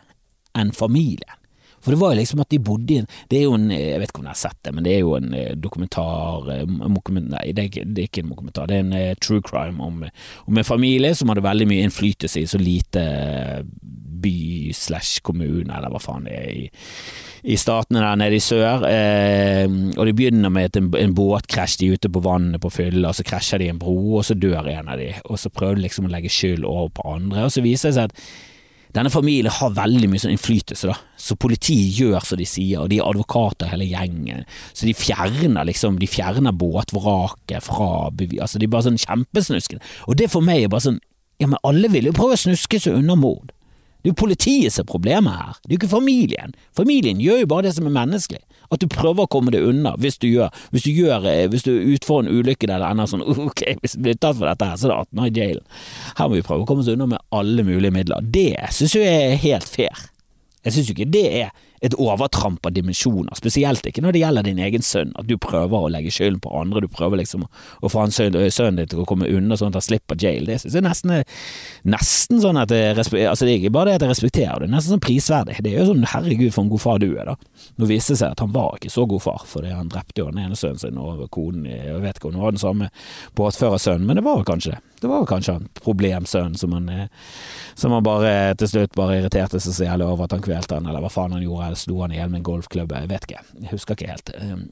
enn 0.58 0.70
familien. 0.74 1.34
For 1.78 1.94
det 1.94 2.00
var 2.00 2.12
jo 2.12 2.18
liksom 2.18 2.40
at 2.42 2.50
de 2.50 2.58
bodde 2.58 2.94
i 2.94 2.96
en 2.98 3.06
Det 3.30 3.38
er 3.38 3.44
jo 3.44 3.52
en 3.54 3.68
Jeg 3.70 4.00
vet 4.00 4.10
ikke 4.10 4.18
om 4.18 4.24
dere 4.26 4.34
har 4.34 4.40
sett 4.40 4.58
det, 4.66 4.72
men 4.74 4.84
det 4.84 4.94
er 4.96 5.04
jo 5.04 5.12
en 5.14 5.28
dokumentar 5.62 6.48
Nei, 7.28 7.44
det 7.54 7.62
er 7.62 8.02
ikke 8.02 8.24
en 8.24 8.32
dokumentar. 8.32 8.66
Det 8.66 8.76
er 8.76 8.82
en 8.82 9.20
true 9.22 9.42
crime 9.46 9.82
om, 9.84 10.02
om, 10.02 10.58
en 10.58 10.66
familie 10.66 11.14
som 11.14 11.30
hadde 11.30 11.44
veldig 11.46 11.68
mye 11.70 11.86
innflytelse 11.86 12.42
i 12.42 12.48
så 12.50 12.58
lite 12.58 13.04
by 14.22 14.74
slash 14.76 15.22
kommune, 15.26 15.68
eller 15.68 15.92
hva 15.92 16.00
faen 16.02 16.26
det 16.28 16.34
er, 16.36 16.50
i, 16.50 16.66
i 17.54 17.56
statene 17.60 18.02
der 18.02 18.18
nede 18.20 18.38
i 18.38 18.42
sør. 18.42 18.84
Eh, 18.88 19.64
og 19.94 20.02
det 20.08 20.16
begynner 20.18 20.52
med 20.54 20.70
et, 20.70 20.80
en, 20.80 20.90
en 20.98 21.16
båtkrasj, 21.16 21.78
de 21.80 21.88
er 21.88 22.00
ute 22.00 22.12
på 22.12 22.24
vannet 22.24 22.62
på 22.62 22.72
fylla, 22.74 23.14
så 23.14 23.26
krasjer 23.26 23.62
de 23.62 23.72
en 23.72 23.80
bro, 23.80 23.96
og 24.18 24.26
så 24.28 24.38
dør 24.38 24.70
en 24.74 24.92
av 24.92 25.00
de. 25.00 25.12
Og 25.28 25.40
så 25.40 25.52
prøver 25.54 25.78
de 25.80 25.88
liksom 25.88 26.10
å 26.10 26.12
legge 26.12 26.32
skyld 26.32 26.66
over 26.68 26.92
på 26.98 27.08
andre, 27.16 27.48
og 27.48 27.54
så 27.54 27.64
viser 27.64 27.92
det 27.92 27.98
seg 28.00 28.12
at 28.12 28.22
denne 28.96 29.10
familien 29.12 29.52
har 29.52 29.74
veldig 29.76 30.08
mye 30.08 30.22
sånn 30.22 30.32
innflytelse, 30.32 30.88
da. 30.88 30.96
Så 31.20 31.36
politiet 31.40 31.98
gjør 32.00 32.24
som 32.24 32.40
de 32.40 32.46
sier, 32.48 32.80
og 32.80 32.88
de 32.90 32.98
er 32.98 33.08
advokater 33.08 33.68
hele 33.68 33.86
gjengen. 33.88 34.46
Så 34.72 34.88
de 34.88 34.94
fjerner 34.96 35.68
liksom, 35.68 35.98
de 36.00 36.08
fjerner 36.08 36.56
båtvraket 36.56 37.66
fra 37.66 38.08
bevis 38.14 38.40
Altså, 38.46 38.60
de 38.60 38.68
er 38.68 38.72
bare 38.72 38.88
sånn 38.88 39.00
kjempesnuskende. 39.02 39.84
Og 40.08 40.16
det 40.18 40.30
for 40.32 40.44
meg 40.44 40.64
er 40.64 40.72
bare 40.72 40.88
sånn 40.88 41.02
Ja, 41.38 41.46
men 41.46 41.60
alle 41.62 41.86
vil 41.92 42.08
jo 42.08 42.16
prøve 42.16 42.34
å 42.34 42.40
snuske 42.40 42.80
seg 42.82 42.96
unna 42.98 43.14
mord. 43.14 43.52
Det 43.98 44.10
er 44.10 44.12
jo 44.12 44.20
politiet 44.20 44.72
som 44.72 44.84
er 44.84 44.90
problemet 44.92 45.34
her, 45.34 45.56
det 45.64 45.72
er 45.72 45.74
jo 45.74 45.80
ikke 45.80 45.90
familien. 45.90 46.54
Familien 46.76 47.18
gjør 47.22 47.42
jo 47.42 47.48
bare 47.50 47.66
det 47.66 47.74
som 47.74 47.88
er 47.88 47.94
menneskelig. 47.96 48.44
At 48.68 48.82
du 48.82 48.86
prøver 48.92 49.24
å 49.24 49.30
komme 49.32 49.52
deg 49.54 49.64
unna 49.64 49.94
hvis 49.96 50.18
du 50.20 50.26
gjør 50.28 50.52
Hvis 50.74 50.84
du, 50.84 50.90
gjør, 50.92 51.24
eh, 51.24 51.46
hvis 51.48 51.64
du 51.64 51.70
utfor 51.94 52.20
en 52.20 52.28
ulykke 52.28 52.68
der 52.68 52.82
det 52.82 52.90
ender 52.90 53.08
sånn 53.08 53.24
ok, 53.48 53.62
hvis 53.80 53.96
vi 53.96 54.04
blir 54.04 54.18
tatt 54.20 54.36
for 54.36 54.44
dette 54.44 54.68
her, 54.68 54.76
så 54.76 54.88
er 54.88 54.92
det 54.92 54.98
18 54.98 55.22
år 55.22 55.30
i 55.30 55.40
jailen. 55.40 55.64
Her 56.18 56.28
må 56.28 56.36
vi 56.36 56.44
prøve 56.44 56.66
å 56.66 56.68
komme 56.68 56.84
oss 56.84 56.92
unna 56.92 57.08
med 57.08 57.24
alle 57.34 57.64
mulige 57.64 57.94
midler. 57.96 58.28
Det 58.38 58.52
synes 58.76 58.98
jeg 58.98 59.08
er 59.08 59.40
helt 59.42 59.72
fair. 59.72 60.04
Jeg 60.66 60.76
synes 60.76 60.90
jo 60.90 60.96
ikke 60.98 61.10
det 61.14 61.26
er 61.42 61.50
et 61.84 61.94
overtramp 61.94 62.66
av 62.66 62.74
dimensjoner, 62.74 63.34
spesielt 63.38 63.86
ikke 63.86 64.02
når 64.04 64.16
det 64.16 64.22
gjelder 64.22 64.46
din 64.48 64.60
egen 64.62 64.84
sønn, 64.84 65.12
at 65.18 65.28
du 65.28 65.36
prøver 65.40 65.86
å 65.86 65.90
legge 65.92 66.12
skylden 66.14 66.40
på 66.42 66.52
andre, 66.58 66.82
du 66.84 66.88
prøver 66.90 67.20
liksom 67.20 67.46
å 67.46 67.90
få 67.90 68.04
han 68.04 68.14
sønnen 68.14 68.80
din 68.80 68.90
til 68.90 69.02
å 69.02 69.06
komme 69.08 69.28
unna 69.30 69.58
sånn 69.58 69.72
at 69.72 69.80
han 69.80 69.86
slipper 69.88 70.18
jail. 70.20 70.48
Det 70.48 70.60
synes 70.62 70.78
jeg 70.78 70.86
nesten, 70.86 71.14
nesten 71.88 72.42
sånn 72.42 72.60
at 72.60 72.72
jeg 72.74 72.96
altså 72.98 73.46
det 73.46 73.52
er 73.52 73.60
ikke 73.60 73.74
bare 73.76 73.92
det 73.92 73.98
at 74.00 74.06
jeg 74.06 74.14
respekterer 74.14 74.62
det, 74.62 74.68
er 74.70 74.74
nesten 74.74 74.96
sånn 74.96 75.04
prisverdig. 75.04 75.58
Det 75.64 75.72
er 75.72 75.82
jo 75.82 75.88
sånn 75.92 76.06
herregud 76.14 76.54
for 76.54 76.64
en 76.64 76.72
god 76.72 76.84
far 76.84 77.02
du 77.02 77.08
er, 77.12 77.32
da. 77.32 77.64
Nå 77.78 77.90
viste 77.90 78.14
det 78.14 78.22
seg 78.22 78.34
at 78.34 78.42
han 78.42 78.54
var 78.54 78.78
ikke 78.78 78.92
så 78.92 79.06
god 79.08 79.24
far, 79.24 79.46
fordi 79.48 79.72
han 79.74 79.92
drepte 79.92 80.22
jo 80.22 80.30
den 80.32 80.42
ene 80.44 80.58
sønnen 80.58 80.82
sin 80.82 80.98
og 81.02 81.24
konen, 81.34 81.68
jeg 81.70 82.02
vet 82.02 82.18
ikke 82.18 82.32
om 82.32 82.38
det 82.38 82.44
var 82.44 82.54
den 82.56 82.62
samme 82.62 82.90
båtførersønnen, 83.38 84.06
men 84.08 84.18
det 84.18 84.26
var 84.26 84.46
kanskje 84.48 84.74
det. 84.74 84.82
Det 85.00 85.10
var 85.10 85.26
kanskje 85.30 85.54
en 85.58 85.68
problemsønn 85.78 86.56
som 86.58 86.74
han, 86.76 86.90
som 87.78 87.94
han 87.94 88.06
bare 88.06 88.54
til 88.58 88.72
slutt 88.72 88.96
bare 88.98 89.20
irriterte 89.20 89.60
seg 89.62 89.76
så 89.76 89.88
jævlig 89.88 90.06
over 90.08 90.26
at 90.26 90.36
han 90.36 90.44
kvelte 90.44 90.78
han, 90.78 90.88
eller 90.90 91.04
hva 91.04 91.12
faen 91.12 91.36
han 91.36 91.44
gjorde 91.44 91.70
eller 91.70 91.80
slo 91.80 92.00
han 92.02 92.14
i 92.14 92.18
hjel 92.20 92.32
med 92.32 92.42
en 92.42 92.48
golfklubb, 92.50 92.94
jeg 92.96 93.10
vet 93.12 93.28
ikke, 93.28 93.44
jeg 93.62 93.72
husker 93.72 93.98
ikke 93.98 94.12
helt. 94.12 94.32
Um, 94.42 94.64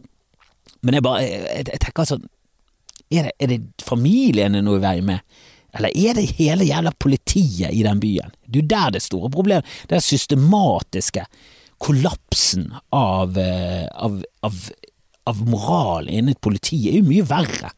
men 0.83 0.99
jeg 0.99 1.07
bare, 1.07 1.27
jeg, 1.27 1.67
jeg 1.73 1.83
tenker 1.85 2.05
altså, 2.05 2.21
er 3.11 3.29
det, 3.29 3.35
er 3.39 3.53
det 3.53 3.61
familien 3.87 4.59
er 4.59 4.65
noe 4.67 4.81
i 4.81 4.85
vei 4.85 4.97
med? 5.07 5.37
Eller 5.77 5.93
er 5.93 6.17
det 6.17 6.31
hele 6.39 6.67
jævla 6.67 6.93
politiet 6.99 7.75
i 7.75 7.85
den 7.85 8.01
byen? 8.01 8.33
Det 8.47 8.59
er 8.59 8.63
jo 8.63 8.71
der 8.71 8.95
det 8.97 9.03
store 9.05 9.31
problemet 9.31 9.67
Den 9.91 10.01
systematiske 10.01 11.27
kollapsen 11.79 12.71
av, 12.97 13.37
eh, 13.39 13.85
av, 13.93 14.23
av, 14.41 14.61
av 15.29 15.43
moral 15.49 16.09
innen 16.09 16.33
et 16.33 16.41
politi 16.41 16.79
er 16.89 17.01
jo 17.01 17.09
mye 17.11 17.27
verre, 17.29 17.75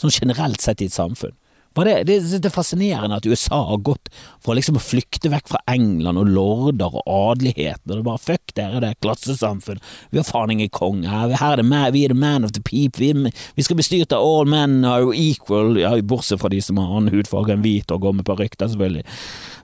sånn 0.00 0.14
generelt 0.14 0.64
sett 0.64 0.80
i 0.80 0.88
et 0.88 0.94
samfunn. 0.96 1.34
Det, 1.72 1.94
det, 2.04 2.18
det, 2.20 2.44
er 2.44 2.52
fascinerende 2.52 3.16
at 3.16 3.26
USA 3.26 3.62
har 3.70 3.80
gått 3.84 4.10
fra 4.44 4.56
liksom 4.56 4.76
å 4.76 4.82
flykte 4.82 5.30
vekk 5.32 5.48
fra 5.54 5.60
England 5.72 6.20
og 6.20 6.28
lorder 6.28 6.98
og 7.00 7.06
adeligheten, 7.06 7.86
og 7.88 7.94
det 7.94 8.00
er 8.00 8.08
bare 8.08 8.22
fuck 8.22 8.54
dere, 8.58 8.82
det 8.82 8.90
er 8.92 8.98
klassesamfunn, 9.00 9.80
vi 10.12 10.20
har 10.20 10.28
faen 10.28 10.52
ingen 10.52 10.72
konge 10.74 11.08
her, 11.08 11.32
er 11.32 11.94
vi 11.94 12.04
er 12.04 12.12
the 12.12 12.18
man 12.18 12.44
of 12.44 12.52
the 12.52 12.62
people, 12.66 13.00
vi, 13.02 13.32
vi 13.56 13.64
skal 13.64 13.78
bli 13.78 13.86
styrt 13.86 14.12
av 14.12 14.24
all 14.26 14.48
men 14.52 14.84
are 14.88 15.14
equal, 15.16 15.78
ja, 15.80 15.94
bortsett 16.04 16.42
fra 16.42 16.52
de 16.52 16.60
som 16.64 16.80
har 16.80 16.92
annen 16.92 17.14
hudfarge 17.14 17.56
enn 17.56 17.64
hvit 17.64 17.92
og 17.94 18.04
går 18.04 18.18
med 18.20 18.28
parykk, 18.28 18.58
selvfølgelig, 18.60 19.04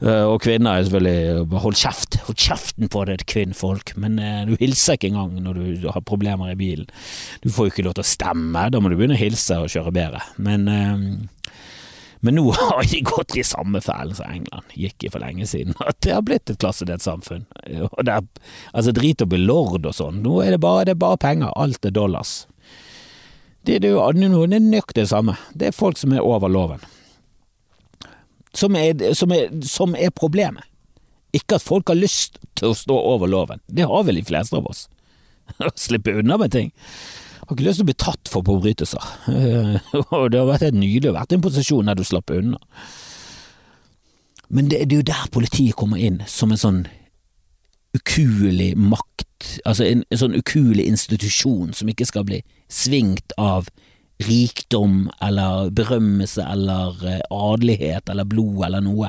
uh, 0.06 0.24
og 0.32 0.40
kvinner 0.46 0.78
er 0.78 0.88
selvfølgelig 0.88 1.62
hold 1.66 1.80
kjeft, 1.82 2.20
hold 2.26 2.40
kjeften 2.48 2.92
på 2.92 3.04
det, 3.10 3.20
kvinnfolk, 3.28 3.94
men 4.00 4.20
uh, 4.22 4.42
du 4.48 4.56
hilser 4.60 4.96
ikke 4.96 5.12
engang 5.12 5.36
når 5.44 5.60
du 5.60 5.88
har 5.92 6.06
problemer 6.08 6.54
i 6.54 6.58
bilen, 6.58 6.88
du 7.44 7.52
får 7.52 7.68
jo 7.68 7.76
ikke 7.76 7.88
lov 7.90 7.98
til 7.98 8.06
å 8.06 8.12
stemme, 8.16 8.68
da 8.72 8.80
må 8.80 8.88
du 8.88 8.96
begynne 8.96 9.18
å 9.18 9.20
hilse 9.20 9.60
og 9.60 9.72
kjøre 9.72 9.94
bedre, 9.94 10.24
men 10.40 10.70
uh, 10.72 11.02
men 12.20 12.34
nå 12.34 12.50
har 12.58 12.84
de 12.90 13.00
gått 13.00 13.36
i 13.36 13.44
samme 13.44 13.80
fellen 13.80 14.14
som 14.14 14.30
England 14.30 14.74
gikk 14.74 15.04
i 15.04 15.10
for 15.12 15.22
lenge 15.22 15.46
siden. 15.46 15.76
At 15.88 16.00
det 16.04 16.14
har 16.16 16.24
blitt 16.26 16.50
et 16.50 16.60
klassedelt 16.60 17.04
samfunn. 17.04 17.46
Og 17.92 18.04
det 18.06 18.18
er, 18.18 18.28
altså 18.72 18.94
Drit 18.96 19.24
å 19.24 19.30
bli 19.30 19.40
lord 19.42 19.86
og 19.86 19.94
sånn. 19.94 20.22
Nå 20.24 20.40
er 20.44 20.56
det 20.56 20.62
bare, 20.64 20.86
det 20.88 20.96
er 20.96 21.02
bare 21.02 21.20
penger. 21.22 21.52
Alt 21.56 21.86
er 21.86 21.94
dollars. 21.94 22.40
Det, 23.62 23.78
det, 23.84 23.92
det, 23.92 24.24
det 24.24 24.56
er 24.56 24.64
nøyaktig 24.64 25.02
det 25.02 25.10
samme. 25.12 25.36
Det 25.52 25.70
er 25.70 25.76
folk 25.76 26.00
som 26.00 26.14
er 26.16 26.24
over 26.24 26.50
loven. 26.50 26.82
Som 28.56 28.74
er, 28.78 28.96
som, 29.14 29.32
er, 29.34 29.52
som 29.68 29.94
er 29.94 30.14
problemet. 30.14 30.64
Ikke 31.36 31.58
at 31.58 31.62
folk 31.62 31.90
har 31.92 31.98
lyst 31.98 32.38
til 32.56 32.72
å 32.72 32.76
stå 32.76 32.96
over 32.96 33.28
loven. 33.28 33.60
Det 33.68 33.84
har 33.86 34.06
vel 34.08 34.16
de 34.18 34.24
fleste 34.26 34.56
av 34.56 34.66
oss. 34.70 34.86
Å 35.60 35.68
slippe 35.76 36.16
unna 36.16 36.38
med 36.40 36.52
ting 36.54 36.70
har 37.48 37.56
ikke 37.56 37.64
lyst 37.64 37.80
til 37.80 37.86
å 37.86 37.88
bli 37.88 37.96
tatt 37.96 38.28
for 38.28 38.44
forbrytelser. 38.44 39.04
Og 40.18 40.30
det 40.32 40.40
har 40.40 40.48
vært 40.50 40.66
helt 40.66 40.80
nydelig 40.82 41.12
å 41.12 41.16
være 41.16 41.32
i 41.32 41.38
en 41.38 41.44
posisjon 41.46 41.88
der 41.88 41.96
du 41.96 42.04
slapp 42.04 42.32
unna. 42.34 42.60
Men 44.52 44.68
det, 44.68 44.82
det 44.88 44.96
er 44.96 45.00
jo 45.00 45.08
der 45.08 45.30
politiet 45.32 45.76
kommer 45.76 46.00
inn, 46.00 46.20
som 46.28 46.52
en 46.52 46.60
sånn 46.60 46.82
ukuelig 47.96 48.74
makt, 48.76 49.60
altså 49.64 49.86
en, 49.86 50.04
en 50.12 50.20
sånn 50.20 50.36
ukuelig 50.36 50.84
institusjon 50.90 51.72
som 51.76 51.88
ikke 51.88 52.08
skal 52.08 52.26
bli 52.28 52.42
svingt 52.68 53.32
av 53.40 53.70
rikdom 54.28 55.06
eller 55.24 55.72
berømmelse 55.72 56.44
eller 56.44 57.00
eh, 57.06 57.20
adelighet 57.32 58.12
eller 58.12 58.28
blod 58.28 58.64
eller 58.66 58.84
noe. 58.84 59.08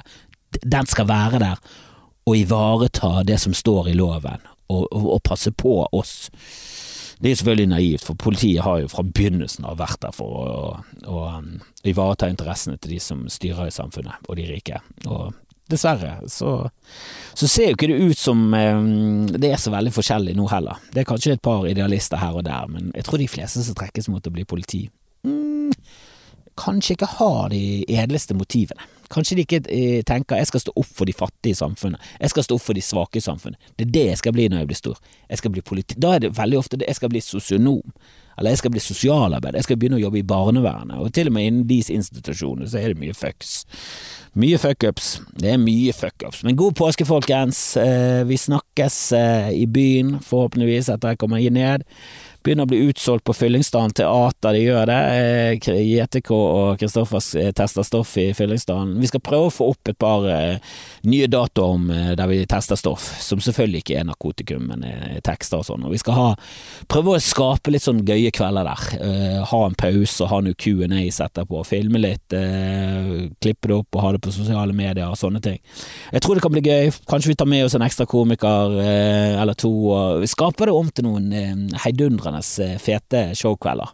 Den 0.64 0.88
skal 0.88 1.10
være 1.10 1.44
der 1.44 1.60
og 2.30 2.38
ivareta 2.38 3.24
det 3.28 3.40
som 3.42 3.56
står 3.58 3.90
i 3.92 3.98
loven, 3.98 4.44
og, 4.70 4.86
og, 4.86 5.08
og 5.18 5.24
passe 5.26 5.52
på 5.52 5.82
oss 5.92 6.30
det 7.20 7.32
er 7.32 7.36
selvfølgelig 7.36 7.68
naivt, 7.74 8.06
for 8.08 8.16
politiet 8.16 8.64
har 8.64 8.80
jo 8.80 8.90
fra 8.92 9.04
begynnelsen 9.04 9.68
av 9.68 9.80
vært 9.82 10.00
der 10.06 10.16
for 10.16 10.40
å, 10.40 10.48
å, 10.48 11.12
å 11.12 11.24
um, 11.36 11.58
ivareta 11.84 12.30
interessene 12.32 12.80
til 12.80 12.96
de 12.96 13.00
som 13.04 13.26
styrer 13.32 13.68
i 13.68 13.76
samfunnet, 13.76 14.24
og 14.28 14.40
de 14.40 14.48
rike. 14.48 14.80
Og 15.04 15.34
dessverre 15.70 16.16
så, 16.32 16.54
så 17.38 17.48
ser 17.48 17.70
jo 17.70 17.78
ikke 17.78 17.90
det 17.92 18.00
ut 18.00 18.18
som 18.18 18.40
um, 18.54 19.28
det 19.36 19.52
er 19.52 19.60
så 19.62 19.74
veldig 19.74 19.94
forskjellig 19.94 20.38
nå 20.38 20.48
heller. 20.50 20.80
Det 20.94 21.04
er 21.04 21.10
kanskje 21.12 21.36
et 21.36 21.44
par 21.44 21.68
idealister 21.68 22.22
her 22.24 22.40
og 22.40 22.48
der, 22.48 22.72
men 22.72 22.94
jeg 22.96 23.08
tror 23.08 23.22
de 23.22 23.30
fleste 23.36 23.66
som 23.68 23.78
trekkes 23.78 24.10
mot 24.14 24.26
å 24.26 24.34
bli 24.34 24.48
politi, 24.48 24.86
kanskje 26.60 26.96
ikke 26.98 27.12
har 27.18 27.50
de 27.54 27.64
edleste 27.88 28.36
motivene. 28.38 28.88
Kanskje 29.10 29.40
de 29.40 29.46
ikke 29.48 29.62
eh, 29.74 30.04
tenker 30.06 30.38
jeg 30.38 30.52
skal 30.52 30.62
stå 30.62 30.74
opp 30.78 30.90
for 31.00 31.10
de 31.10 31.16
fattige 31.18 31.56
i 31.56 31.58
samfunnet, 31.58 32.12
jeg 32.20 32.34
skal 32.34 32.46
stå 32.46 32.60
opp 32.60 32.66
for 32.68 32.78
de 32.78 32.84
svake 32.86 33.18
i 33.18 33.26
samfunnet. 33.26 33.72
Det 33.74 33.88
er 33.88 33.94
det 33.96 34.06
jeg 34.12 34.22
skal 34.22 34.36
bli 34.36 34.46
når 34.52 34.64
jeg 34.64 34.70
blir 34.70 34.82
stor. 34.84 35.00
Jeg 35.30 35.42
skal 35.42 35.54
bli 35.56 35.66
politi 35.66 35.98
da 35.98 36.14
er 36.16 36.26
det 36.26 36.36
veldig 36.38 36.60
ofte 36.60 36.78
det 36.78 36.92
jeg 36.92 37.00
skal 37.00 37.14
bli 37.16 37.24
sosionom, 37.26 37.82
eller 38.38 38.54
jeg 38.54 38.62
skal 38.62 38.72
bli 38.72 38.84
sosialarbeider, 38.84 39.58
jeg 39.58 39.68
skal 39.68 39.80
begynne 39.82 39.98
å 39.98 40.04
jobbe 40.04 40.22
i 40.22 40.28
barnevernet, 40.28 41.02
og 41.02 41.10
til 41.16 41.32
og 41.32 41.36
med 41.36 41.50
innen 41.50 41.68
disse 41.68 41.96
institusjonene 41.96 42.70
så 42.70 42.80
er 42.80 42.94
det 42.94 43.02
mye 43.02 43.18
fucks. 43.18 43.64
Mye 44.40 44.60
fuckups. 44.62 45.08
Det 45.42 45.50
er 45.56 45.60
mye 45.60 45.94
fuckups. 45.96 46.44
Men 46.46 46.56
god 46.56 46.76
påske, 46.78 47.06
folkens. 47.10 47.60
Eh, 47.82 48.22
vi 48.30 48.38
snakkes 48.38 48.98
eh, 49.18 49.50
i 49.58 49.66
byen, 49.66 50.20
forhåpentligvis, 50.24 50.92
etter 50.94 51.16
jeg 51.16 51.20
kommer 51.24 51.42
ned. 51.50 51.84
Begynner 52.40 52.64
å 52.64 52.70
bli 52.72 52.78
utsolgt 52.88 53.26
på 53.28 53.34
Fyllingsdalen 53.36 53.92
teater, 53.92 54.56
de 54.56 54.62
gjør 54.64 54.86
det. 54.88 55.00
Eh, 55.12 55.80
JTK 55.84 56.30
og 56.32 56.78
Kristoffer 56.80 57.20
eh, 57.42 57.50
tester 57.52 57.84
stoff 57.84 58.14
i 58.22 58.30
Fyllingsdalen. 58.36 58.94
Vi 59.02 59.10
skal 59.10 59.24
prøve 59.26 59.50
å 59.50 59.52
få 59.52 59.68
opp 59.74 59.92
et 59.92 59.98
par 60.00 60.24
eh, 60.32 60.78
nye 61.04 61.28
datoer 61.28 61.74
om 61.76 61.90
der 61.90 62.30
vi 62.32 62.38
tester 62.48 62.80
stoff, 62.80 63.10
som 63.20 63.42
selvfølgelig 63.44 63.82
ikke 63.84 63.98
er 64.00 64.08
narkotikum, 64.08 64.70
men 64.72 64.86
tekster 65.26 65.60
og 65.60 65.68
sånn. 65.68 65.84
Og 65.84 65.92
vi 65.92 66.00
skal 66.00 66.16
ha, 66.16 66.28
prøve 66.88 67.18
å 67.18 67.24
skape 67.24 67.74
litt 67.74 67.84
sånn 67.84 68.06
gøye 68.08 68.32
kvelder 68.36 68.70
der. 68.70 69.44
Ha 69.50 69.60
en 69.66 69.78
pause 69.80 70.24
og 70.24 70.32
ha 70.32 70.40
noe 70.46 70.56
Q&As 70.60 71.20
etterpå. 71.26 71.64
Filme 71.68 72.00
litt, 72.00 72.36
klippe 73.44 73.72
det 73.72 73.76
opp 73.76 73.98
og 73.98 74.04
ha 74.06 74.14
det 74.16 74.24
på 74.24 74.34
sosiale 74.36 74.76
medier 74.76 75.10
og 75.10 75.20
sånne 75.20 75.44
ting. 75.44 75.60
Jeg 76.14 76.24
tror 76.24 76.40
det 76.40 76.46
kan 76.46 76.56
bli 76.56 76.64
gøy. 76.64 76.94
Kanskje 77.10 77.34
vi 77.34 77.38
tar 77.40 77.52
med 77.52 77.66
oss 77.68 77.76
en 77.76 77.86
ekstra 77.88 78.08
komiker 78.10 78.80
eller 78.80 79.60
to. 79.60 79.74
og 79.90 80.28
skaper 80.30 80.70
det 80.70 80.78
om 80.78 80.92
til 80.94 81.10
noen 81.10 81.70
heidundrende 81.84 82.29
glimrende 82.30 82.74
eh, 82.74 82.78
fete 82.78 83.36
showkvelder. 83.36 83.90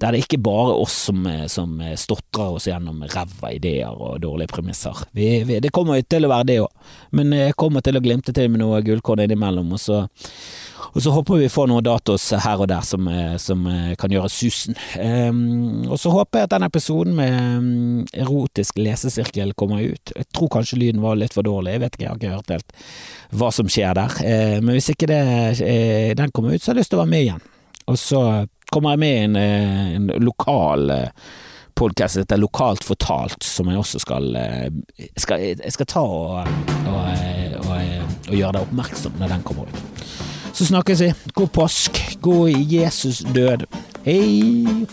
Der 0.00 0.10
det 0.10 0.24
ikke 0.24 0.42
bare 0.42 0.72
er 0.72 0.80
oss 0.82 0.94
som, 1.06 1.26
eh, 1.26 1.46
som 1.46 1.80
eh, 1.80 1.96
stotrer 1.96 2.56
oss 2.56 2.66
gjennom 2.66 3.04
ræva 3.06 3.52
ideer 3.52 3.94
og 3.94 4.20
dårlige 4.20 4.48
premisser. 4.48 5.06
Vi, 5.12 5.44
vi, 5.44 5.60
det 5.60 5.72
kommer 5.72 5.96
jo 5.96 6.02
til 6.08 6.24
å 6.24 6.32
være 6.32 6.48
det 6.48 6.60
òg, 6.64 6.70
men 7.12 7.32
jeg 7.32 7.54
kommer 7.54 7.80
til 7.80 7.96
å 7.96 8.02
glimte 8.02 8.32
til 8.34 8.50
med 8.50 8.60
noe 8.60 8.82
gullkorn 8.82 9.22
innimellom. 9.22 9.70
Og 9.72 9.80
så, 9.80 10.00
og 10.90 10.98
så 11.02 11.12
håper 11.14 11.44
vi 11.44 11.48
får 11.48 11.70
noen 11.70 11.86
datos 11.86 12.26
her 12.42 12.58
og 12.58 12.68
der 12.68 12.82
som, 12.82 13.06
som 13.38 13.64
kan 13.98 14.10
gjøre 14.10 14.30
susen. 14.30 14.74
Um, 14.98 15.86
og 15.86 15.98
så 15.98 16.10
håper 16.10 16.42
jeg 16.42 16.48
at 16.48 16.54
den 16.56 16.66
episoden 16.66 17.14
med 17.18 17.38
um, 17.58 18.04
erotisk 18.12 18.78
lesesirkel 18.82 19.54
kommer 19.54 19.82
ut. 19.82 20.14
Jeg 20.14 20.30
tror 20.34 20.52
kanskje 20.58 20.78
lyden 20.82 21.02
var 21.02 21.18
litt 21.18 21.34
for 21.34 21.46
dårlig, 21.46 21.76
jeg 21.76 21.86
vet 21.86 21.96
ikke, 21.96 22.04
jeg 22.04 22.12
har 22.12 22.20
ikke 22.20 22.36
hørt 22.36 22.54
helt 22.54 22.78
hva 23.34 23.54
som 23.54 23.70
skjer 23.70 23.98
der. 23.98 24.20
Uh, 24.20 24.60
men 24.60 24.74
hvis 24.74 24.90
ikke 24.94 25.10
det, 25.10 25.24
uh, 25.62 26.14
den 26.18 26.34
kommer 26.34 26.54
ut, 26.54 26.62
så 26.62 26.72
har 26.72 26.78
jeg 26.78 26.84
lyst 26.84 26.94
til 26.94 26.98
å 26.98 27.06
være 27.06 27.14
med 27.14 27.28
igjen. 27.28 27.50
Og 27.90 27.98
så 28.00 28.20
kommer 28.72 28.94
jeg 28.94 29.02
med 29.02 29.14
i 29.14 29.24
en, 29.24 29.36
eh, 29.36 29.94
en 29.96 30.06
lokal 30.24 30.90
eh, 30.90 31.08
podkast 31.74 32.20
heter 32.22 32.38
Lokalt 32.38 32.84
fortalt, 32.86 33.42
som 33.44 33.68
jeg 33.68 33.78
også 33.78 34.00
skal, 34.02 34.36
eh, 34.36 35.08
skal 35.16 35.40
Jeg 35.40 35.72
skal 35.72 35.86
ta 35.86 36.00
og, 36.00 36.48
og, 36.86 37.00
og, 37.66 37.78
og 38.28 38.34
gjøre 38.34 38.52
deg 38.56 38.62
oppmerksom 38.62 39.18
når 39.20 39.36
den 39.36 39.46
kommer 39.46 39.68
ut. 39.68 40.04
Så 40.54 40.68
snakkes 40.70 41.00
vi. 41.02 41.12
God 41.34 41.48
påsk. 41.48 42.02
God 42.22 42.50
Jesus 42.70 43.24
død. 43.34 43.66
Hei! 44.04 44.86